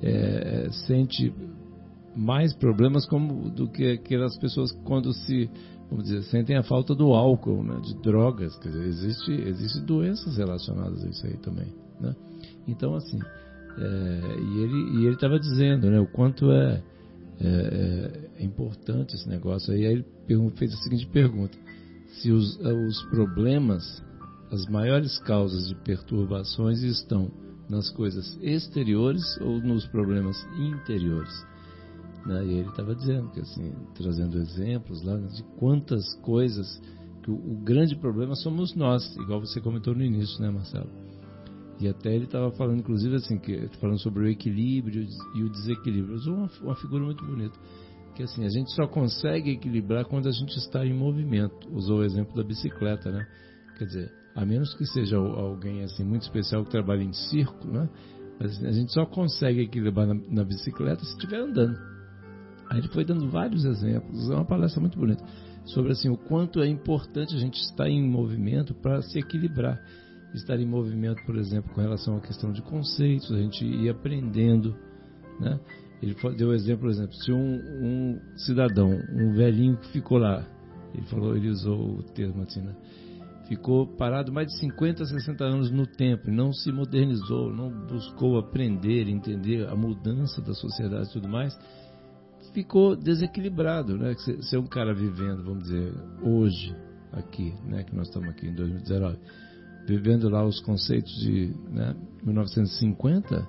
é, 0.00 0.68
sente 0.86 1.34
mais 2.14 2.54
problemas 2.54 3.06
como 3.06 3.50
do 3.50 3.68
que 3.68 3.92
aquelas 3.92 4.38
pessoas 4.38 4.70
quando 4.84 5.12
se 5.12 5.50
vamos 5.90 6.04
dizer 6.04 6.22
sentem 6.24 6.56
a 6.56 6.62
falta 6.62 6.94
do 6.94 7.14
álcool, 7.14 7.62
né, 7.62 7.80
de 7.80 7.94
drogas. 8.02 8.56
Quer 8.58 8.70
dizer, 8.70 8.86
existe 8.86 9.32
existe 9.32 9.80
doenças 9.80 10.36
relacionadas 10.36 11.04
a 11.04 11.08
isso 11.08 11.26
aí 11.26 11.36
também. 11.38 11.72
Né? 12.00 12.14
Então, 12.66 12.94
assim, 12.94 13.18
é, 13.78 14.40
e 14.40 15.04
ele 15.04 15.14
estava 15.14 15.38
dizendo 15.38 15.90
né, 15.90 16.00
o 16.00 16.06
quanto 16.06 16.50
é, 16.50 16.82
é, 17.40 18.30
é, 18.38 18.44
importante 18.44 19.14
esse 19.14 19.28
negócio. 19.28 19.72
Aí 19.72 19.84
ele 19.84 20.04
fez 20.56 20.74
a 20.74 20.76
seguinte 20.78 21.06
pergunta: 21.06 21.56
se 22.20 22.30
os, 22.30 22.58
os 22.58 23.02
problemas, 23.10 24.02
as 24.50 24.66
maiores 24.66 25.18
causas 25.18 25.68
de 25.68 25.74
perturbações 25.76 26.82
estão 26.82 27.30
nas 27.68 27.90
coisas 27.90 28.38
exteriores 28.42 29.38
ou 29.40 29.60
nos 29.60 29.86
problemas 29.86 30.36
interiores? 30.58 31.46
Né? 32.26 32.46
E 32.46 32.52
ele 32.58 32.68
estava 32.68 32.94
dizendo 32.94 33.30
que 33.30 33.40
assim, 33.40 33.72
trazendo 33.94 34.38
exemplos 34.38 35.02
lá 35.02 35.16
de 35.16 35.42
quantas 35.58 36.14
coisas 36.22 36.80
que 37.22 37.30
o, 37.30 37.34
o 37.34 37.56
grande 37.62 37.96
problema 37.96 38.34
somos 38.34 38.74
nós, 38.74 39.16
igual 39.16 39.40
você 39.40 39.60
comentou 39.60 39.94
no 39.94 40.02
início, 40.02 40.40
né, 40.40 40.50
Marcelo? 40.50 40.90
E 41.80 41.86
até 41.86 42.14
ele 42.14 42.24
estava 42.24 42.50
falando, 42.52 42.80
inclusive, 42.80 43.14
assim, 43.16 43.38
que, 43.38 43.68
falando 43.80 44.00
sobre 44.00 44.24
o 44.24 44.28
equilíbrio 44.28 45.06
e 45.34 45.44
o 45.44 45.48
desequilíbrio. 45.48 46.16
Usou 46.16 46.34
uma, 46.34 46.50
uma 46.60 46.74
figura 46.74 47.04
muito 47.04 47.24
bonita. 47.24 47.56
Que 48.16 48.24
assim, 48.24 48.44
a 48.44 48.48
gente 48.48 48.72
só 48.72 48.86
consegue 48.88 49.52
equilibrar 49.52 50.04
quando 50.04 50.28
a 50.28 50.32
gente 50.32 50.56
está 50.58 50.84
em 50.84 50.92
movimento. 50.92 51.68
Usou 51.72 52.00
o 52.00 52.04
exemplo 52.04 52.34
da 52.34 52.42
bicicleta, 52.42 53.12
né? 53.12 53.24
Quer 53.78 53.84
dizer, 53.84 54.12
a 54.34 54.44
menos 54.44 54.74
que 54.74 54.84
seja 54.86 55.16
alguém 55.16 55.84
assim 55.84 56.02
muito 56.02 56.22
especial 56.22 56.64
que 56.64 56.70
trabalhe 56.70 57.04
em 57.04 57.12
circo, 57.12 57.68
né? 57.68 57.88
Mas 58.40 58.62
a 58.64 58.72
gente 58.72 58.92
só 58.92 59.06
consegue 59.06 59.60
equilibrar 59.60 60.08
na, 60.08 60.14
na 60.14 60.44
bicicleta 60.44 61.04
se 61.04 61.12
estiver 61.12 61.38
andando. 61.38 61.78
Aí 62.70 62.78
ele 62.78 62.88
foi 62.88 63.04
dando 63.04 63.28
vários 63.30 63.64
exemplos. 63.64 64.30
É 64.30 64.34
uma 64.34 64.44
palestra 64.44 64.80
muito 64.80 64.98
bonita 64.98 65.24
sobre 65.64 65.92
assim 65.92 66.08
o 66.08 66.16
quanto 66.16 66.60
é 66.60 66.66
importante 66.66 67.34
a 67.34 67.38
gente 67.38 67.60
estar 67.60 67.88
em 67.88 68.02
movimento 68.02 68.74
para 68.74 69.02
se 69.02 69.18
equilibrar 69.18 69.80
estar 70.34 70.58
em 70.58 70.66
movimento, 70.66 71.24
por 71.24 71.36
exemplo, 71.36 71.72
com 71.74 71.80
relação 71.80 72.16
à 72.16 72.20
questão 72.20 72.52
de 72.52 72.62
conceitos, 72.62 73.30
a 73.32 73.38
gente 73.38 73.64
ir 73.64 73.88
aprendendo, 73.88 74.76
né? 75.40 75.58
Ele 76.02 76.14
deu 76.36 76.52
exemplo, 76.52 76.82
por 76.82 76.90
exemplo, 76.90 77.14
se 77.14 77.32
um, 77.32 77.56
um, 77.56 78.20
cidadão, 78.36 78.90
um 79.12 79.32
velhinho 79.32 79.76
que 79.78 79.88
ficou 79.88 80.18
lá, 80.18 80.46
ele 80.94 81.06
falou, 81.06 81.36
ele 81.36 81.48
usou 81.48 81.98
o 81.98 82.02
termo 82.02 82.42
assim, 82.42 82.60
né? 82.60 82.74
Ficou 83.48 83.86
parado 83.96 84.30
mais 84.30 84.46
de 84.48 84.58
50, 84.58 85.06
60 85.06 85.42
anos 85.42 85.70
no 85.70 85.86
tempo, 85.86 86.30
não 86.30 86.52
se 86.52 86.70
modernizou, 86.70 87.50
não 87.52 87.70
buscou 87.86 88.38
aprender, 88.38 89.08
entender 89.08 89.66
a 89.66 89.74
mudança 89.74 90.42
da 90.42 90.52
sociedade 90.52 91.08
e 91.08 91.12
tudo 91.14 91.28
mais, 91.28 91.58
ficou 92.58 92.96
desequilibrado, 92.96 93.96
né? 93.96 94.14
Se 94.16 94.56
é 94.56 94.58
um 94.58 94.66
cara 94.66 94.92
vivendo, 94.92 95.44
vamos 95.44 95.64
dizer, 95.64 95.92
hoje, 96.22 96.74
aqui, 97.12 97.54
né? 97.64 97.84
Que 97.84 97.94
nós 97.94 98.08
estamos 98.08 98.28
aqui 98.30 98.48
em 98.48 98.54
2019 98.54 99.18
vivendo 99.86 100.28
lá 100.28 100.44
os 100.44 100.60
conceitos 100.60 101.10
de 101.18 101.50
né, 101.70 101.96
1950, 102.22 103.48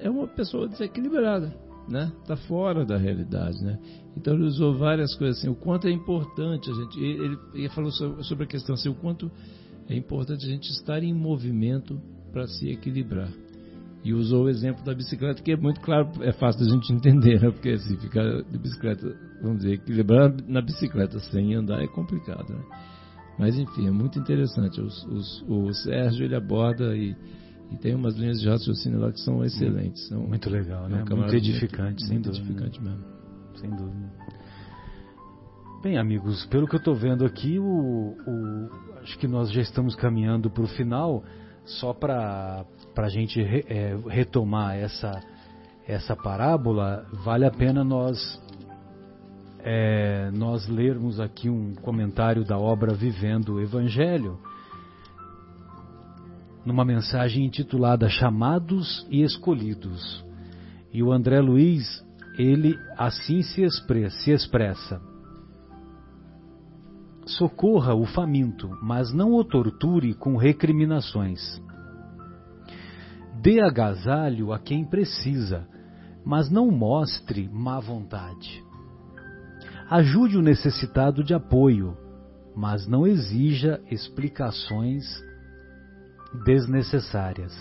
é 0.00 0.10
uma 0.10 0.26
pessoa 0.26 0.66
desequilibrada, 0.66 1.54
né? 1.88 2.12
Está 2.22 2.36
fora 2.36 2.84
da 2.84 2.96
realidade, 2.96 3.62
né? 3.62 3.78
Então 4.16 4.34
ele 4.34 4.46
usou 4.46 4.76
várias 4.76 5.14
coisas 5.14 5.38
assim, 5.38 5.48
o 5.48 5.54
quanto 5.54 5.86
é 5.86 5.92
importante 5.92 6.68
a 6.68 6.74
gente, 6.74 6.98
ele, 6.98 7.38
ele 7.54 7.68
falou 7.68 7.92
sobre 7.92 8.44
a 8.44 8.46
questão 8.48 8.74
assim, 8.74 8.88
o 8.88 8.96
quanto 8.96 9.30
é 9.88 9.94
importante 9.94 10.44
a 10.44 10.48
gente 10.48 10.68
estar 10.72 11.04
em 11.04 11.14
movimento 11.14 12.00
para 12.32 12.48
se 12.48 12.68
equilibrar. 12.68 13.30
E 14.04 14.14
usou 14.14 14.44
o 14.44 14.48
exemplo 14.48 14.84
da 14.84 14.94
bicicleta, 14.94 15.42
que 15.42 15.52
é 15.52 15.56
muito 15.56 15.80
claro, 15.80 16.10
é 16.22 16.32
fácil 16.32 16.64
da 16.64 16.72
gente 16.72 16.92
entender, 16.92 17.40
né? 17.40 17.50
Porque 17.50 17.70
assim, 17.70 17.96
ficar 17.96 18.42
de 18.42 18.58
bicicleta, 18.58 19.06
vamos 19.42 19.58
dizer, 19.58 19.74
equilibrar 19.74 20.32
na 20.46 20.60
bicicleta 20.60 21.18
sem 21.18 21.54
andar 21.54 21.82
é 21.82 21.88
complicado, 21.88 22.48
né? 22.52 22.62
Mas 23.38 23.56
enfim, 23.56 23.86
é 23.86 23.90
muito 23.90 24.18
interessante. 24.18 24.80
Os, 24.80 25.04
os, 25.04 25.44
o 25.48 25.72
Sérgio 25.72 26.24
ele 26.24 26.34
aborda 26.34 26.96
e, 26.96 27.14
e, 27.70 27.76
tem 27.76 27.94
umas 27.94 28.16
linhas 28.16 28.40
de 28.40 28.48
raciocínio 28.48 28.98
lá 28.98 29.12
que 29.12 29.20
são 29.20 29.44
excelentes. 29.44 30.08
São, 30.08 30.22
muito 30.22 30.50
legal, 30.50 30.88
né? 30.88 31.04
Muito 31.08 31.34
edificante, 31.34 32.04
muito, 32.08 32.28
muito 32.28 32.28
edificante 32.30 32.82
mesmo. 32.82 33.04
Sem 33.56 33.70
dúvida. 33.70 34.12
Bem, 35.82 35.96
amigos, 35.96 36.44
pelo 36.46 36.66
que 36.66 36.74
eu 36.74 36.78
estou 36.78 36.94
vendo 36.94 37.24
aqui, 37.24 37.58
o, 37.58 37.64
o, 37.64 38.70
acho 39.00 39.16
que 39.18 39.28
nós 39.28 39.52
já 39.52 39.60
estamos 39.60 39.94
caminhando 39.94 40.50
para 40.50 40.64
o 40.64 40.68
final. 40.68 41.22
Só 41.64 41.92
para 41.92 42.64
a 43.06 43.10
gente 43.10 43.42
re, 43.42 43.64
é, 43.68 43.96
retomar 44.08 44.76
essa, 44.76 45.22
essa 45.86 46.16
parábola, 46.16 47.06
vale 47.24 47.44
a 47.44 47.50
pena 47.50 47.84
nós 47.84 48.40
é, 49.60 50.30
nós 50.32 50.68
lermos 50.68 51.20
aqui 51.20 51.50
um 51.50 51.74
comentário 51.74 52.44
da 52.44 52.58
obra 52.58 52.94
Vivendo 52.94 53.54
o 53.54 53.60
Evangelho, 53.60 54.38
numa 56.64 56.84
mensagem 56.84 57.44
intitulada 57.44 58.08
Chamados 58.08 59.06
e 59.10 59.22
Escolhidos. 59.22 60.24
E 60.92 61.02
o 61.02 61.12
André 61.12 61.40
Luiz, 61.40 62.04
ele 62.38 62.78
assim 62.96 63.42
se 63.42 63.62
expressa, 63.62 64.16
se 64.20 64.30
expressa. 64.30 65.00
Socorra 67.26 67.94
o 67.94 68.06
faminto, 68.06 68.70
mas 68.82 69.12
não 69.12 69.34
o 69.34 69.44
torture 69.44 70.14
com 70.14 70.36
recriminações. 70.36 71.60
Dê 73.40 73.60
agasalho 73.60 74.52
a 74.52 74.58
quem 74.58 74.84
precisa, 74.84 75.66
mas 76.24 76.50
não 76.50 76.70
mostre 76.70 77.48
má 77.52 77.78
vontade. 77.78 78.64
Ajude 79.88 80.36
o 80.36 80.42
necessitado 80.42 81.22
de 81.22 81.32
apoio, 81.32 81.96
mas 82.54 82.86
não 82.86 83.06
exija 83.06 83.80
explicações 83.90 85.04
desnecessárias. 86.44 87.54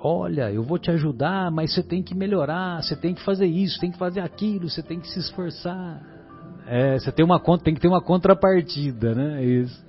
Olha, 0.00 0.52
eu 0.52 0.62
vou 0.62 0.78
te 0.78 0.90
ajudar, 0.90 1.50
mas 1.50 1.72
você 1.72 1.82
tem 1.82 2.02
que 2.02 2.14
melhorar, 2.14 2.82
você 2.82 2.94
tem 2.94 3.14
que 3.14 3.24
fazer 3.24 3.46
isso, 3.46 3.80
tem 3.80 3.90
que 3.90 3.98
fazer 3.98 4.20
aquilo, 4.20 4.68
você 4.68 4.82
tem 4.82 5.00
que 5.00 5.08
se 5.08 5.18
esforçar. 5.18 6.02
É, 6.66 6.98
você 6.98 7.10
tem 7.10 7.24
uma 7.24 7.40
tem 7.58 7.74
que 7.74 7.80
ter 7.80 7.88
uma 7.88 8.02
contrapartida, 8.02 9.14
né? 9.14 9.44
Isso. 9.44 9.87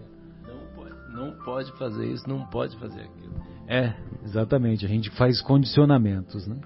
Não 1.20 1.32
pode, 1.44 1.72
fazer 1.78 2.08
isso, 2.08 2.28
não 2.30 2.46
pode 2.46 2.78
fazer 2.78 3.02
aquilo. 3.02 3.34
É, 3.68 3.94
exatamente. 4.24 4.86
A 4.86 4.88
gente 4.88 5.10
faz 5.12 5.42
condicionamentos, 5.42 6.48
né? 6.48 6.58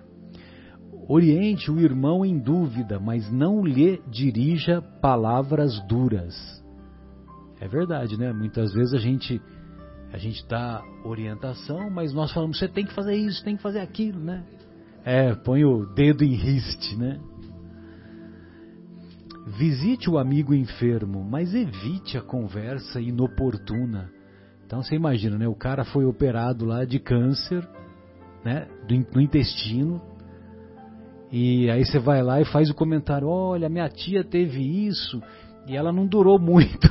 Oriente 1.08 1.72
o 1.72 1.80
irmão 1.80 2.24
em 2.24 2.38
dúvida, 2.40 3.00
mas 3.00 3.32
não 3.32 3.66
lhe 3.66 4.00
dirija 4.08 4.82
palavras 5.02 5.80
duras. 5.88 6.36
É 7.60 7.68
verdade, 7.68 8.18
né? 8.18 8.32
Muitas 8.32 8.74
vezes 8.74 8.94
a 8.94 9.00
gente 9.00 9.42
a 10.12 10.18
gente 10.20 10.48
dá 10.48 10.84
orientação, 11.04 11.90
mas 11.90 12.14
nós 12.14 12.32
falamos 12.32 12.60
você 12.60 12.68
tem 12.68 12.86
que 12.86 12.94
fazer 12.94 13.16
isso, 13.16 13.44
tem 13.44 13.58
que 13.58 13.64
fazer 13.64 13.80
aquilo, 13.80 14.20
né? 14.20 14.44
É, 15.04 15.34
põe 15.34 15.66
o 15.66 15.88
dedo 15.88 16.24
em 16.24 16.36
riste, 16.36 16.96
né? 16.96 17.20
Visite 19.58 20.10
o 20.10 20.18
amigo 20.18 20.54
enfermo, 20.54 21.24
mas 21.24 21.54
evite 21.56 22.18
a 22.18 22.22
conversa 22.22 23.02
inoportuna. 23.02 24.10
Então 24.66 24.82
você 24.82 24.96
imagina, 24.96 25.38
né? 25.38 25.48
O 25.48 25.56
cara 25.56 25.84
foi 25.84 26.06
operado 26.06 26.66
lá 26.66 26.86
de 26.86 27.00
câncer, 27.00 27.68
né? 28.44 28.68
Do, 28.88 29.22
intestino, 29.22 30.02
e 31.32 31.70
aí 31.70 31.84
você 31.84 31.98
vai 31.98 32.22
lá 32.22 32.40
e 32.42 32.46
faz 32.46 32.70
o 32.70 32.76
comentário: 32.76 33.28
olha, 33.28 33.68
minha 33.70 33.90
tia 33.90 34.24
teve 34.24 34.62
isso 34.88 35.22
e 35.68 35.76
ela 35.76 35.92
não 35.92 36.06
durou 36.06 36.40
muito. 36.40 36.88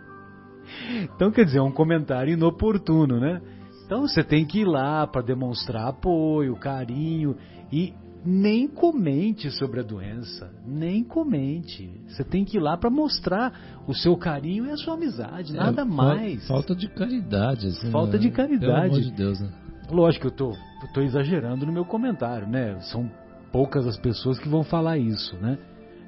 então, 1.14 1.30
quer 1.30 1.44
dizer, 1.44 1.58
é 1.58 1.62
um 1.62 1.72
comentário 1.72 2.32
inoportuno, 2.32 3.18
né? 3.18 3.40
Então 3.86 4.02
você 4.02 4.22
tem 4.22 4.44
que 4.44 4.60
ir 4.60 4.64
lá 4.64 5.06
para 5.06 5.22
demonstrar 5.22 5.88
apoio, 5.88 6.56
carinho 6.56 7.36
e 7.72 7.94
nem 8.26 8.66
comente 8.66 9.50
sobre 9.52 9.80
a 9.80 9.82
doença, 9.82 10.50
nem 10.66 11.04
comente. 11.04 11.88
Você 12.08 12.24
tem 12.24 12.44
que 12.44 12.56
ir 12.56 12.60
lá 12.60 12.76
para 12.76 12.90
mostrar 12.90 13.84
o 13.86 13.94
seu 13.94 14.16
carinho 14.16 14.66
e 14.66 14.70
a 14.70 14.76
sua 14.76 14.94
amizade, 14.94 15.54
é, 15.54 15.56
nada 15.56 15.82
é, 15.82 15.84
mais. 15.84 16.46
Falta 16.48 16.74
de 16.74 16.88
caridade, 16.88 17.68
assim, 17.68 17.90
Falta 17.90 18.14
né? 18.14 18.18
de 18.18 18.30
caridade. 18.30 18.66
Pelo 18.66 18.84
amor 18.84 19.00
de 19.00 19.12
Deus, 19.12 19.40
né? 19.40 19.52
Lógico 19.88 20.22
que 20.22 20.26
eu 20.26 20.36
tô, 20.36 20.56
tô 20.92 21.00
exagerando 21.00 21.64
no 21.64 21.72
meu 21.72 21.84
comentário, 21.84 22.48
né? 22.48 22.80
São 22.80 23.08
poucas 23.52 23.86
as 23.86 23.96
pessoas 23.96 24.38
que 24.38 24.48
vão 24.48 24.64
falar 24.64 24.98
isso, 24.98 25.36
né? 25.36 25.56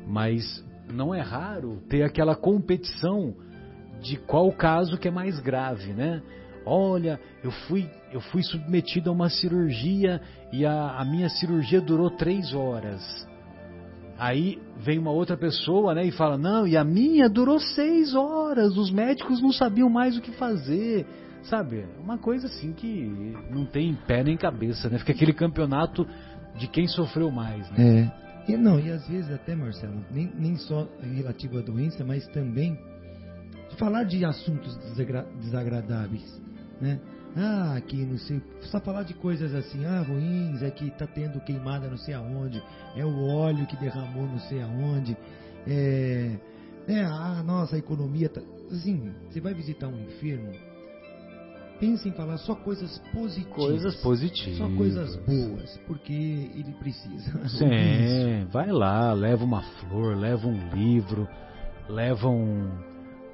Mas 0.06 0.64
não 0.92 1.14
é 1.14 1.20
raro 1.20 1.80
ter 1.88 2.02
aquela 2.02 2.34
competição 2.34 3.34
de 4.02 4.16
qual 4.16 4.50
caso 4.50 4.98
que 4.98 5.06
é 5.06 5.10
mais 5.10 5.38
grave, 5.38 5.92
né? 5.92 6.20
Olha, 6.66 7.20
eu 7.42 7.50
fui, 7.50 7.88
eu 8.12 8.20
fui 8.20 8.42
submetido 8.42 9.08
a 9.08 9.12
uma 9.12 9.30
cirurgia 9.30 10.20
e 10.53 10.64
a, 10.64 10.99
a 10.99 11.05
minha 11.05 11.28
cirurgia 11.28 11.80
durou 11.80 12.11
três 12.11 12.55
horas. 12.55 13.03
Aí 14.18 14.59
vem 14.78 14.99
uma 14.99 15.12
outra 15.12 15.36
pessoa, 15.36 15.94
né, 15.94 16.05
e 16.05 16.11
fala: 16.11 16.36
não, 16.36 16.66
e 16.66 16.76
a 16.76 16.84
minha 16.84 17.28
durou 17.28 17.61
seis 17.61 18.14
horas. 18.14 18.76
Os 18.76 18.90
médicos 18.90 19.40
não 19.40 19.53
sabiam 19.53 19.88
mais 19.88 20.16
o 20.16 20.20
que 20.20 20.32
fazer. 20.32 21.07
Sabe? 21.44 21.86
Uma 22.03 22.18
coisa 22.18 22.49
assim 22.49 22.72
que 22.72 23.34
não 23.51 23.64
tem 23.64 23.94
pé 24.07 24.24
nem 24.24 24.36
cabeça, 24.36 24.88
né? 24.88 24.99
Fica 24.99 25.12
aquele 25.12 25.32
campeonato 25.32 26.07
de 26.57 26.66
quem 26.66 26.88
sofreu 26.88 27.30
mais, 27.30 27.70
né? 27.70 28.11
É. 28.46 28.53
E, 28.53 28.57
não, 28.57 28.80
e 28.80 28.90
às 28.90 29.07
vezes 29.07 29.30
até, 29.30 29.55
Marcelo, 29.55 30.05
nem, 30.11 30.32
nem 30.36 30.57
só 30.57 30.88
relativo 31.01 31.59
à 31.59 31.62
doença, 31.62 32.05
mas 32.05 32.26
também 32.28 32.76
falar 33.76 34.05
de 34.05 34.24
assuntos 34.24 34.76
desagra 34.78 35.26
desagradáveis. 35.40 36.42
né? 36.80 36.99
Ah, 37.36 37.80
que 37.86 37.96
não 38.04 38.18
sei, 38.18 38.40
só 38.62 38.80
falar 38.80 39.02
de 39.02 39.14
coisas 39.14 39.54
assim, 39.54 39.84
ah, 39.84 40.02
ruins, 40.02 40.62
é 40.62 40.70
que 40.70 40.90
tá 40.92 41.06
tendo 41.06 41.40
queimada 41.40 41.88
não 41.88 41.96
sei 41.96 42.14
aonde, 42.14 42.62
é 42.96 43.04
o 43.04 43.26
óleo 43.28 43.66
que 43.66 43.76
derramou 43.76 44.26
não 44.26 44.38
sei 44.40 44.62
aonde, 44.62 45.16
é, 45.66 46.36
é 46.88 47.04
ah, 47.04 47.42
nossa, 47.44 47.76
a 47.76 47.78
economia 47.78 48.28
tá, 48.28 48.40
assim, 48.72 49.12
você 49.28 49.40
vai 49.40 49.54
visitar 49.54 49.86
um 49.88 50.00
enfermo, 50.00 50.52
pense 51.78 52.08
em 52.08 52.12
falar 52.12 52.38
só 52.38 52.54
coisas 52.54 52.98
positivas. 53.12 53.54
Coisas 53.54 53.96
positivas. 53.96 54.58
Só 54.58 54.68
coisas 54.76 55.16
boas, 55.16 55.80
porque 55.86 56.12
ele 56.12 56.74
precisa. 56.78 57.46
Sim, 57.48 58.46
vai 58.50 58.70
lá, 58.70 59.12
leva 59.12 59.44
uma 59.44 59.62
flor, 59.62 60.16
leva 60.16 60.46
um 60.46 60.70
livro, 60.74 61.28
leva 61.88 62.28
um, 62.28 62.68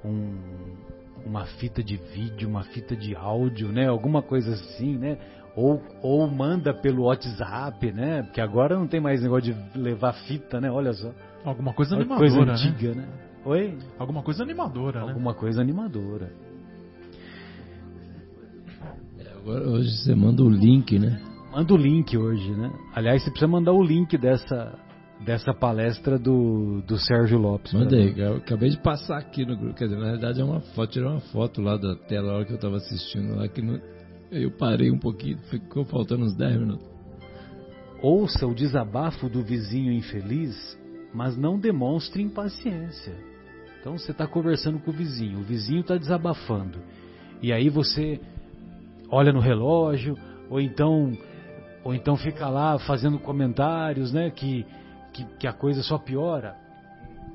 um 0.05 0.84
uma 1.25 1.47
fita 1.47 1.83
de 1.83 1.97
vídeo, 1.97 2.49
uma 2.49 2.62
fita 2.64 2.95
de 2.95 3.14
áudio, 3.14 3.68
né? 3.72 3.89
Alguma 3.89 4.22
coisa 4.22 4.53
assim, 4.53 4.97
né? 4.97 5.18
Ou, 5.57 5.81
ou 6.03 6.27
manda 6.29 6.75
pelo 6.75 7.05
WhatsApp, 7.05 7.93
né? 7.93 8.22
Porque 8.22 8.41
agora 8.41 8.77
não 8.77 8.87
tem 8.87 9.01
mais 9.01 9.22
negócio 9.22 9.55
de 9.55 9.79
levar 9.79 10.12
fita, 10.27 10.61
né? 10.61 10.70
Olha 10.70 10.93
só. 10.93 11.12
Alguma 11.45 11.72
coisa 11.72 11.95
Olha 11.95 12.05
animadora, 12.05 12.31
coisa 12.31 12.45
né? 12.45 12.53
antiga, 12.53 12.95
né? 12.95 13.09
Oi? 13.45 13.79
Alguma 13.99 14.22
coisa 14.22 14.43
animadora, 14.43 15.01
né? 15.01 15.09
Alguma 15.12 15.35
coisa 15.35 15.61
animadora. 15.61 16.33
É, 19.18 19.31
agora, 19.37 19.68
hoje 19.68 19.91
você 19.91 20.14
manda 20.14 20.43
o 20.43 20.49
link, 20.49 20.99
né? 20.99 21.20
Manda 21.53 21.72
o 21.72 21.77
link 21.77 22.16
hoje, 22.16 22.51
né? 22.51 22.72
Aliás, 22.95 23.22
você 23.22 23.31
precisa 23.31 23.51
mandar 23.51 23.72
o 23.72 23.83
link 23.83 24.18
dessa, 24.18 24.77
dessa 25.21 25.55
palestra 25.55 26.19
do, 26.19 26.83
do 26.87 26.99
Sérgio 26.99 27.39
Lopes. 27.39 27.73
eu 28.17 28.37
acabei 28.37 28.71
de 28.71 28.79
passar 28.79 29.19
aqui 29.19 29.45
no 29.45 29.57
grupo. 29.57 29.75
Quer 29.75 29.85
dizer, 29.85 29.99
na 29.99 30.11
verdade 30.12 30.41
é 30.41 30.45
uma 30.45 30.61
foto, 30.61 30.91
tirei 30.91 31.09
uma 31.09 31.21
foto 31.21 31.61
lá 31.62 31.77
da 31.77 31.95
tela 31.95 32.29
na 32.29 32.35
hora 32.35 32.45
que 32.45 32.53
eu 32.53 32.57
estava 32.57 32.77
assistindo 32.77 33.37
lá, 33.37 33.49
que 33.49 33.62
não- 33.62 33.81
eu 34.31 34.51
parei 34.51 34.91
um 34.91 34.99
pouquinho, 34.99 35.39
ficou 35.51 35.85
faltando 35.85 36.25
uns 36.25 36.35
10 36.35 36.57
minutos. 36.59 36.87
Ouça 38.03 38.47
o 38.47 38.55
desabafo 38.55 39.29
do 39.29 39.43
vizinho 39.43 39.93
infeliz, 39.93 40.79
mas 41.15 41.37
não 41.37 41.59
demonstre 41.59 42.23
impaciência. 42.23 43.15
Então 43.81 43.97
você 43.97 44.11
está 44.11 44.27
conversando 44.27 44.79
com 44.79 44.91
o 44.91 44.95
vizinho, 44.95 45.39
o 45.39 45.43
vizinho 45.43 45.81
está 45.81 45.97
desabafando. 45.97 46.79
E 47.41 47.53
aí 47.53 47.69
você 47.69 48.21
olha 49.11 49.33
no 49.33 49.41
relógio, 49.41 50.17
ou 50.51 50.61
então, 50.61 51.12
ou 51.85 51.95
então 51.95 52.17
fica 52.17 52.49
lá 52.49 52.79
fazendo 52.81 53.19
comentários, 53.19 54.12
né? 54.12 54.31
Que, 54.31 54.67
que, 55.15 55.25
que 55.39 55.47
a 55.47 55.53
coisa 55.53 55.83
só 55.83 55.97
piora. 55.97 56.57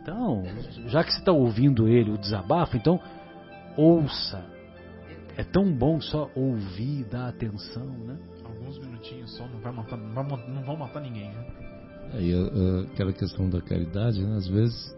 Então, 0.01 0.43
já 0.87 1.03
que 1.03 1.11
você 1.11 1.19
está 1.19 1.31
ouvindo 1.31 1.87
ele, 1.87 2.11
o 2.11 2.17
desabafo, 2.17 2.77
então 2.77 2.99
ouça. 3.77 4.43
É 5.37 5.43
tão 5.43 5.71
bom 5.71 6.01
só 6.01 6.29
ouvir 6.35 7.01
e 7.01 7.03
dar 7.05 7.29
atenção, 7.29 7.85
né? 7.85 8.17
Alguns 8.43 8.77
minutinhos 8.79 9.35
só, 9.37 9.47
não, 9.47 9.59
vai 9.59 9.71
matar, 9.71 9.95
não, 9.97 10.13
vai 10.13 10.49
não 10.49 10.63
vão 10.63 10.75
matar 10.75 10.99
ninguém, 11.01 11.29
né? 11.29 11.45
Aí 12.13 12.33
a- 12.33 12.37
a- 12.37 12.91
aquela 12.91 13.13
questão 13.13 13.49
da 13.49 13.61
caridade, 13.61 14.21
né? 14.21 14.35
às 14.35 14.47
vezes 14.47 14.95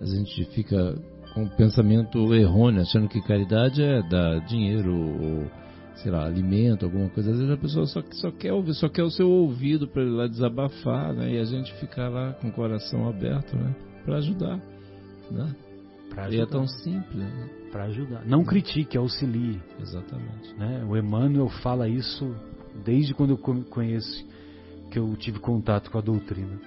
a 0.00 0.06
gente 0.06 0.44
fica 0.54 0.94
com 1.34 1.42
um 1.42 1.48
pensamento 1.48 2.34
errôneo, 2.34 2.80
achando 2.82 3.08
que 3.08 3.20
caridade 3.20 3.82
é 3.82 4.00
dar 4.08 4.40
dinheiro 4.46 4.94
ou, 4.94 5.50
sei 5.96 6.10
lá, 6.10 6.24
alimento, 6.26 6.84
alguma 6.84 7.08
coisa. 7.10 7.30
Às 7.30 7.38
vezes 7.38 7.52
a 7.52 7.56
pessoa 7.56 7.86
só, 7.86 8.02
só 8.12 8.30
quer 8.30 8.52
ouvir, 8.52 8.74
só 8.74 8.88
quer 8.88 9.02
o 9.02 9.10
seu 9.10 9.28
ouvido 9.28 9.88
para 9.88 10.02
ele 10.02 10.12
lá 10.12 10.26
desabafar, 10.26 11.12
né? 11.14 11.32
E 11.34 11.38
a 11.38 11.44
gente 11.44 11.72
ficar 11.74 12.08
lá 12.08 12.32
com 12.34 12.48
o 12.48 12.52
coração 12.52 13.08
aberto, 13.08 13.56
né? 13.56 13.74
Para 14.04 14.16
ajudar, 14.18 14.56
né? 15.30 15.54
Pra 16.10 16.22
E 16.30 16.36
é 16.36 16.42
ajudar. 16.42 16.46
tão 16.46 16.66
simples, 16.66 17.16
né? 17.16 17.50
para 17.72 17.84
ajudar. 17.84 18.24
Não 18.24 18.42
critique, 18.44 18.96
auxilie. 18.96 19.60
Exatamente. 19.80 20.54
Né? 20.56 20.82
O 20.88 20.96
Emmanuel 20.96 21.48
fala 21.62 21.88
isso 21.88 22.34
desde 22.84 23.12
quando 23.12 23.30
eu 23.30 23.38
co- 23.38 23.64
conheço, 23.64 24.24
que 24.90 24.98
eu 24.98 25.14
tive 25.16 25.40
contato 25.40 25.90
com 25.90 25.98
a 25.98 26.00
doutrina. 26.00 26.58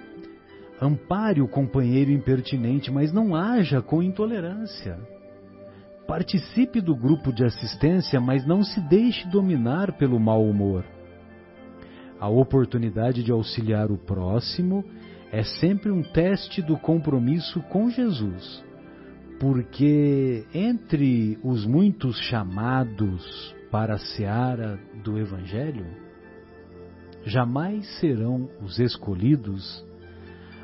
Ampare 0.80 1.40
o 1.42 1.48
companheiro 1.48 2.10
impertinente, 2.12 2.90
mas 2.92 3.12
não 3.12 3.34
haja 3.34 3.82
com 3.82 4.02
intolerância. 4.02 4.98
Participe 6.10 6.80
do 6.80 6.96
grupo 6.96 7.32
de 7.32 7.44
assistência, 7.44 8.20
mas 8.20 8.44
não 8.44 8.64
se 8.64 8.80
deixe 8.80 9.28
dominar 9.28 9.92
pelo 9.92 10.18
mau 10.18 10.44
humor. 10.44 10.84
A 12.18 12.28
oportunidade 12.28 13.22
de 13.22 13.30
auxiliar 13.30 13.92
o 13.92 13.96
próximo 13.96 14.84
é 15.30 15.44
sempre 15.44 15.90
um 15.90 16.02
teste 16.02 16.60
do 16.60 16.76
compromisso 16.76 17.62
com 17.62 17.88
Jesus 17.88 18.68
porque 19.40 20.46
entre 20.52 21.38
os 21.42 21.64
muitos 21.64 22.20
chamados 22.28 23.56
para 23.70 23.94
a 23.94 23.98
seara 23.98 24.78
do 25.02 25.18
Evangelho, 25.18 25.86
jamais 27.24 27.86
serão 27.98 28.50
os 28.60 28.78
escolhidos 28.78 29.82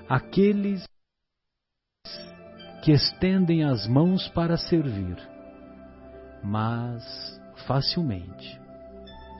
aqueles 0.06 0.86
que 2.84 2.92
estendem 2.92 3.64
as 3.64 3.88
mãos 3.88 4.28
para 4.28 4.58
servir, 4.58 5.16
mas 6.46 7.40
facilmente 7.66 8.60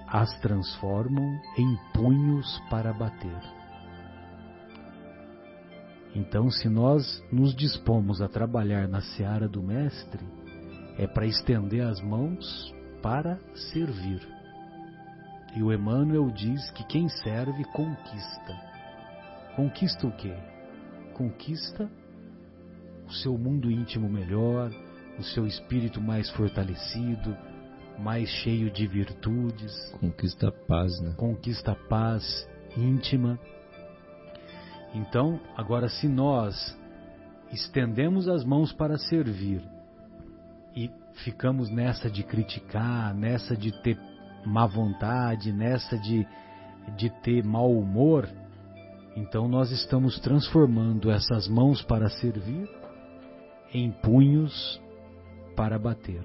as 0.09 0.37
transformam 0.41 1.41
em 1.57 1.77
punhos 1.95 2.61
para 2.69 2.93
bater. 2.93 3.41
Então, 6.15 6.51
se 6.51 6.69
nós 6.69 7.23
nos 7.31 7.55
dispomos 7.55 8.21
a 8.21 8.29
trabalhar 8.29 8.89
na 8.89 9.01
seara 9.01 9.49
do 9.49 9.63
Mestre, 9.63 10.25
é 10.99 11.07
para 11.07 11.27
estender 11.27 11.87
as 11.87 12.01
mãos 12.01 12.75
para 13.03 13.39
servir. 13.71 14.27
E 15.55 15.63
o 15.63 15.73
Emmanuel 15.73 16.31
diz 16.31 16.71
que 16.73 16.85
quem 16.85 17.09
serve 17.09 17.65
conquista. 17.67 18.55
Conquista 19.55 20.07
o 20.07 20.13
quê? 20.13 20.35
Conquista 21.15 21.89
o 23.07 23.13
seu 23.13 23.39
mundo 23.39 23.71
íntimo 23.71 24.09
melhor, 24.09 24.71
o 25.19 25.23
seu 25.23 25.47
espírito 25.47 26.01
mais 26.01 26.29
fortalecido, 26.31 27.37
mais 27.99 28.29
cheio 28.29 28.71
de 28.71 28.87
virtudes, 28.87 29.73
Conquista 30.01 30.49
a 30.49 30.53
paz, 30.53 31.01
né? 31.01 31.15
conquista 31.17 31.73
a 31.73 31.75
paz 31.75 32.49
íntima. 32.77 33.39
Então, 34.95 35.41
agora, 35.57 35.89
se 35.89 36.07
nós 36.07 36.77
estendemos 37.53 38.29
as 38.29 38.45
mãos 38.45 38.73
para 38.73 38.99
servir 38.99 39.63
e 40.75 40.91
ficamos 41.25 41.71
nessa 41.71 42.11
de 42.11 42.23
criticar, 42.23 43.15
nessa 43.15 43.57
de 43.57 43.73
ter 43.83 43.99
má 44.45 44.67
vontade, 44.67 45.53
nessa 45.53 45.99
de, 45.99 46.27
de 46.97 47.11
ter 47.23 47.43
mau 47.43 47.73
humor, 47.73 48.29
então 49.17 49.49
nós 49.49 49.71
estamos 49.71 50.21
transformando 50.21 51.11
essas 51.11 51.49
mãos 51.49 51.83
para 51.83 52.09
servir 52.11 52.69
em 53.73 53.91
punhos 53.91 54.81
para 55.57 55.79
bater. 55.79 56.23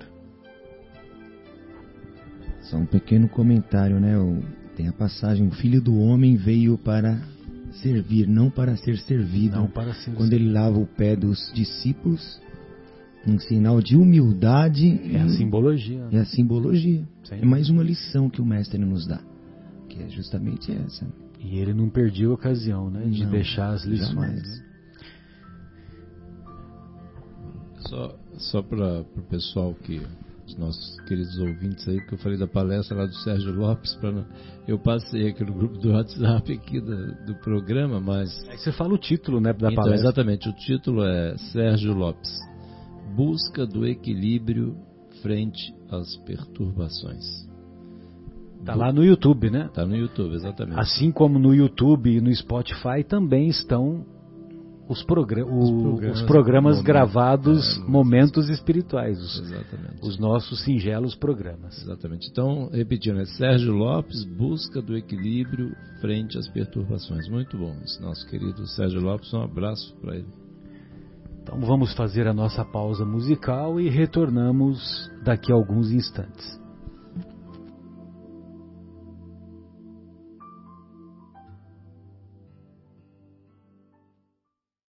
Só 2.62 2.78
um 2.78 2.86
pequeno 2.86 3.28
comentário, 3.28 4.00
né? 4.00 4.14
Tem 4.76 4.88
a 4.88 4.94
passagem: 4.94 5.48
o 5.48 5.52
filho 5.52 5.82
do 5.82 5.98
homem 5.98 6.36
veio 6.36 6.78
para 6.78 7.20
servir, 7.82 8.28
não 8.28 8.50
para 8.50 8.76
ser 8.78 8.98
servido. 9.00 9.56
Não 9.56 9.68
para 9.68 9.94
ser 9.94 10.12
Quando 10.12 10.34
ele 10.34 10.52
lava 10.52 10.78
o 10.78 10.86
pé 10.86 11.16
dos 11.16 11.52
discípulos, 11.54 12.40
um 13.28 13.40
sinal 13.40 13.82
de 13.82 13.96
humildade 13.96 15.00
É 15.14 15.22
a 15.22 15.30
simbologia. 15.30 16.08
é 16.12 16.20
a 16.20 16.26
simbologia. 16.26 17.04
Sim. 17.24 17.36
É 17.42 17.46
mais 17.46 17.70
uma 17.70 17.84
lição 17.84 18.30
que 18.30 18.42
o 18.42 18.46
mestre 18.46 18.78
nos 18.80 19.08
dá, 19.08 19.22
que 19.90 20.02
é 20.04 20.10
justamente 20.10 20.72
essa. 20.72 21.08
E 21.40 21.58
ele 21.58 21.74
não 21.74 21.90
perdeu 21.90 22.32
a 22.32 22.36
ocasião 22.36 22.90
né, 22.92 23.04
de 23.06 23.24
Não, 23.24 23.32
deixar 23.32 23.70
as 23.74 23.84
lições. 23.84 24.10
jamais. 24.10 24.71
Só, 27.88 28.16
só 28.38 28.62
para 28.62 29.02
o 29.02 29.22
pessoal 29.30 29.74
que, 29.74 30.02
os 30.48 30.56
nossos 30.58 31.00
queridos 31.02 31.38
ouvintes 31.40 31.88
aí, 31.88 32.00
que 32.06 32.14
eu 32.14 32.18
falei 32.18 32.38
da 32.38 32.48
palestra 32.48 32.98
lá 32.98 33.06
do 33.06 33.14
Sérgio 33.16 33.54
Lopes, 33.54 33.94
pra, 33.96 34.12
não- 34.12 34.26
eu 34.68 34.78
passei 34.80 35.28
aqui 35.30 35.44
no 35.44 35.54
grupo 35.54 35.78
do 35.78 35.92
WhatsApp 35.92 36.54
aqui 36.54 36.80
do, 36.80 37.26
do 37.26 37.36
programa, 37.36 38.00
mas 38.00 38.30
Aí 38.50 38.58
você 38.58 38.72
fala 38.72 38.94
o 38.94 38.98
título 38.98 39.40
né, 39.40 39.54
da 39.54 39.72
Então, 39.72 39.84
palestra. 39.84 40.08
exatamente, 40.10 40.50
o 40.50 40.54
título 40.54 41.04
é 41.04 41.38
Sérgio 41.52 41.94
Lopes, 41.94 42.32
Busca 43.16 43.66
do 43.66 43.86
Equilíbrio 43.86 44.76
frente 45.22 45.74
às 45.90 46.16
perturbações. 46.26 47.26
Tá 48.64 48.76
lá 48.76 48.94
no 48.94 49.04
YouTube, 49.04 49.50
né? 49.50 49.70
Tá 49.74 49.86
no 49.86 49.96
YouTube, 49.96 50.36
exatamente. 50.36 50.80
Assim 50.80 51.12
como 51.12 51.40
no 51.40 51.54
YouTube 51.54 52.16
e 52.16 52.22
no 52.22 52.34
Spotify 52.36 53.04
também 53.08 53.48
estão 53.48 54.06
os, 54.92 55.04
progra- 55.04 55.46
o- 55.46 55.60
os 55.60 55.72
programas, 55.72 56.22
programas, 56.24 56.64
momentos, 56.76 56.84
gravados, 56.86 57.78
é, 57.78 57.90
momentos 57.90 58.50
espirituais, 58.50 59.20
os, 59.20 59.40
Exatamente. 59.40 59.96
os 60.04 60.20
nossos 60.20 60.64
singelos 60.64 61.16
programas. 61.16 61.82
Exatamente. 61.82 62.28
Então, 62.30 62.70
repetindo, 62.72 63.20
é 63.20 63.26
Sérgio 63.26 63.74
Lopes, 63.74 64.24
Busca 64.26 64.82
do 64.82 64.96
Equilíbrio 64.98 65.76
frente 66.02 66.38
às 66.38 66.48
perturbações. 66.48 67.28
Muito 67.30 67.58
bom. 67.58 67.76
Esse 67.84 68.02
nosso 68.02 68.28
querido 68.28 68.68
Sérgio 68.68 69.02
Lopes, 69.02 69.34
um 69.34 69.42
abraço 69.42 69.96
para 70.02 70.16
ele. 70.16 70.28
Então 71.42 71.60
vamos 71.60 71.94
fazer 71.96 72.28
a 72.28 72.34
nossa 72.34 72.64
pausa 72.64 73.04
musical 73.04 73.80
e 73.80 73.90
retornamos 73.90 75.10
daqui 75.24 75.52
a 75.52 75.56
alguns 75.56 75.92
instantes. 75.92 76.61